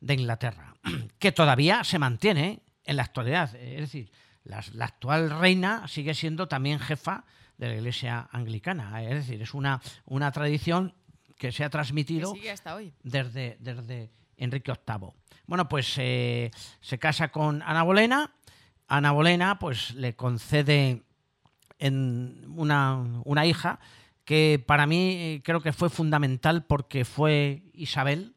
de 0.00 0.14
Inglaterra, 0.14 0.74
que 1.18 1.32
todavía 1.32 1.84
se 1.84 1.98
mantiene 1.98 2.62
en 2.84 2.96
la 2.96 3.02
actualidad. 3.02 3.54
Es 3.56 3.80
decir, 3.80 4.10
la 4.44 4.84
actual 4.84 5.30
reina 5.30 5.88
sigue 5.88 6.14
siendo 6.14 6.48
también 6.48 6.78
jefa 6.78 7.24
de 7.58 7.68
la 7.68 7.74
Iglesia 7.76 8.28
Anglicana. 8.30 9.02
Es 9.02 9.14
decir, 9.14 9.40
es 9.42 9.54
una, 9.54 9.80
una 10.04 10.30
tradición 10.32 10.94
que 11.38 11.50
se 11.50 11.64
ha 11.64 11.70
transmitido 11.70 12.32
Que 12.32 12.38
sigue 12.40 12.50
hasta 12.50 12.74
hoy. 12.74 12.92
desde, 13.02 13.56
desde 13.60 14.10
Enrique 14.36 14.72
VIII. 14.86 15.10
Bueno, 15.46 15.68
pues 15.68 15.94
eh, 15.98 16.50
se 16.80 16.98
casa 16.98 17.28
con 17.28 17.62
Ana 17.62 17.82
Bolena. 17.82 18.32
Ana 18.86 19.12
Bolena 19.12 19.58
pues 19.58 19.94
le 19.94 20.14
concede 20.14 21.02
en 21.78 22.44
una, 22.56 22.96
una 23.24 23.46
hija 23.46 23.78
que 24.24 24.62
para 24.64 24.86
mí 24.86 25.12
eh, 25.16 25.40
creo 25.44 25.60
que 25.60 25.72
fue 25.72 25.90
fundamental 25.90 26.64
porque 26.64 27.04
fue 27.04 27.62
Isabel, 27.74 28.34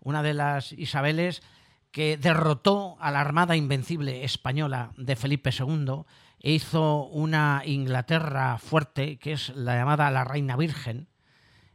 una 0.00 0.22
de 0.22 0.34
las 0.34 0.72
Isabeles 0.72 1.42
que 1.90 2.16
derrotó 2.16 2.96
a 3.00 3.10
la 3.10 3.20
Armada 3.20 3.56
Invencible 3.56 4.24
española 4.24 4.92
de 4.96 5.16
Felipe 5.16 5.50
II 5.50 6.04
e 6.42 6.52
hizo 6.52 7.04
una 7.06 7.62
Inglaterra 7.66 8.56
fuerte, 8.58 9.18
que 9.18 9.32
es 9.32 9.50
la 9.56 9.74
llamada 9.76 10.10
la 10.10 10.24
Reina 10.24 10.56
Virgen, 10.56 11.08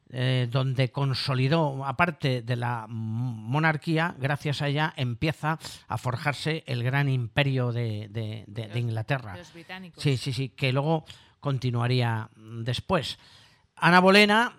eh, 0.09 0.47
donde 0.49 0.91
consolidó, 0.91 1.85
aparte 1.85 2.41
de 2.41 2.55
la 2.55 2.85
monarquía, 2.87 4.15
gracias 4.17 4.61
a 4.61 4.67
ella 4.69 4.93
empieza 4.95 5.59
a 5.87 5.97
forjarse 5.97 6.63
el 6.67 6.83
gran 6.83 7.09
imperio 7.09 7.71
de, 7.71 8.07
de- 8.09 8.43
de- 8.47 8.67
de 8.67 8.79
Inglaterra. 8.79 9.35
los 9.37 9.53
británicos. 9.53 10.01
Sí, 10.01 10.17
sí, 10.17 10.31
sí, 10.31 10.49
que 10.49 10.71
luego 10.71 11.05
continuaría 11.45 12.27
después. 12.35 13.19
Ana 13.75 13.99
Bolena, 13.99 14.53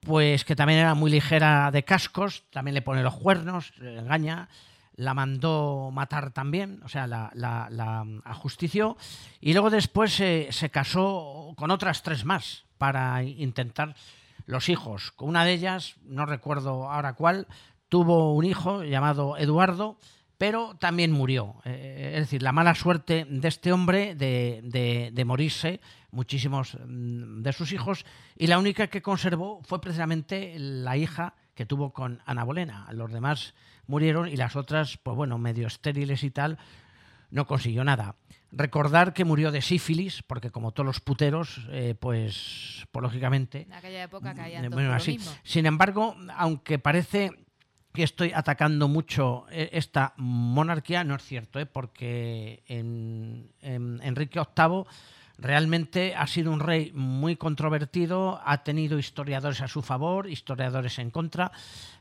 pues 0.00 0.42
que 0.46 0.56
también 0.56 0.80
era 0.80 0.94
muy 0.94 1.10
ligera 1.10 1.70
de 1.70 1.84
cascos, 1.84 2.44
también 2.50 2.74
le 2.74 2.80
pone 2.80 3.02
los 3.02 3.14
cuernos, 3.14 3.74
engaña, 3.78 4.48
la 4.96 5.12
mandó 5.12 5.90
matar 5.92 6.30
también, 6.30 6.80
o 6.82 6.88
sea, 6.88 7.06
la, 7.06 7.30
la- 7.34 7.68
la 7.70 8.06
ajustició, 8.24 8.96
y 9.38 9.52
luego 9.52 9.68
después 9.68 10.14
se, 10.14 10.48
se 10.50 10.70
casó 10.70 11.52
con 11.56 11.70
otras 11.70 12.02
tres 12.02 12.24
más 12.24 12.64
para 12.78 13.22
intentar 13.22 13.94
los 14.46 14.70
hijos. 14.70 15.12
Con 15.12 15.28
una 15.28 15.44
de 15.44 15.52
ellas, 15.52 15.96
no 16.06 16.24
recuerdo 16.24 16.88
ahora 16.90 17.12
cuál, 17.12 17.46
tuvo 17.90 18.32
un 18.34 18.46
hijo 18.46 18.82
llamado 18.82 19.36
Eduardo, 19.36 19.98
pero 20.38 20.74
también 20.80 21.12
murió. 21.12 21.56
Eh, 21.66 22.12
es 22.14 22.20
decir, 22.20 22.42
la 22.42 22.52
mala 22.52 22.74
suerte 22.74 23.26
de 23.28 23.48
este 23.48 23.72
hombre 23.72 24.14
de- 24.14 25.10
de 25.12 25.24
morirse, 25.24 25.80
muchísimos 26.14 26.78
mm, 26.86 27.42
de 27.42 27.52
sus 27.52 27.72
hijos, 27.72 28.06
y 28.36 28.46
la 28.46 28.58
única 28.58 28.86
que 28.86 29.02
conservó 29.02 29.60
fue 29.64 29.80
precisamente 29.80 30.54
la 30.58 30.96
hija 30.96 31.34
que 31.54 31.66
tuvo 31.66 31.92
con 31.92 32.20
Ana 32.24 32.44
Bolena. 32.44 32.88
Los 32.92 33.12
demás 33.12 33.54
murieron 33.86 34.28
y 34.28 34.36
las 34.36 34.56
otras, 34.56 34.96
pues 34.96 35.16
bueno, 35.16 35.38
medio 35.38 35.66
estériles 35.66 36.24
y 36.24 36.30
tal, 36.30 36.58
no 37.30 37.46
consiguió 37.46 37.84
nada. 37.84 38.16
Recordar 38.50 39.12
que 39.12 39.24
murió 39.24 39.50
de 39.50 39.62
sífilis, 39.62 40.22
porque 40.22 40.50
como 40.50 40.70
todos 40.72 40.86
los 40.86 41.00
puteros, 41.00 41.66
eh, 41.70 41.96
pues, 41.98 42.86
pues 42.92 43.02
lógicamente 43.02 43.62
En 43.62 43.72
aquella 43.72 44.04
época 44.04 44.32
eh, 44.48 44.68
bueno, 44.68 44.90
lo 44.90 44.94
así. 44.94 45.12
mismo. 45.12 45.32
Sin 45.42 45.66
embargo, 45.66 46.16
aunque 46.36 46.78
parece 46.78 47.32
que 47.92 48.02
estoy 48.02 48.32
atacando 48.32 48.88
mucho 48.88 49.46
eh, 49.50 49.70
esta 49.72 50.14
monarquía, 50.16 51.04
no 51.04 51.14
es 51.14 51.22
cierto, 51.22 51.60
¿eh? 51.60 51.66
porque 51.66 52.62
en, 52.66 53.52
en 53.60 54.00
Enrique 54.02 54.40
VIII 54.40 54.84
realmente 55.38 56.14
ha 56.16 56.26
sido 56.26 56.52
un 56.52 56.60
rey 56.60 56.92
muy 56.94 57.36
controvertido, 57.36 58.40
ha 58.44 58.62
tenido 58.62 58.98
historiadores 58.98 59.60
a 59.60 59.68
su 59.68 59.82
favor, 59.82 60.28
historiadores 60.28 60.98
en 60.98 61.10
contra, 61.10 61.52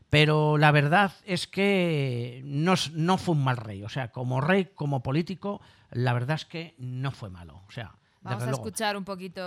pero 0.10 0.58
la 0.58 0.72
verdad 0.72 1.12
es 1.26 1.48
que 1.48 2.42
no, 2.46 2.78
fue 3.18 3.36
un 3.36 3.44
mal 3.44 3.58
rey. 3.58 3.84
O 3.84 3.90
sea, 3.90 4.12
como 4.12 4.42
rey, 4.42 4.66
como 4.76 5.02
político, 5.02 5.62
la 5.90 6.14
verdad 6.14 6.36
es 6.36 6.46
que 6.46 6.76
no 6.78 7.12
fue 7.12 7.30
malo. 7.30 7.64
O 7.68 7.72
sea, 7.72 7.96
Vamos 8.22 8.44
a 8.44 8.46
luego. 8.46 8.62
escuchar 8.62 8.96
un 8.96 9.04
poquito 9.04 9.42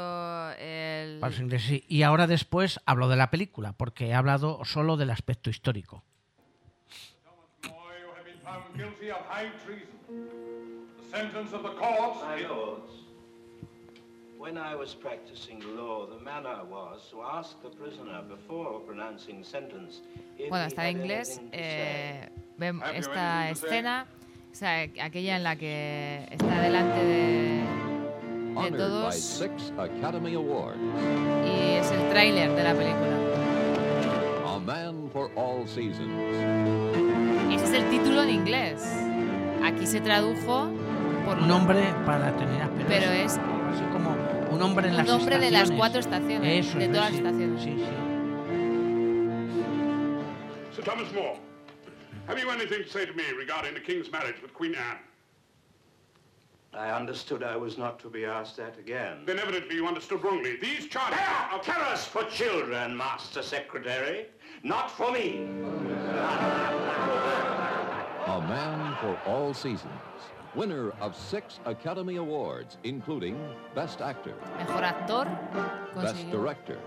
el... 0.59 1.23
Sí. 1.61 1.85
Y 1.89 2.03
ahora 2.03 2.27
después 2.27 2.81
hablo 2.85 3.09
de 3.09 3.17
la 3.17 3.31
película, 3.31 3.75
porque 3.75 4.09
he 4.09 4.15
hablado 4.15 4.65
solo 4.65 4.97
del 4.97 5.11
aspecto 5.11 5.51
histórico. 5.51 6.03
When 14.47 14.59
I 14.59 14.77
was 14.77 14.95
practicing 14.95 15.59
law, 15.77 16.07
the 16.07 16.23
manner 16.25 16.63
was 16.71 17.11
to 17.11 17.21
ask 17.21 17.61
the 17.65 17.69
prisoner 17.69 18.23
before 18.29 18.79
pronouncing 18.87 19.43
sentence 19.43 20.03
if 20.39 20.51
Bueno, 20.51 20.67
está 20.67 20.89
en 20.89 21.01
inglés. 21.01 21.41
eh, 21.51 22.29
vemos 22.57 22.89
you 22.93 22.99
esta 23.01 23.51
escena, 23.51 24.07
o 24.53 24.55
sea, 24.55 24.83
aquella 25.03 25.35
en 25.35 25.43
la 25.43 25.57
que 25.57 26.29
está 26.31 26.61
delante 26.63 27.05
de, 27.05 27.17
de 27.57 28.55
Honored 28.55 28.71
by 28.71 28.79
todos 28.79 29.15
six 29.17 29.73
Academy 29.77 30.35
Awards. 30.37 30.79
y 31.45 31.79
es 31.79 31.91
el 31.91 32.09
tráiler 32.11 32.55
de 32.55 32.63
la 32.63 32.75
película. 32.75 33.17
A 34.47 34.61
Man 34.61 35.11
for 35.13 35.29
All 35.35 35.67
Seasons. 35.67 36.37
Ese 37.53 37.65
es 37.65 37.73
el 37.73 37.91
título 37.91 38.23
en 38.23 38.31
inglés. 38.31 38.89
Aquí 39.65 39.89
se 39.89 40.01
tradujo 40.01 40.71
por 41.25 41.37
Un 41.37 41.51
hombre 41.51 41.93
para 42.07 42.21
la 42.21 42.29
eternidad. 42.29 42.71
Pero, 42.87 43.11
es 43.11 43.41
un 44.57 44.63
hombre 44.63 44.87
en 44.89 44.93
un 44.93 44.99
las 44.99 45.07
nombre 45.07 45.39
de 45.39 45.51
las 45.51 45.71
estaciones. 45.71 45.79
cuatro 45.79 46.01
estaciones, 46.01 46.67
Eso 46.67 46.79
de 46.79 46.89
todas 46.89 47.11
sí, 47.11 47.21
las 47.21 47.35
estaciones. 47.35 47.63
Sí, 47.63 47.77
sí. 47.79 47.85
Sir 50.75 50.85
Thomas 50.85 51.13
More, 51.13 51.39
have 52.27 52.39
you 52.39 52.51
anything 52.51 52.83
to 52.85 52.89
say 52.89 53.07
to 53.07 53.13
me 53.15 53.25
regarding 53.39 53.75
the 53.75 53.81
King's 53.81 54.11
marriage 54.11 54.41
with 54.43 54.53
Queen 54.55 54.75
Anne? 54.75 54.99
I 56.75 56.91
understood 56.91 57.43
I 57.43 57.57
was 57.57 57.79
not 57.79 57.99
to 58.01 58.11
be 58.11 58.27
asked 58.27 58.57
that 58.59 58.79
again. 58.79 59.25
Then 59.25 59.39
evidently 59.39 59.77
you 59.77 59.87
understood 59.87 60.23
wrongly. 60.23 60.57
These 60.61 60.89
charges 60.89 61.17
There 61.19 61.27
are 61.53 61.61
terrors 61.63 62.05
for 62.05 62.25
children, 62.25 62.95
Master 62.95 63.43
Secretary. 63.43 64.27
Not 64.63 64.91
for 64.91 65.11
me. 65.11 65.47
A 68.27 68.41
Man 68.47 68.95
for 69.01 69.19
All 69.27 69.55
Seasons. 69.55 69.91
Winner 70.57 70.91
of 71.03 71.15
six 71.15 71.61
Academy 71.67 72.17
Awards, 72.17 72.79
including 72.83 73.39
Best 73.75 74.01
Actor, 74.01 74.35
Mejor 74.57 74.83
actor, 74.83 75.39
Best. 75.95 76.31
Director, 76.31 76.79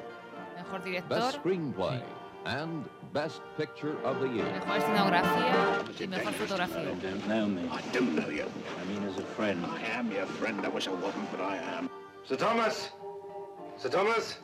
mejor 0.58 0.80
director, 0.80 1.08
Best 1.08 1.44
Screenplay, 1.44 2.02
and 2.46 2.90
Best 3.14 3.42
Picture 3.58 3.96
of 4.04 4.22
the 4.22 4.28
Year. 4.28 4.46
mejor 4.46 4.78
escenografía 4.80 5.84
y 6.00 6.08
mejor 6.08 6.34
fotografía. 6.34 7.00
don't 7.00 7.28
know 7.28 7.46
me. 7.46 7.70
I 7.72 7.82
do 7.92 8.02
know 8.02 8.30
you. 8.30 8.50
I 8.82 8.86
mean 8.86 9.04
as 9.08 9.20
a 9.20 9.26
friend. 9.38 9.64
I 9.64 9.82
am 9.98 10.12
your 10.12 10.26
friend. 10.26 10.66
I 10.66 10.70
wish 10.70 10.88
I 10.88 10.94
wasn't, 10.94 11.30
but 11.30 11.42
I 11.42 11.58
am. 11.58 11.92
Sir 12.26 12.38
Thomas! 12.38 12.90
Sir 13.78 13.90
Thomas! 13.90 14.38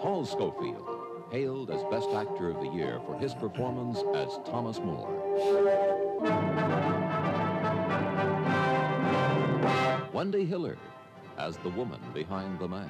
Paul 0.00 0.24
Schofield, 0.26 0.88
hailed 1.30 1.70
as 1.70 1.84
Best 1.84 2.08
Actor 2.10 2.50
of 2.50 2.60
the 2.62 2.70
Year 2.76 3.00
for 3.06 3.16
his 3.16 3.32
performance 3.32 3.98
as 4.16 4.40
Thomas 4.44 4.80
More. 4.80 5.08
Wendy 10.22 10.44
Hiller 10.44 10.78
as 11.36 11.56
the 11.64 11.68
woman 11.70 11.98
behind 12.14 12.56
the 12.60 12.68
man. 12.68 12.88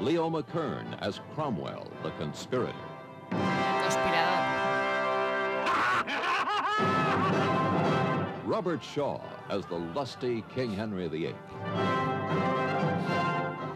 Leo 0.00 0.30
McKern 0.30 0.98
as 1.02 1.20
Cromwell, 1.34 1.86
the 2.02 2.10
conspirator. 2.12 2.72
Robert 8.46 8.82
Shaw 8.82 9.20
as 9.50 9.66
the 9.66 9.76
lusty 9.94 10.42
King 10.54 10.72
Henry 10.72 11.06
VIII. 11.06 11.34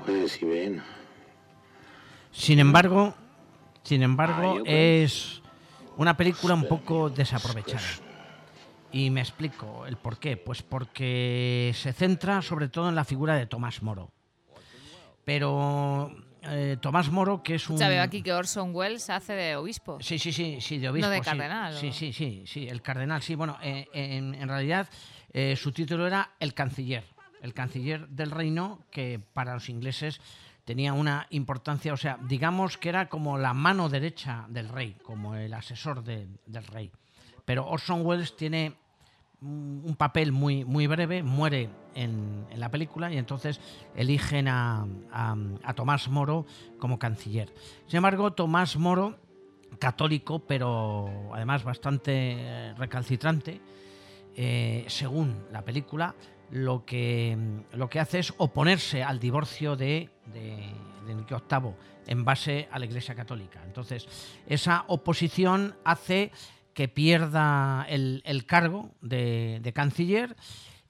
Where's 0.06 0.32
he 0.32 0.46
been? 0.46 0.82
Sin 2.32 2.58
embargo, 2.58 3.12
sin 3.82 4.02
embargo, 4.02 4.62
es 4.64 5.42
una 5.98 6.16
película 6.16 6.54
un 6.54 6.66
poco 6.66 7.10
desaprovechada. 7.10 8.05
Y 8.92 9.10
me 9.10 9.20
explico 9.20 9.86
el 9.86 9.96
por 9.96 10.18
qué. 10.18 10.36
Pues 10.36 10.62
porque 10.62 11.72
se 11.74 11.92
centra 11.92 12.40
sobre 12.42 12.68
todo 12.68 12.88
en 12.88 12.94
la 12.94 13.04
figura 13.04 13.34
de 13.34 13.46
Tomás 13.46 13.82
Moro. 13.82 14.10
Pero 15.24 16.14
eh, 16.42 16.76
Tomás 16.80 17.10
Moro, 17.10 17.42
que 17.42 17.56
es 17.56 17.68
un... 17.68 17.76
Ya 17.76 17.88
veo 17.88 18.02
aquí 18.02 18.22
que 18.22 18.32
Orson 18.32 18.74
Welles 18.74 19.10
hace 19.10 19.32
de 19.32 19.56
obispo. 19.56 19.98
Sí, 20.00 20.18
sí, 20.18 20.32
sí, 20.32 20.60
sí, 20.60 20.78
de 20.78 20.88
obispo. 20.88 21.08
No 21.08 21.12
de 21.12 21.20
cardenal. 21.20 21.74
Sí, 21.74 21.88
¿o? 21.88 21.92
sí, 21.92 22.12
sí, 22.12 22.44
sí, 22.46 22.68
el 22.68 22.80
cardenal, 22.82 23.22
sí. 23.22 23.34
Bueno, 23.34 23.58
eh, 23.62 23.88
en, 23.92 24.34
en 24.34 24.48
realidad 24.48 24.88
eh, 25.32 25.56
su 25.56 25.72
título 25.72 26.06
era 26.06 26.30
El 26.38 26.54
Canciller. 26.54 27.04
El 27.42 27.52
Canciller 27.54 28.08
del 28.08 28.30
Reino, 28.30 28.80
que 28.90 29.20
para 29.32 29.54
los 29.54 29.68
ingleses 29.68 30.20
tenía 30.64 30.92
una 30.92 31.26
importancia, 31.30 31.92
o 31.92 31.96
sea, 31.96 32.18
digamos 32.22 32.78
que 32.78 32.88
era 32.88 33.08
como 33.08 33.36
la 33.38 33.52
mano 33.52 33.88
derecha 33.88 34.46
del 34.48 34.68
rey, 34.68 34.96
como 35.02 35.34
el 35.36 35.52
asesor 35.54 36.02
de- 36.02 36.26
del 36.46 36.64
rey. 36.66 36.90
Pero 37.46 37.66
Orson 37.66 38.04
Welles 38.04 38.36
tiene 38.36 38.74
un 39.40 39.94
papel 39.96 40.32
muy, 40.32 40.64
muy 40.64 40.86
breve, 40.86 41.22
muere 41.22 41.68
en, 41.94 42.46
en 42.50 42.58
la 42.60 42.70
película 42.70 43.12
y 43.12 43.16
entonces 43.18 43.60
eligen 43.94 44.48
a, 44.48 44.86
a- 45.12 45.36
a 45.62 45.74
Tomás 45.74 46.08
Moro 46.08 46.44
como 46.78 46.98
canciller. 46.98 47.52
Sin 47.86 47.98
embargo, 47.98 48.32
Tomás 48.32 48.76
Moro, 48.76 49.18
católico, 49.78 50.40
pero 50.40 51.08
además 51.34 51.64
bastante 51.64 52.12
eh, 52.38 52.74
recalcitrante, 52.74 53.60
eh, 54.34 54.84
según 54.88 55.44
la 55.52 55.62
película, 55.62 56.14
lo 56.50 56.84
que, 56.84 57.36
lo 57.72 57.88
que 57.90 58.00
hace 58.00 58.20
es 58.20 58.32
oponerse 58.38 59.02
al 59.02 59.18
divorcio 59.20 59.76
de, 59.76 60.10
de, 60.32 60.56
de 61.04 61.12
Enrique 61.12 61.34
VIII 61.34 61.72
en 62.06 62.24
base 62.24 62.68
a 62.70 62.78
la 62.78 62.84
Iglesia 62.86 63.14
Católica. 63.14 63.60
Entonces, 63.64 64.06
esa 64.46 64.84
oposición 64.88 65.74
hace 65.84 66.30
que 66.76 66.88
pierda 66.88 67.86
el, 67.88 68.20
el 68.26 68.44
cargo 68.44 68.90
de, 69.00 69.60
de 69.62 69.72
canciller 69.72 70.36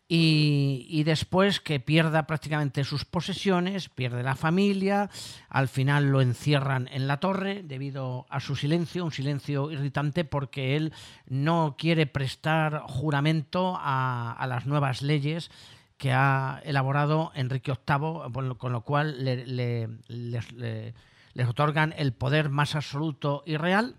y, 0.09 0.85
y 0.91 1.05
después 1.05 1.61
que 1.61 1.79
pierda 1.79 2.27
prácticamente 2.27 2.83
sus 2.83 3.05
posesiones, 3.05 3.89
pierde 3.89 4.25
la 4.25 4.35
familia, 4.35 5.11
al 5.49 5.69
final 5.69 6.11
lo 6.11 6.21
encierran 6.23 6.89
en 6.91 7.07
la 7.07 7.19
torre 7.21 7.63
debido 7.63 8.27
a 8.31 8.41
su 8.41 8.57
silencio, 8.57 9.05
un 9.05 9.13
silencio 9.13 9.71
irritante 9.71 10.25
porque 10.25 10.75
él 10.75 10.93
no 11.29 11.77
quiere 11.79 12.07
prestar 12.07 12.83
juramento 12.89 13.77
a, 13.79 14.33
a 14.33 14.47
las 14.49 14.67
nuevas 14.67 15.03
leyes 15.03 15.53
que 15.99 16.13
ha 16.13 16.61
elaborado 16.65 17.31
Enrique 17.37 17.71
VIII, 17.73 18.57
con 18.59 18.73
lo, 18.73 18.81
cual 18.81 19.25
le- 19.25 19.47
le- 19.47 19.89
les, 20.09 20.51
le- 20.53 20.95
les 21.35 21.47
otorgan 21.49 21.95
el 21.97 22.13
poder 22.13 22.49
más 22.51 22.75
absoluto 22.75 23.45
y 23.47 23.57
real 23.57 23.95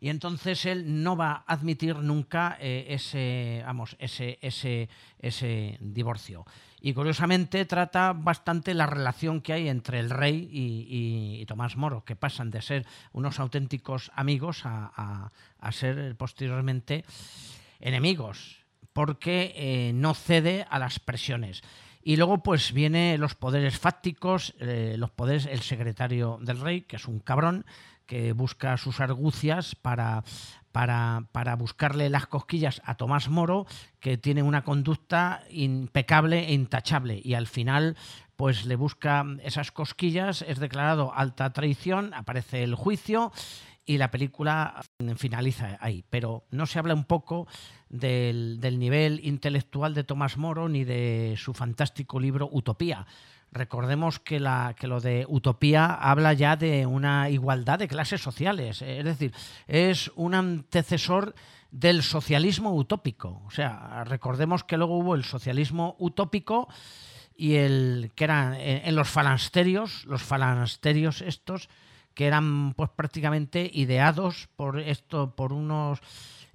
y 0.00 0.08
entonces 0.08 0.64
él 0.64 1.02
no 1.02 1.14
va 1.16 1.44
a 1.46 1.52
admitir 1.52 1.96
nunca 1.96 2.56
eh, 2.58 2.86
ese, 2.88 3.62
vamos, 3.66 3.96
ese, 3.98 4.38
ese, 4.40 4.88
ese 5.18 5.76
divorcio. 5.80 6.46
Y 6.80 6.94
curiosamente 6.94 7.66
trata 7.66 8.14
bastante 8.14 8.72
la 8.72 8.86
relación 8.86 9.42
que 9.42 9.52
hay 9.52 9.68
entre 9.68 10.00
el 10.00 10.08
rey 10.08 10.48
y, 10.50 11.44
Tomás 11.44 11.76
Moro, 11.76 12.04
que 12.06 12.16
pasan 12.16 12.50
de 12.50 12.62
ser 12.62 12.86
unos 13.12 13.38
auténticos 13.38 14.10
amigos 14.14 14.62
a, 14.64 15.30
a- 15.58 15.72
ser 15.72 16.16
posteriormente 16.16 17.04
enemigos, 17.80 18.64
porque 18.94 19.52
eh, 19.56 19.92
no 19.94 20.14
cede 20.14 20.66
a 20.70 20.78
las 20.78 20.98
presiones. 20.98 21.62
Y 22.02 22.16
luego 22.16 22.42
pues 22.42 22.72
viene 22.72 23.18
los 23.18 23.34
poderes 23.34 23.78
fácticos, 23.78 24.54
eh, 24.58 24.94
los 24.96 25.10
poderes, 25.10 25.44
el 25.44 25.60
secretario 25.60 26.38
del 26.40 26.60
rey, 26.60 26.80
que 26.80 26.96
es 26.96 27.06
un 27.06 27.20
cabrón, 27.20 27.66
que 28.10 28.32
busca 28.32 28.76
sus 28.76 28.98
argucias 28.98 29.76
para, 29.76 30.24
para, 30.72 31.28
para 31.30 31.54
buscarle 31.54 32.10
las 32.10 32.26
cosquillas 32.26 32.82
a 32.84 32.96
Tomás 32.96 33.28
Moro, 33.28 33.66
que 34.00 34.18
tiene 34.18 34.42
una 34.42 34.64
conducta 34.64 35.44
impecable 35.48 36.48
e 36.48 36.52
intachable. 36.52 37.20
Y 37.22 37.34
al 37.34 37.46
final 37.46 37.96
pues 38.34 38.66
le 38.66 38.74
busca 38.74 39.24
esas 39.44 39.70
cosquillas, 39.70 40.42
es 40.42 40.58
declarado 40.58 41.14
alta 41.14 41.52
traición, 41.52 42.12
aparece 42.12 42.64
el 42.64 42.74
juicio 42.74 43.30
y 43.86 43.98
la 43.98 44.10
película 44.10 44.80
finaliza 45.14 45.78
ahí. 45.80 46.02
Pero 46.10 46.42
no 46.50 46.66
se 46.66 46.80
habla 46.80 46.94
un 46.94 47.04
poco 47.04 47.46
del, 47.88 48.58
del 48.58 48.80
nivel 48.80 49.24
intelectual 49.24 49.94
de 49.94 50.02
Tomás 50.02 50.36
Moro 50.36 50.68
ni 50.68 50.82
de 50.82 51.36
su 51.38 51.54
fantástico 51.54 52.18
libro 52.18 52.48
Utopía. 52.50 53.06
Recordemos 53.52 54.20
que, 54.20 54.38
la, 54.38 54.74
que 54.78 54.86
lo 54.86 55.00
de 55.00 55.26
utopía 55.28 55.86
habla 55.86 56.32
ya 56.32 56.56
de 56.56 56.86
una 56.86 57.30
igualdad 57.30 57.78
de 57.80 57.88
clases 57.88 58.20
sociales, 58.20 58.80
es 58.82 59.04
decir, 59.04 59.32
es 59.66 60.12
un 60.14 60.34
antecesor 60.34 61.34
del 61.70 62.02
socialismo 62.02 62.74
utópico. 62.74 63.42
O 63.46 63.50
sea, 63.50 64.04
recordemos 64.04 64.62
que 64.64 64.76
luego 64.76 64.98
hubo 64.98 65.14
el 65.14 65.24
socialismo 65.24 65.96
utópico 65.98 66.68
y 67.36 67.54
el 67.54 68.12
que 68.14 68.24
eran 68.24 68.54
en, 68.54 68.86
en 68.86 68.94
los 68.94 69.08
falansterios, 69.08 70.04
los 70.06 70.22
falansterios 70.22 71.20
estos 71.20 71.68
que 72.14 72.26
eran 72.26 72.74
pues 72.74 72.90
prácticamente 72.90 73.70
ideados 73.72 74.48
por 74.56 74.78
esto 74.78 75.34
por 75.34 75.52
unos 75.52 76.00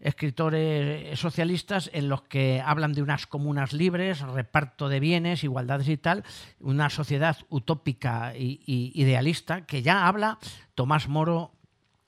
escritores 0.07 1.19
socialistas 1.19 1.89
en 1.93 2.09
los 2.09 2.21
que 2.21 2.61
hablan 2.63 2.93
de 2.93 3.01
unas 3.01 3.27
comunas 3.27 3.73
libres, 3.73 4.21
reparto 4.21 4.87
de 4.87 4.99
bienes, 4.99 5.43
igualdades 5.43 5.89
y 5.89 5.97
tal, 5.97 6.23
una 6.59 6.89
sociedad 6.89 7.37
utópica 7.49 8.33
y 8.35 8.91
idealista 8.93 9.65
que 9.65 9.81
ya 9.81 10.07
habla 10.07 10.37
Tomás 10.75 11.07
Moro 11.07 11.51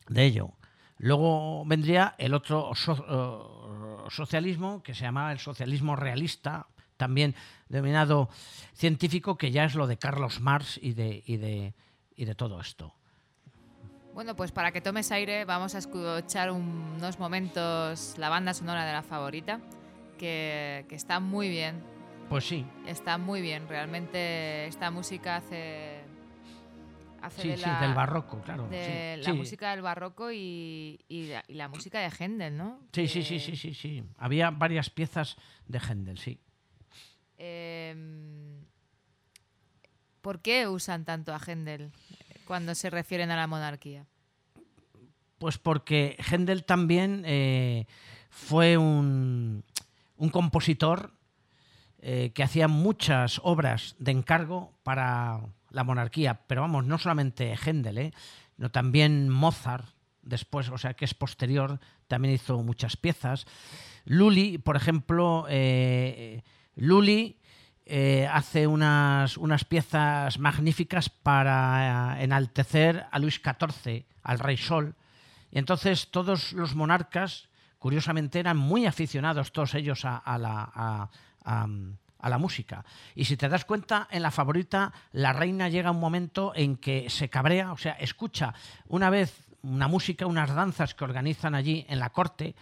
de 0.08 0.26
ello. 0.26 0.52
Luego 1.00 1.64
vendría 1.66 2.16
el 2.18 2.34
otro 2.34 2.72
eh, 2.74 4.10
socialismo 4.10 4.82
que 4.82 4.96
se 4.96 5.04
llamaba 5.04 5.32
el 5.32 5.40
socialismo 5.40 5.96
realista, 5.96 6.68
también 6.98 7.36
denominado 7.70 8.30
científico, 8.74 9.38
que 9.38 9.52
ya 9.52 9.66
es 9.66 9.76
lo 9.76 9.86
de 9.86 9.98
Carlos 9.98 10.40
Marx 10.40 10.80
y 10.82 10.94
de, 10.94 11.24
y 11.26 11.38
de, 11.38 11.76
y 12.16 12.26
de 12.26 12.36
todo 12.36 12.60
esto. 12.60 12.97
Bueno, 14.18 14.36
pues 14.36 14.52
para 14.52 14.72
que 14.72 14.82
tomes 14.82 15.12
aire 15.12 15.46
vamos 15.46 15.76
a 15.76 15.78
escuchar 15.78 16.50
unos 16.50 17.20
momentos 17.20 18.16
la 18.18 18.30
banda 18.30 18.52
sonora 18.56 18.84
de 18.84 18.92
la 18.92 19.04
favorita, 19.04 19.60
que, 20.18 20.88
que 20.90 20.96
está 20.96 21.20
muy 21.20 21.50
bien. 21.50 21.84
Pues 22.28 22.46
sí. 22.48 22.66
Está 22.88 23.20
muy 23.20 23.42
bien, 23.44 23.68
realmente 23.70 24.66
esta 24.66 24.90
música 24.90 25.36
hace... 25.36 26.02
hace 27.22 27.42
Sí, 27.44 27.48
de 27.50 27.58
sí, 27.58 27.64
la- 27.70 27.80
del 27.80 27.94
barroco, 27.94 28.42
claro, 28.42 28.68
De 28.70 29.18
sí, 29.18 29.22
la 29.24 29.34
sí. 29.34 29.38
música 29.38 29.70
del 29.70 29.84
barroco 29.84 30.32
y, 30.32 31.00
y 31.08 31.28
la, 31.28 31.44
y 31.48 31.54
la 31.54 31.68
música 31.68 32.00
de 32.00 32.10
Händel, 32.10 32.58
¿no? 32.58 32.80
Sí, 32.94 33.08
sí, 33.08 33.22
sí, 33.22 33.40
sí, 33.40 33.56
sí, 33.56 33.76
sí. 33.76 34.04
Había 34.18 34.50
varias 34.50 34.90
piezas 34.90 35.38
de 35.68 35.78
Händel, 35.80 36.18
sí. 36.18 36.40
Em, 37.38 38.66
¿Por 40.22 40.42
qué 40.42 40.68
usan 40.68 41.06
tanto 41.06 41.36
a 41.36 41.40
Händel 41.40 41.92
cuando 42.48 42.74
se 42.74 42.90
refieren 42.90 43.30
a 43.30 43.36
la 43.36 43.48
monarquía? 43.48 44.06
Pues 45.38 45.58
porque 45.58 46.18
Händel 46.32 46.64
también 46.64 47.24
eh, 47.26 47.86
fue 48.30 48.78
un, 48.78 49.64
compositor 50.32 51.12
eh, 52.00 52.32
que 52.34 52.44
hacía 52.44 52.68
muchas 52.68 53.40
obras 53.44 53.96
de 54.00 54.12
encargo 54.12 54.74
para 54.84 55.42
la 55.70 55.84
monarquía, 55.84 56.42
pero 56.48 56.62
vamos, 56.62 56.86
no 56.86 56.98
solamente 56.98 57.56
Händel, 57.56 57.98
eh, 57.98 58.14
sino 58.56 58.72
también 58.72 59.30
Mozart, 59.30 59.86
después, 60.24 60.70
o 60.70 60.78
sea, 60.78 60.94
que 60.94 61.06
es 61.06 61.14
posterior, 61.14 61.80
también 62.08 62.34
hizo 62.34 62.62
muchas 62.64 62.98
piezas. 62.98 63.46
Lully, 64.06 64.58
por 64.58 64.76
ejemplo, 64.76 65.46
eh, 65.50 66.44
Lully 66.76 67.38
eh, 67.90 68.28
hace 68.32 68.68
unas, 68.68 69.38
unas 69.38 69.64
piezas 69.66 70.40
magníficas 70.40 71.10
para 71.10 72.18
eh, 72.20 72.24
enaltecer 72.24 73.06
a 73.12 73.20
Luis 73.20 73.42
XIV, 73.44 74.06
al 74.24 74.40
Rey 74.40 74.58
Sol. 74.58 74.96
Y 75.52 75.60
entonces 75.60 76.10
todos 76.12 76.54
los 76.54 76.76
monarcas, 76.76 77.48
curiosamente, 77.80 78.40
eran 78.40 78.58
muy 78.58 78.86
aficionados, 78.86 79.52
todos 79.52 79.74
ellos, 79.76 80.04
a, 80.06 80.22
la, 80.38 80.70
a- 80.74 81.10
a- 81.46 81.68
a 82.20 82.30
la 82.30 82.38
música. 82.40 82.84
Y 83.16 83.26
si 83.26 83.38
te 83.38 83.48
das 83.48 83.64
cuenta, 83.64 84.08
en 84.12 84.24
la 84.24 84.32
favorita, 84.32 84.92
la 85.12 85.34
reina 85.34 85.70
llega 85.70 85.92
un 85.92 86.00
momento 86.00 86.52
en 86.56 86.76
que 86.76 87.10
se 87.12 87.30
cabrea, 87.30 87.72
o 87.72 87.78
sea, 87.78 87.94
escucha 87.94 88.54
una 88.88 89.10
vez 89.12 89.44
una 89.62 89.88
música, 89.88 90.26
unas 90.26 90.54
danzas 90.54 90.94
que 90.96 91.04
organizan 91.04 91.54
allí 91.56 91.86
en 91.90 92.00
la 92.00 92.10
corte, 92.10 92.56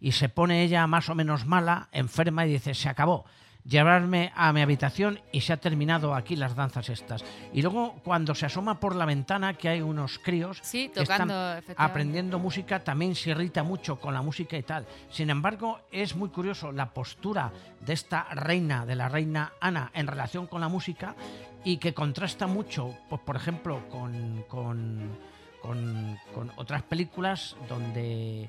y 0.00 0.12
se 0.12 0.28
pone 0.28 0.62
ella 0.62 0.86
más 0.86 1.08
o 1.08 1.14
menos 1.14 1.46
mala, 1.46 1.88
enferma, 1.92 2.44
y 2.46 2.52
dice, 2.52 2.74
se 2.74 2.88
acabó. 2.88 3.24
Llevarme 3.68 4.32
a 4.36 4.52
mi 4.52 4.60
habitación 4.62 5.18
y 5.32 5.40
se 5.40 5.52
ha 5.52 5.56
terminado 5.56 6.14
aquí 6.14 6.36
las 6.36 6.54
danzas 6.54 6.88
estas. 6.88 7.24
Y 7.52 7.62
luego 7.62 7.96
cuando 8.04 8.34
se 8.34 8.46
asoma 8.46 8.78
por 8.78 8.94
la 8.94 9.04
ventana 9.06 9.54
que 9.54 9.68
hay 9.68 9.80
unos 9.82 10.18
críos 10.20 10.58
Sí, 10.62 10.88
que 10.94 11.00
están 11.02 11.28
tocando, 11.28 11.72
aprendiendo 11.76 12.38
música, 12.38 12.84
también 12.84 13.14
se 13.16 13.30
irrita 13.30 13.62
mucho 13.64 13.98
con 13.98 14.14
la 14.14 14.22
música 14.22 14.56
y 14.56 14.62
tal. 14.62 14.86
Sin 15.10 15.30
embargo, 15.30 15.80
es 15.90 16.14
muy 16.14 16.28
curioso 16.28 16.70
la 16.70 16.90
postura 16.90 17.50
de 17.80 17.92
esta 17.92 18.24
reina, 18.32 18.86
de 18.86 18.94
la 18.94 19.08
reina 19.08 19.52
Ana, 19.60 19.90
en 19.94 20.06
relación 20.06 20.46
con 20.46 20.60
la 20.60 20.68
música 20.68 21.16
y 21.64 21.78
que 21.78 21.92
contrasta 21.92 22.46
mucho, 22.46 22.94
pues, 23.08 23.20
por 23.22 23.34
ejemplo, 23.34 23.88
con, 23.88 24.44
con, 24.48 25.18
con- 25.60 26.16
con 26.32 26.52
otras 26.56 26.82
películas 26.84 27.56
donde 27.68 28.48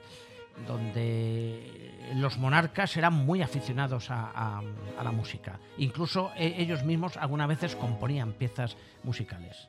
donde 0.65 1.87
los 2.15 2.37
monarcas 2.37 2.95
eran 2.97 3.13
muy 3.13 3.41
aficionados 3.41 4.09
a, 4.09 4.61
la 5.03 5.11
música. 5.11 5.59
Incluso 5.77 6.31
eh, 6.37 6.55
ellos 6.57 6.83
mismos 6.83 7.17
algunas 7.17 7.47
veces 7.47 7.75
componían 7.75 8.33
piezas 8.33 8.77
musicales. 9.03 9.67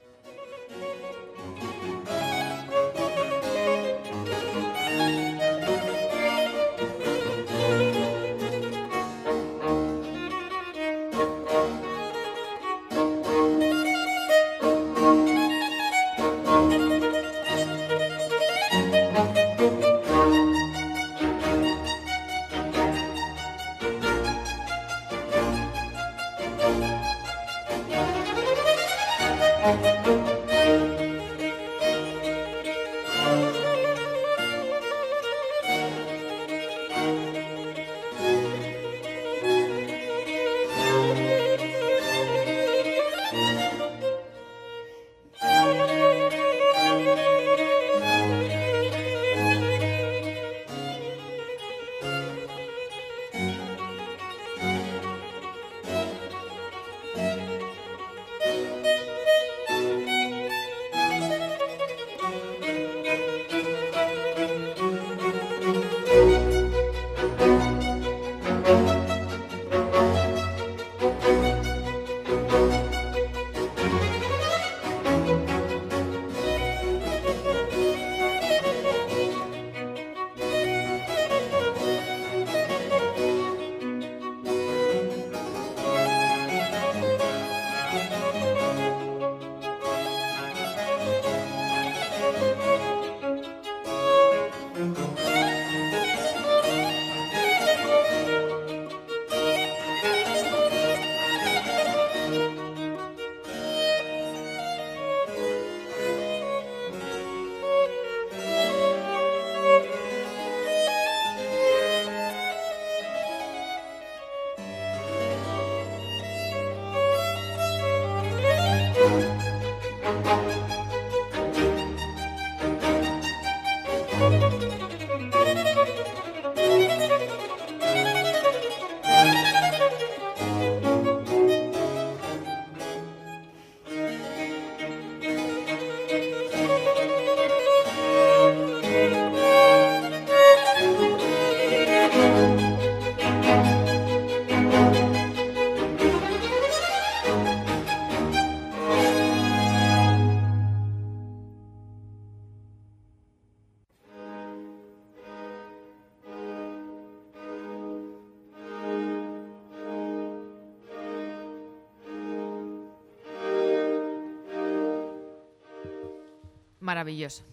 Maravilloso. 166.99 167.45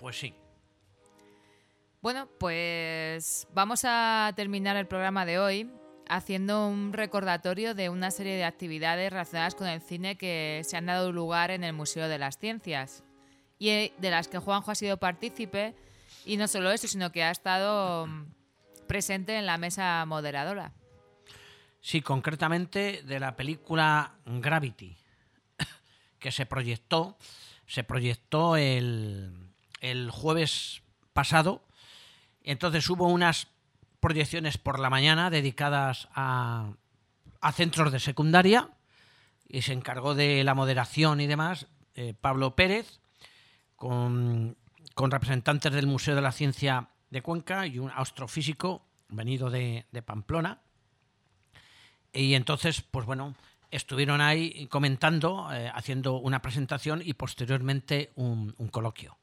Pues 0.00 0.18
sí. 0.18 0.34
Bueno, 2.02 2.28
pues 2.40 3.46
vamos 3.54 3.82
a 3.84 4.32
terminar 4.34 4.74
el 4.76 4.88
programa 4.88 5.24
de 5.24 5.38
hoy 5.38 5.70
haciendo 6.08 6.66
un 6.66 6.92
recordatorio 6.92 7.76
de 7.76 7.88
una 7.88 8.10
serie 8.10 8.34
de 8.34 8.42
actividades 8.42 9.12
relacionadas 9.12 9.54
con 9.54 9.68
el 9.68 9.80
cine 9.80 10.16
que 10.16 10.62
se 10.64 10.76
han 10.76 10.86
dado 10.86 11.12
lugar 11.12 11.52
en 11.52 11.62
el 11.62 11.72
Museo 11.72 12.08
de 12.08 12.18
las 12.18 12.36
Ciencias 12.36 13.04
y 13.60 13.68
eh, 13.68 13.92
de 13.98 14.10
las 14.10 14.26
que 14.26 14.38
Juanjo 14.38 14.72
ha 14.72 14.74
sido 14.74 14.96
partícipe 14.96 15.76
y 16.26 16.36
no 16.36 16.48
solo 16.48 16.72
eso, 16.72 16.88
sino 16.88 17.12
que 17.12 17.22
ha 17.22 17.30
estado 17.30 18.08
mm, 18.08 18.24
presente 18.88 19.38
en 19.38 19.46
la 19.46 19.56
mesa 19.56 20.04
moderadora. 20.04 20.72
Sí, 21.80 22.00
concretamente 22.00 23.02
de 23.04 23.20
la 23.20 23.36
película 23.36 24.16
Gravity, 24.26 24.96
que 26.18 26.32
se 26.32 26.44
proyectó, 26.44 27.16
se 27.66 27.84
proyectó 27.84 28.56
el, 28.56 29.32
el 29.80 30.10
jueves 30.10 30.82
pasado. 31.12 31.62
Entonces 32.42 32.88
hubo 32.90 33.08
unas 33.08 33.48
proyecciones 34.00 34.58
por 34.58 34.78
la 34.80 34.90
mañana 34.90 35.30
dedicadas 35.30 36.08
a, 36.14 36.72
a 37.40 37.52
centros 37.52 37.90
de 37.92 38.00
secundaria 38.00 38.70
y 39.48 39.62
se 39.62 39.72
encargó 39.72 40.14
de 40.14 40.44
la 40.44 40.54
moderación 40.54 41.20
y 41.20 41.26
demás 41.26 41.66
eh, 41.94 42.14
Pablo 42.20 42.56
Pérez 42.56 43.00
con, 43.76 44.56
con, 44.94 45.10
representantes 45.10 45.72
del 45.72 45.86
Museo 45.86 46.14
de 46.14 46.22
la 46.22 46.32
Ciencia 46.32 46.88
de 47.10 47.22
Cuenca 47.22 47.66
y 47.66 47.78
un 47.78 47.90
astrofísico 47.94 48.84
venido 49.08 49.50
de, 49.50 49.86
de 49.92 50.02
Pamplona. 50.02 50.60
Y 52.12 52.34
entonces, 52.34 52.80
pues 52.82 53.06
bueno, 53.06 53.34
estuvieron 53.76 54.20
ahí 54.20 54.66
comentando, 54.68 55.48
eh, 55.52 55.70
haciendo 55.74 56.18
una 56.18 56.40
presentación 56.40 57.02
y 57.04 57.14
posteriormente 57.14 58.12
un, 58.14 58.54
un 58.58 58.68
coloquio. 58.68 59.16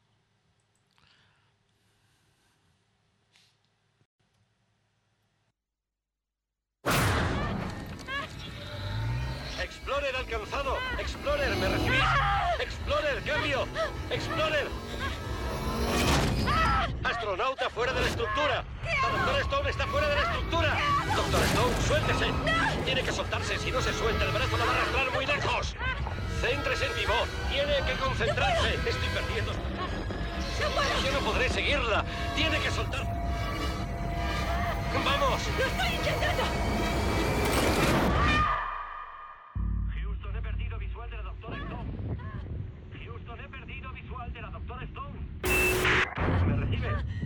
Astronauta 17.31 17.69
fuera 17.69 17.93
de 17.93 18.01
la 18.01 18.07
estructura. 18.07 18.65
Doctor 19.09 19.39
Stone 19.39 19.69
está 19.69 19.87
fuera 19.87 20.09
de 20.09 20.15
la 20.15 20.21
estructura. 20.21 20.77
Doctor 21.15 21.41
Stone, 21.43 21.75
suéltese. 21.87 22.25
Tiene 22.83 23.03
que 23.03 23.11
soltarse. 23.13 23.57
Si 23.57 23.71
no 23.71 23.81
se 23.81 23.93
suelta, 23.93 24.25
el 24.25 24.31
brazo 24.31 24.57
la 24.57 24.65
va 24.65 24.71
a 24.71 24.75
arrastrar 24.75 25.11
muy 25.11 25.25
lejos. 25.25 25.75
Céntrese 26.41 26.87
en 26.87 26.95
mi 26.97 27.05
voz. 27.05 27.29
Tiene 27.49 27.73
que 27.85 27.93
concentrarse. 28.03 28.73
Estoy 28.73 29.09
perdiendo. 29.13 29.53
Yo 31.05 31.11
no 31.13 31.19
podré 31.19 31.47
seguirla. 31.47 32.03
Tiene 32.35 32.59
que 32.59 32.69
soltar. 32.69 33.05
¡Vamos! 35.05 35.41
¡Lo 35.57 35.65
estoy 35.65 35.95
intentando! 35.95 37.00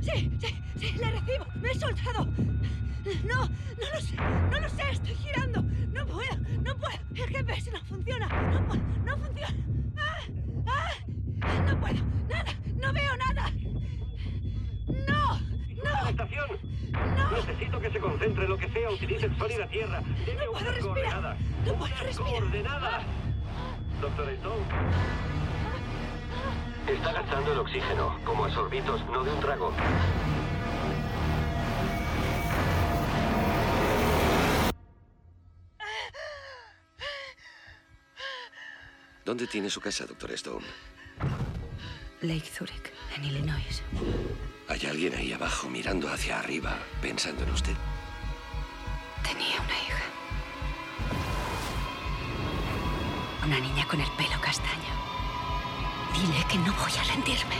Sí, 0.01 0.31
sí, 0.39 0.63
sí, 0.79 0.97
le 0.97 1.11
recibo. 1.11 1.45
Me 1.55 1.69
he 1.71 1.75
soltado. 1.75 2.25
No, 3.23 3.45
no 3.45 3.89
lo 3.93 4.01
sé, 4.01 4.15
no 4.15 4.59
lo 4.59 4.69
sé, 4.69 4.83
estoy 4.91 5.15
girando. 5.15 5.61
No 5.61 6.05
puedo, 6.07 6.37
no 6.63 6.75
puedo. 6.75 6.97
El 7.15 7.27
GPS 7.27 7.71
no 7.71 7.79
funciona. 7.85 8.27
No 8.51 8.65
puedo, 8.67 8.81
no 9.05 9.17
funciona. 9.17 9.55
¡Ah! 9.97 10.19
¡Ah! 10.67 11.61
No 11.67 11.79
puedo, 11.79 12.03
nada, 12.27 12.51
no 12.75 12.93
veo 12.93 13.15
nada. 13.17 13.51
No, 15.07 15.39
no. 15.83 16.09
¡Estación! 16.09 16.47
No. 16.91 17.31
Necesito 17.31 17.79
que 17.79 17.91
se 17.91 17.99
concentre 17.99 18.47
lo 18.47 18.57
que 18.57 18.69
sea. 18.69 18.89
Utilice 18.89 19.25
el 19.27 19.37
sol 19.37 19.51
y 19.53 19.57
la 19.59 19.67
tierra. 19.67 20.01
No 20.01 20.51
puedo 20.51 20.51
una 20.51 20.71
respirar. 20.71 21.37
No 21.65 21.73
puedo 21.73 21.93
Una 21.93 22.03
respirar. 22.03 22.31
coordenada. 22.31 23.03
Doctor 24.01 24.29
Stone. 24.29 24.65
Está 26.87 27.11
gastando 27.13 27.51
el 27.51 27.59
oxígeno, 27.59 28.19
como 28.23 28.45
a 28.45 28.51
sorbitos, 28.51 29.03
no 29.07 29.23
de 29.23 29.31
un 29.31 29.39
trago. 29.39 29.73
¿Dónde 39.25 39.47
tiene 39.47 39.71
su 39.71 39.81
casa, 39.81 40.05
doctor 40.05 40.31
Stone? 40.33 40.65
Lake 42.21 42.45
Zurich, 42.45 42.93
en 43.15 43.25
Illinois. 43.25 43.81
¿Hay 44.67 44.85
alguien 44.85 45.15
ahí 45.15 45.33
abajo 45.33 45.67
mirando 45.67 46.07
hacia 46.07 46.39
arriba, 46.39 46.77
pensando 47.01 47.43
en 47.43 47.49
usted? 47.49 47.75
Tenía 49.23 49.59
una 49.59 49.73
hija. 49.73 50.03
Una 53.43 53.59
niña 53.59 53.87
con 53.87 53.99
el 53.99 54.11
pelo 54.11 54.39
castaño. 54.39 55.14
Dile 56.15 56.45
que 56.49 56.57
no 56.59 56.73
voy 56.73 56.91
a 56.97 57.03
rendirme. 57.03 57.55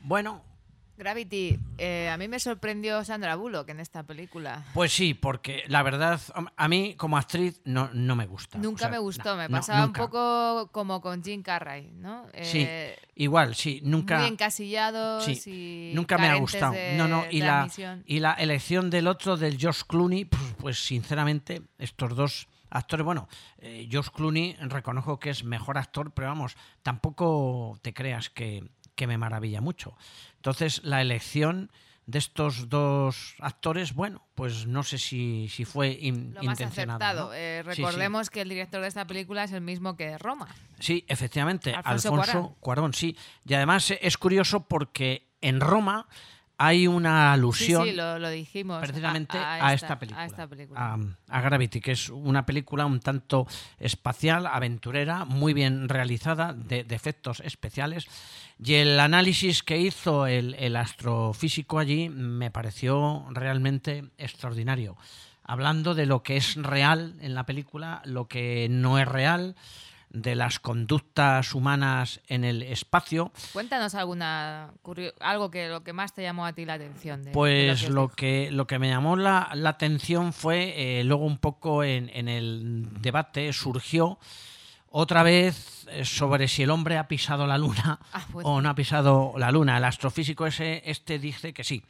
Bueno, 0.00 0.43
Gravity, 1.14 1.58
eh, 1.78 2.08
a 2.10 2.16
mí 2.16 2.26
me 2.26 2.40
sorprendió 2.40 3.04
Sandra 3.04 3.36
Bullock 3.36 3.68
en 3.68 3.78
esta 3.78 4.02
película. 4.02 4.64
pues 4.74 4.92
sí, 4.92 5.14
porque 5.14 5.62
la 5.68 5.82
verdad, 5.84 6.20
a 6.56 6.68
mí 6.68 6.94
como 6.96 7.16
actriz 7.16 7.60
no, 7.64 7.88
no 7.92 8.16
me 8.16 8.26
gusta. 8.26 8.58
Nunca 8.58 8.74
O 8.74 8.78
sea, 8.78 8.88
me 8.90 8.98
gustó, 8.98 9.30
no, 9.30 9.36
me 9.36 9.48
no, 9.48 9.56
pasaba 9.58 9.86
nunca. 9.86 10.02
un 10.02 10.08
poco 10.10 10.68
como 10.72 11.00
con 11.00 11.22
Jim 11.22 11.42
Carrey, 11.42 11.92
¿no? 11.94 12.26
Sí, 12.42 12.64
Eh, 12.66 12.98
igual, 13.14 13.54
sí, 13.54 13.80
nunca. 13.84 14.18
Muy 14.18 14.26
encasillados 14.28 15.24
Sí, 15.24 15.92
nunca 15.94 16.18
me 16.18 16.28
ha 16.28 16.34
gustado. 16.34 16.72
de 16.72 16.96
No, 16.96 17.06
no, 17.06 17.24
y 17.30 17.40
la, 17.40 17.68
y 18.06 18.18
la 18.18 18.32
elección 18.32 18.90
del 18.90 19.06
otro, 19.06 19.36
del 19.36 19.56
Josh 19.60 19.82
Clooney, 19.86 20.24
pues, 20.24 20.42
pues, 20.58 20.78
sinceramente, 20.84 21.62
estos 21.78 22.16
dos 22.16 22.48
actores, 22.70 23.04
bueno, 23.04 23.28
eh, 23.58 23.88
Josh 23.90 24.08
Clooney 24.08 24.56
reconozco 24.62 25.20
que 25.20 25.30
es 25.30 25.44
mejor 25.44 25.78
actor, 25.78 26.10
pero 26.12 26.26
vamos, 26.26 26.56
tampoco 26.82 27.78
te 27.82 27.94
creas 27.94 28.30
que, 28.30 28.64
que 28.94 29.06
me 29.06 29.18
maravilla 29.18 29.60
mucho. 29.60 29.96
Entonces, 30.36 30.80
la 30.84 31.00
elección 31.00 31.70
de 32.06 32.18
estos 32.18 32.68
dos 32.68 33.34
actores, 33.40 33.94
bueno, 33.94 34.26
pues 34.34 34.66
no 34.66 34.82
sé 34.82 34.98
si, 34.98 35.48
si 35.48 35.64
fue 35.64 35.88
in- 36.00 36.34
Lo 36.34 36.42
más 36.42 36.60
intencionado. 36.60 37.02
acertado. 37.02 37.28
¿no? 37.28 37.34
Eh, 37.34 37.62
Sí, 37.64 37.76
sí. 37.76 37.82
recordemos 37.82 38.28
que 38.30 38.42
el 38.42 38.48
director 38.50 38.82
de 38.82 38.88
esta 38.88 39.06
película 39.06 39.44
es 39.44 39.52
el 39.52 39.62
mismo 39.62 39.96
que 39.96 40.18
Roma. 40.18 40.48
Sí, 40.80 41.04
efectivamente, 41.08 41.74
Alfonso 41.74 42.08
Alfonso, 42.10 42.32
Cuarón. 42.32 42.54
Cuarón. 42.60 42.92
sí. 42.94 43.16
Y 43.46 43.54
además 43.54 43.90
eh, 43.90 43.98
es 44.02 44.18
curioso 44.18 44.68
porque 44.68 45.26
en 45.40 45.60
Roma 45.60 46.06
hay 46.56 46.86
una 46.86 47.32
alusión 47.32 47.82
Sí, 47.84 47.90
sí, 47.90 47.96
lo, 47.96 48.18
lo 48.18 48.30
dijimos. 48.30 48.80
precisamente 48.80 49.36
a, 49.38 49.66
a, 49.66 49.74
esta, 49.74 49.98
película. 49.98 50.22
A 50.22 50.26
esta 50.26 50.46
película. 50.46 50.80
a, 50.80 50.98
a 51.28 51.40
Gravity, 51.40 51.80
que 51.80 51.92
es 51.92 52.08
una 52.10 52.46
película 52.46 52.86
un 52.86 53.00
tanto 53.00 53.46
espacial, 53.78 54.46
aventurera, 54.46 55.24
muy 55.24 55.52
bien 55.52 55.88
realizada, 55.88 56.52
de, 56.52 56.84
de 56.84 56.94
efectos 56.94 57.40
especiales. 57.40 58.06
Y 58.62 58.74
el 58.74 59.00
análisis 59.00 59.62
que 59.62 59.78
hizo 59.78 60.26
el, 60.26 60.54
el 60.54 60.76
astrofísico 60.76 61.78
allí 61.78 62.08
me 62.08 62.50
pareció 62.50 63.26
realmente 63.30 64.04
extraordinario. 64.16 64.96
Hablando 65.42 65.94
de 65.94 66.06
lo 66.06 66.22
que 66.22 66.36
es 66.36 66.54
real 66.56 67.16
en 67.20 67.34
la 67.34 67.44
película, 67.44 68.00
lo 68.04 68.28
que 68.28 68.68
no 68.70 68.98
es 68.98 69.06
real, 69.06 69.56
de 70.14 70.34
las 70.36 70.60
conductas 70.60 71.54
humanas 71.54 72.20
en 72.28 72.44
el 72.44 72.62
espacio. 72.62 73.32
Cuéntanos 73.52 73.94
alguna 73.96 74.70
algo 75.20 75.50
que 75.50 75.68
lo 75.68 75.82
que 75.82 75.92
más 75.92 76.14
te 76.14 76.22
llamó 76.22 76.46
a 76.46 76.52
ti 76.52 76.64
la 76.64 76.74
atención. 76.74 77.20
de- 77.22 77.30
de 77.30 77.34
Pues 77.34 77.88
lo 77.90 78.08
que, 78.08 78.50
lo 78.52 78.66
que 78.66 78.78
me 78.78 78.88
llamó 78.88 79.16
la, 79.16 79.50
la 79.54 79.70
atención 79.70 80.32
fue, 80.32 81.00
eh, 81.00 81.04
luego 81.04 81.24
un 81.26 81.38
poco 81.38 81.82
en, 81.84 82.10
en 82.14 82.28
el 82.28 82.86
debate 83.00 83.52
surgió 83.52 84.18
otra 84.96 85.24
vez 85.24 85.86
eh, 85.90 86.04
sobre 86.04 86.46
si 86.46 86.62
el 86.62 86.70
hombre 86.70 86.96
ha 86.96 87.08
pisado 87.08 87.46
la 87.46 87.58
luna 87.58 87.98
Ah, 88.12 88.24
pues. 88.32 88.46
o 88.46 88.62
no 88.62 88.68
ha 88.70 88.74
pisado 88.76 89.34
la 89.36 89.50
luna. 89.50 89.76
El 89.78 89.84
astrofísico 89.84 90.46
ese, 90.46 90.82
este 90.88 91.18
dice 91.18 91.52
que 91.52 91.64
sí, 91.64 91.82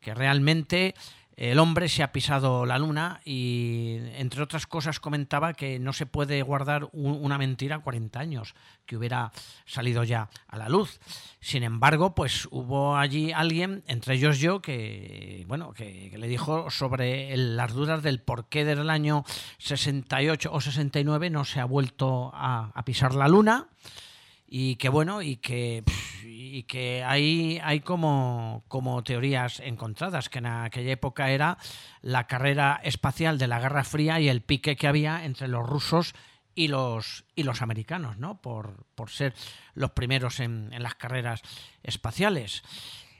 que 0.00 0.14
realmente 0.14 0.94
el 1.36 1.58
hombre 1.58 1.88
se 1.88 2.02
ha 2.02 2.12
pisado 2.12 2.66
la 2.66 2.78
luna 2.78 3.20
y, 3.24 3.96
entre 4.16 4.42
otras 4.42 4.66
cosas, 4.66 5.00
comentaba 5.00 5.54
que 5.54 5.78
no 5.78 5.92
se 5.92 6.06
puede 6.06 6.42
guardar 6.42 6.88
un- 6.92 7.18
una 7.22 7.38
mentira 7.38 7.78
40 7.78 8.20
años, 8.20 8.54
que 8.86 8.96
hubiera 8.96 9.32
salido 9.64 10.04
ya 10.04 10.28
a 10.48 10.58
la 10.58 10.68
luz. 10.68 11.00
Sin 11.40 11.62
embargo, 11.62 12.14
pues 12.14 12.46
hubo 12.50 12.96
allí 12.96 13.32
alguien, 13.32 13.82
entre 13.86 14.14
ellos 14.14 14.38
yo, 14.38 14.60
que, 14.60 15.44
bueno, 15.48 15.72
que, 15.72 16.12
le 16.16 16.28
dijo 16.28 16.70
sobre 16.70 17.36
las 17.36 17.72
dudas 17.72 18.02
del 18.02 18.20
por 18.20 18.48
qué 18.48 18.64
desde 18.64 18.82
el 18.82 18.90
año 18.90 19.24
68 19.58 20.50
o 20.52 20.60
69 20.60 21.30
no 21.30 21.44
se 21.44 21.60
ha 21.60 21.64
vuelto 21.64 22.30
a, 22.34 22.72
pisar 22.84 23.14
la 23.14 23.28
luna 23.28 23.68
y 24.46 24.76
que 24.76 24.88
bueno 24.88 25.22
y 25.22 25.36
que 25.36 25.84
y 26.52 26.64
que 26.64 27.02
hay, 27.02 27.58
hay 27.64 27.80
como, 27.80 28.62
como 28.68 29.02
teorías 29.02 29.58
encontradas, 29.60 30.28
que 30.28 30.38
en 30.38 30.46
aquella 30.46 30.92
época 30.92 31.30
era 31.30 31.56
la 32.02 32.26
carrera 32.26 32.78
espacial 32.84 33.38
de 33.38 33.46
la 33.46 33.58
Guerra 33.58 33.84
Fría 33.84 34.20
y 34.20 34.28
el 34.28 34.42
pique 34.42 34.76
que 34.76 34.86
había 34.86 35.24
entre 35.24 35.48
los 35.48 35.66
rusos 35.66 36.14
y 36.54 36.68
los, 36.68 37.24
y 37.34 37.44
los 37.44 37.62
americanos, 37.62 38.18
¿no? 38.18 38.42
Por, 38.42 38.84
por 38.94 39.08
ser 39.08 39.32
los 39.72 39.92
primeros 39.92 40.40
en, 40.40 40.68
en 40.74 40.82
las 40.82 40.94
carreras 40.94 41.40
espaciales. 41.82 42.62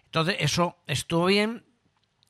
Entonces, 0.05 0.37
eso 0.41 0.77
estuvo 0.87 1.25
bien, 1.25 1.65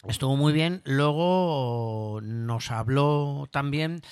estuvo 0.06 0.36
muy 0.36 0.52
bien. 0.52 0.82
Luego 0.84 2.20
nos 2.22 2.70
habló 2.70 3.48
también 3.50 4.02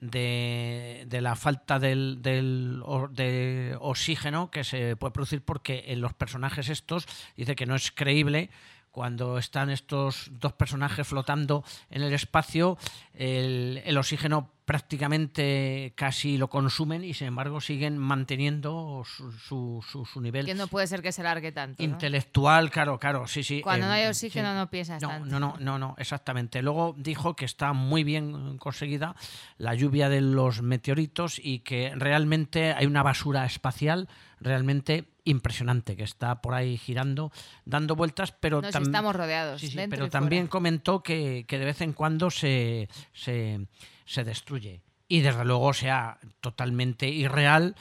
de, 0.00 1.04
de 1.06 1.20
la 1.20 1.36
falta 1.36 1.78
del, 1.78 2.22
del 2.22 2.82
de 3.10 3.76
oxígeno 3.80 4.50
que 4.50 4.64
se 4.64 4.96
puede 4.96 5.12
producir 5.12 5.42
porque 5.42 5.84
en 5.88 6.00
los 6.00 6.14
personajes 6.14 6.68
estos 6.68 7.06
dice 7.36 7.56
que 7.56 7.66
no 7.66 7.74
es 7.74 7.90
creíble 7.90 8.50
cuando 8.90 9.38
están 9.38 9.70
estos 9.70 10.30
dos 10.32 10.52
personajes 10.54 11.06
flotando 11.06 11.64
en 11.90 12.02
el 12.02 12.12
espacio, 12.12 12.78
el, 13.14 13.82
el 13.84 13.96
oxígeno 13.96 14.50
prácticamente 14.68 15.92
casi 15.96 16.36
lo 16.38 16.48
consumen 16.48 17.04
y 17.04 17.14
sin 17.14 17.28
embargo 17.28 17.60
siguen 17.60 17.98
manteniendo 17.98 19.02
su, 19.06 19.32
su- 19.32 19.84
su- 19.88 20.04
su 20.04 20.20
nivel 20.20 20.44
Que 20.46 20.54
no 20.54 20.66
puede 20.66 20.86
ser 20.86 21.02
que 21.02 21.12
se 21.12 21.22
largue 21.22 21.52
tanto. 21.52 21.82
¿no? 21.82 21.88
intelectual, 21.88 22.70
claro, 22.70 22.98
claro, 22.98 23.26
sí, 23.26 23.42
sí. 23.42 23.60
Cuando 23.60 23.86
no 23.86 23.94
eh, 23.94 24.02
hay 24.02 24.08
oxígeno 24.08 24.50
sí. 24.50 24.56
no 24.56 24.70
piensas 24.70 25.02
No, 25.02 25.08
tanto. 25.08 25.26
no, 25.26 25.38
no, 25.40 25.56
no, 25.60 25.78
no, 25.78 25.94
exactamente. 25.98 26.62
Luego 26.62 26.94
dijo 26.98 27.36
que 27.36 27.44
está 27.44 27.72
muy 27.72 28.04
bien 28.04 28.58
conseguida 28.58 29.14
la 29.56 29.74
lluvia 29.74 30.08
de 30.08 30.20
los 30.20 30.62
meteoritos 30.62 31.40
y 31.42 31.60
que 31.60 31.92
realmente 31.94 32.72
hay 32.72 32.86
una 32.86 33.02
basura 33.02 33.44
espacial 33.46 34.08
realmente 34.40 35.08
impresionante 35.24 35.96
que 35.96 36.04
está 36.04 36.40
por 36.40 36.54
ahí 36.54 36.78
girando, 36.78 37.30
dando 37.64 37.96
vueltas, 37.96 38.32
pero 38.32 38.62
No, 38.62 38.68
tam- 38.70 38.82
estamos 38.82 39.14
rodeados, 39.14 39.60
Sí, 39.60 39.76
pero 39.90 40.08
también 40.08 40.44
fuera. 40.44 40.50
comentó 40.50 41.02
que, 41.02 41.44
que 41.46 41.58
de 41.58 41.64
vez 41.66 41.80
en 41.82 41.92
cuando 41.92 42.30
se, 42.30 42.88
se, 43.12 43.66
se 44.08 44.24
destruye. 44.24 44.82
Y 45.06 45.20
desde 45.20 45.44
luego 45.44 45.72
sea 45.74 46.18
totalmente 46.40 47.08
irreal 47.08 47.76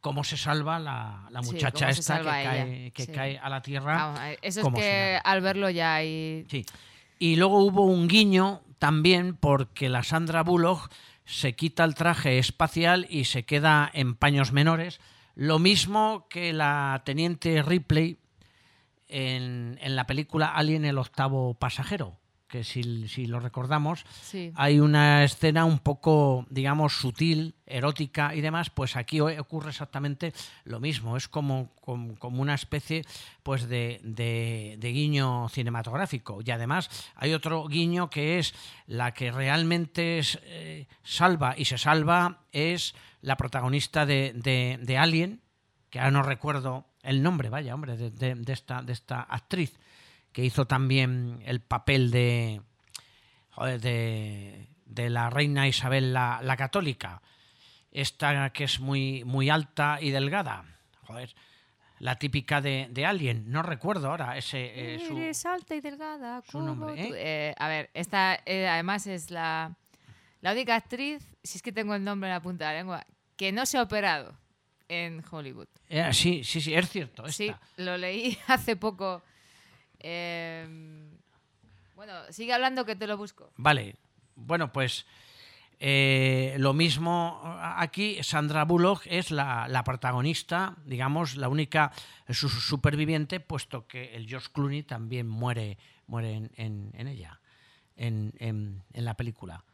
cómo 0.00 0.24
se 0.24 0.36
salva 0.36 0.78
la, 0.78 1.26
la 1.30 1.42
muchacha 1.42 1.88
esta 1.88 2.18
que, 2.18 2.24
cae, 2.24 2.92
que 2.92 3.04
sí. 3.04 3.12
cae 3.12 3.38
a 3.38 3.48
la 3.48 3.62
tierra. 3.62 3.96
Vamos, 3.96 4.20
eh, 4.20 4.38
eso 4.42 4.60
es 4.60 4.64
como 4.64 4.78
que 4.78 5.18
al 5.22 5.40
verlo 5.40 5.68
ya 5.70 5.96
hay... 5.96 6.46
Sí. 6.48 6.64
Y 7.18 7.36
luego 7.36 7.64
hubo 7.64 7.84
un 7.84 8.08
guiño 8.08 8.62
también 8.78 9.36
porque 9.36 9.88
la 9.88 10.02
Sandra 10.02 10.42
Bullock 10.42 10.90
se 11.24 11.54
quita 11.54 11.84
el 11.84 11.94
traje 11.94 12.38
espacial 12.38 13.06
y 13.10 13.24
se 13.24 13.44
queda 13.44 13.90
en 13.92 14.14
paños 14.14 14.52
menores. 14.52 15.00
Lo 15.34 15.58
mismo 15.58 16.26
que 16.28 16.52
la 16.52 17.02
teniente 17.04 17.62
Ripley 17.62 18.18
en, 19.08 19.78
en 19.80 19.96
la 19.96 20.06
película 20.06 20.46
Alien 20.46 20.84
el 20.84 20.98
octavo 20.98 21.54
pasajero, 21.54 22.19
que 22.50 22.64
si, 22.64 23.06
si 23.08 23.26
lo 23.26 23.38
recordamos, 23.40 24.04
Sí. 24.22 24.52
hay 24.56 24.80
una 24.80 25.22
escena 25.24 25.64
un 25.64 25.78
poco, 25.78 26.46
digamos, 26.50 26.92
sutil, 26.94 27.54
erótica 27.64 28.34
y 28.34 28.40
demás, 28.40 28.68
pues 28.70 28.96
aquí 28.96 29.20
ocurre 29.20 29.70
exactamente 29.70 30.32
lo 30.64 30.80
mismo. 30.80 31.16
Es 31.16 31.28
como, 31.28 31.70
como, 31.80 32.18
como 32.18 32.42
una 32.42 32.54
especie 32.54 33.04
pues 33.44 33.68
de, 33.68 34.00
de- 34.02 34.76
de 34.78 34.92
guiño 34.92 35.48
cinematográfico. 35.48 36.40
Y 36.44 36.50
además 36.50 36.90
hay 37.14 37.32
otro 37.32 37.66
guiño 37.68 38.10
que 38.10 38.38
es 38.40 38.52
la 38.86 39.14
que 39.14 39.30
realmente 39.30 40.18
es, 40.18 40.38
eh, 40.42 40.88
salva 41.04 41.54
y 41.56 41.64
se 41.66 41.78
salva 41.78 42.40
es 42.52 42.94
la 43.22 43.36
protagonista 43.36 44.04
de, 44.06 44.32
de- 44.34 44.78
de 44.82 44.98
Alien, 44.98 45.40
que 45.88 46.00
ahora 46.00 46.10
no 46.10 46.22
recuerdo 46.24 46.86
el 47.02 47.22
nombre, 47.22 47.48
vaya, 47.48 47.74
hombre, 47.74 47.96
de, 47.96 48.10
de- 48.10 48.34
de 48.34 48.52
esta, 48.52 48.82
de 48.82 48.92
esta 48.92 49.20
actriz, 49.22 49.78
que 50.32 50.44
hizo 50.44 50.66
también 50.66 51.42
el 51.44 51.60
papel 51.60 52.10
de, 52.10 52.60
joder, 53.50 53.80
de, 53.80 54.68
de 54.86 55.10
la 55.10 55.30
reina 55.30 55.66
Isabel 55.68 56.12
la, 56.12 56.40
la 56.42 56.56
católica. 56.56 57.22
Esta 57.92 58.50
que 58.50 58.64
es 58.64 58.78
muy, 58.80 59.24
muy 59.24 59.50
alta 59.50 59.98
y 60.00 60.10
delgada. 60.10 60.64
Joder, 61.06 61.34
la 61.98 62.16
típica 62.18 62.60
de, 62.60 62.86
de 62.90 63.04
Alien. 63.04 63.50
No 63.50 63.62
recuerdo 63.62 64.08
ahora 64.10 64.36
ese... 64.38 64.94
eh, 64.94 64.98
su- 65.06 65.16
Eres 65.18 65.44
alta 65.44 65.74
y 65.74 65.80
delgada. 65.80 66.42
su 66.48 66.60
nombre. 66.60 66.94
¿eh? 66.94 67.10
Eh, 67.14 67.54
a 67.58 67.68
ver, 67.68 67.90
esta 67.94 68.38
eh, 68.46 68.68
además 68.68 69.06
es 69.08 69.30
la, 69.32 69.76
la 70.40 70.52
única 70.52 70.76
actriz, 70.76 71.22
si 71.42 71.58
es 71.58 71.62
que 71.62 71.72
tengo 71.72 71.94
el 71.96 72.04
nombre 72.04 72.28
en 72.28 72.34
la 72.34 72.40
punta 72.40 72.68
de 72.68 72.74
la 72.74 72.78
lengua, 72.78 73.06
que 73.36 73.50
no 73.50 73.66
se 73.66 73.76
ha 73.78 73.82
operado 73.82 74.36
en 74.88 75.22
Hollywood. 75.28 75.66
Eh, 75.88 76.08
sí, 76.12 76.44
sí, 76.44 76.60
sí, 76.60 76.72
es 76.74 76.88
cierto. 76.88 77.26
Sí, 77.28 77.52
lo 77.76 77.96
leí 77.98 78.38
hace 78.46 78.76
poco. 78.76 79.22
Eh, 80.00 80.66
bueno, 81.94 82.14
sigue 82.30 82.52
hablando 82.52 82.84
que 82.84 82.96
te 82.96 83.06
lo 83.06 83.16
busco. 83.16 83.50
Vale, 83.56 83.96
bueno, 84.34 84.72
pues 84.72 85.06
eh, 85.78 86.54
lo 86.58 86.72
mismo 86.74 87.40
aquí, 87.76 88.22
Sandra 88.22 88.64
Bullock 88.64 89.02
es 89.06 89.30
la, 89.30 89.66
la 89.68 89.84
protagonista, 89.84 90.76
digamos, 90.84 91.36
la 91.36 91.48
única 91.48 91.92
su- 92.28 92.48
superviviente, 92.48 93.40
puesto 93.40 93.86
que 93.86 94.14
el 94.14 94.26
George 94.28 94.48
Clooney 94.52 94.82
también 94.82 95.28
muere, 95.28 95.78
muere 96.06 96.34
en, 96.34 96.50
en- 96.56 96.90
en 96.96 97.08
ella, 97.08 97.40
en, 97.96 98.82
la 98.92 99.14
película. 99.14 99.64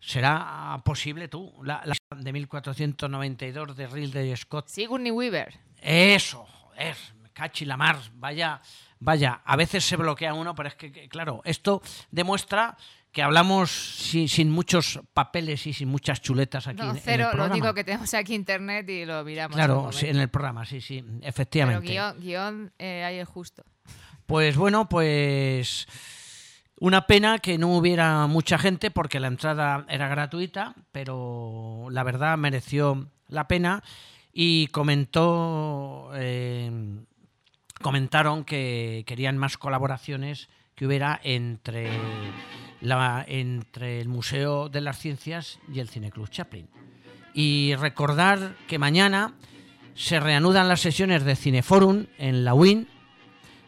¿Será 0.00 0.80
posible 0.84 1.28
tú, 1.28 1.52
la, 1.62 1.82
la 1.86 1.94
de 2.16 2.32
1492 2.32 3.74
de 3.76 3.86
Ridley 3.86 4.36
Scott? 4.36 4.68
Sigourney 4.68 5.10
Weaver. 5.10 5.58
Eso, 5.80 6.44
joder, 6.44 6.96
me 7.22 7.30
cachi 7.30 7.64
la 7.64 7.78
mar, 7.78 7.98
vaya, 8.14 8.60
vaya, 9.04 9.42
a 9.44 9.56
veces 9.56 9.84
se 9.84 9.96
bloquea 9.96 10.34
uno, 10.34 10.54
pero 10.54 10.68
es 10.68 10.74
que, 10.74 11.08
claro, 11.08 11.42
esto 11.44 11.82
demuestra 12.10 12.76
que 13.12 13.22
hablamos 13.22 13.70
sin, 13.70 14.28
sin 14.28 14.50
muchos 14.50 14.98
papeles 15.12 15.66
y 15.66 15.72
sin 15.72 15.88
muchas 15.88 16.20
chuletas 16.20 16.66
aquí 16.66 16.78
No, 16.78 16.90
en, 16.90 16.96
en 16.96 17.02
cero, 17.02 17.28
el 17.30 17.38
lo 17.38 17.44
único 17.44 17.72
que 17.74 17.84
tenemos 17.84 18.12
aquí 18.14 18.34
internet 18.34 18.88
y 18.88 19.04
lo 19.04 19.22
miramos. 19.22 19.54
Claro, 19.54 19.92
sí, 19.92 20.06
en 20.06 20.16
el 20.16 20.28
programa, 20.28 20.64
sí, 20.64 20.80
sí, 20.80 21.02
Pero 21.02 21.28
efectivamente. 21.28 21.92
guion, 21.92 22.20
guion 22.20 22.72
eh, 22.78 23.04
hay 23.04 23.18
el 23.18 23.26
justo. 23.26 23.62
Pues 24.26 24.56
bueno, 24.56 24.88
pues 24.88 25.86
una 26.80 27.06
pena 27.06 27.38
que 27.38 27.58
no 27.58 27.76
hubiera 27.76 28.26
mucha 28.26 28.58
gente 28.58 28.90
porque 28.90 29.20
la 29.20 29.28
entrada 29.28 29.84
era 29.88 30.08
gratuita, 30.08 30.74
pero 30.90 31.86
la 31.90 32.02
verdad 32.02 32.36
mereció 32.38 33.10
la 33.28 33.46
pena 33.46 33.84
y 34.32 34.66
comentó 34.68 36.10
eh, 36.14 36.70
comentaron 37.84 38.44
que 38.44 39.04
querían 39.06 39.36
más 39.36 39.58
colaboraciones 39.58 40.48
que 40.74 40.86
hubiera 40.86 41.20
entre 41.22 41.90
la, 42.80 43.22
entre 43.28 44.00
el 44.00 44.08
Museo 44.08 44.70
de 44.70 44.80
las 44.80 44.98
Ciencias 44.98 45.58
y 45.70 45.80
el 45.80 45.90
Cineclub 45.90 46.30
Chaplin. 46.30 46.66
Y 47.34 47.74
recordar 47.74 48.56
que 48.68 48.78
mañana 48.78 49.34
se 49.94 50.18
reanudan 50.18 50.66
las 50.66 50.80
sesiones 50.80 51.24
de 51.24 51.36
Cineforum 51.36 52.06
en 52.16 52.46
la 52.46 52.54
UIN, 52.54 52.88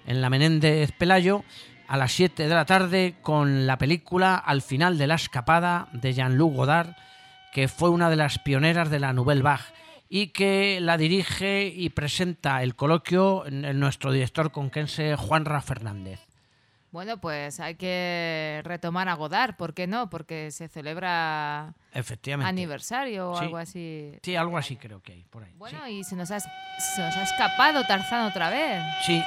en 0.07 0.23
la 0.23 0.31
Menéndez 0.31 0.93
Pelayo, 0.93 1.45
a 1.87 1.99
las 1.99 2.13
7 2.13 2.49
de 2.49 2.55
la 2.55 2.65
tarde 2.65 3.17
con 3.21 3.67
la 3.67 3.77
película 3.77 4.35
Al 4.37 4.63
final 4.63 4.97
de 4.97 5.09
la 5.09 5.17
escapada 5.17 5.89
de 5.93 6.15
Jean-Luc 6.15 6.55
Godard, 6.55 6.97
que 7.53 7.69
fue 7.69 7.91
una 7.91 8.09
de 8.09 8.17
las 8.17 8.39
pioneras 8.39 8.89
de 8.89 8.99
la 8.99 9.13
Nouvelle 9.13 9.43
Vague 9.43 9.65
y 10.09 10.29
que 10.29 10.79
la 10.81 10.97
dirige 10.97 11.67
y 11.67 11.91
presenta 11.91 12.63
el 12.63 12.75
coloquio 12.77 13.47
en- 13.47 13.79
nuestro 13.81 14.13
director 14.13 14.53
conquense 14.53 15.17
Juanra 15.17 15.61
Fernández. 15.61 16.21
Bueno, 16.93 17.19
pues 17.19 17.61
hay 17.61 17.75
que 17.75 18.63
retomar 18.65 19.09
a 19.09 19.15
Godard, 19.15 19.57
¿por 19.57 19.75
qué 19.75 19.87
no? 19.87 20.09
Porque 20.09 20.51
se 20.51 20.69
celebra 20.69 21.75
Efectivamente. 21.93 22.49
aniversario 22.49 23.31
o 23.33 23.39
Sí. 23.39 23.45
algo 23.45 23.57
así. 23.59 24.13
Sí, 24.23 24.35
algo 24.37 24.57
así 24.57 24.77
creo 24.77 25.03
que 25.03 25.13
hay 25.13 25.25
por 25.25 25.43
ahí. 25.45 25.53
Bueno, 25.59 25.87
y 25.89 26.05
se 26.05 26.17
nos, 26.17 26.31
ha, 26.31 26.41
se 26.41 26.49
nos 27.03 27.17
ha 27.17 27.23
escapado 27.25 27.85
Tarzán 27.85 28.25
otra 28.31 28.49
vez. 28.49 28.83
Sí. 29.05 29.23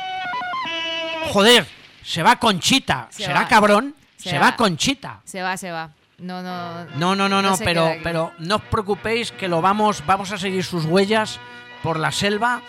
Joder, 1.31 1.65
se 2.03 2.23
va 2.23 2.37
Conchita. 2.37 3.07
Se 3.11 3.23
¿Será 3.25 3.41
va. 3.41 3.47
cabrón? 3.47 3.93
Se 4.17 4.31
Se, 4.31 4.39
va. 4.39 4.51
va 4.51 4.55
Conchita. 4.55 5.21
Se 5.25 5.41
va, 5.41 5.55
se 5.57 5.69
va. 5.71 5.91
No, 6.19 6.41
no. 6.41 6.85
No, 6.95 7.15
no, 7.15 7.29
no, 7.29 7.41
no, 7.41 7.57
pero, 7.57 7.93
pero 8.03 8.33
no 8.39 8.57
os 8.57 8.61
preocupéis 8.63 9.31
que 9.31 9.47
lo 9.47 9.61
vamos, 9.61 10.05
vamos 10.05 10.31
a 10.31 10.37
seguir 10.37 10.63
sus 10.63 10.85
huellas 10.85 11.39
por 11.81 11.97
la 11.97 12.11
selva 12.11 12.61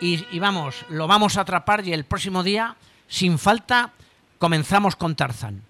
y, 0.00 0.26
y 0.30 0.38
vamos, 0.38 0.84
lo 0.88 1.06
vamos 1.06 1.36
a 1.36 1.42
atrapar 1.42 1.86
y 1.86 1.92
el 1.92 2.04
próximo 2.04 2.42
día, 2.42 2.76
sin 3.06 3.38
falta, 3.38 3.90
comenzamos 4.38 4.96
con 4.96 5.16
Tarzán. 5.16 5.62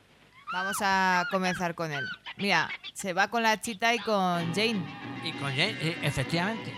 Vamos 0.53 0.76
a 0.80 1.24
comenzar 1.32 1.74
con 1.74 1.91
él. 1.91 2.05
Mira, 2.37 2.68
se 2.93 3.12
va 3.12 3.26
con 3.26 3.43
la 3.43 3.61
chita 3.61 3.93
y 3.93 3.99
con 3.99 4.55
Jane. 4.55 4.80
Y 5.24 5.32
con 5.32 5.51
Jane, 5.51 5.76
eh, 5.80 5.99
efectivamente. 6.03 6.72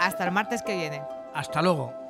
Hasta 0.00 0.24
el 0.24 0.32
martes 0.32 0.62
que 0.62 0.74
viene. 0.76 1.00
Hasta 1.32 1.62
luego. 1.62 2.03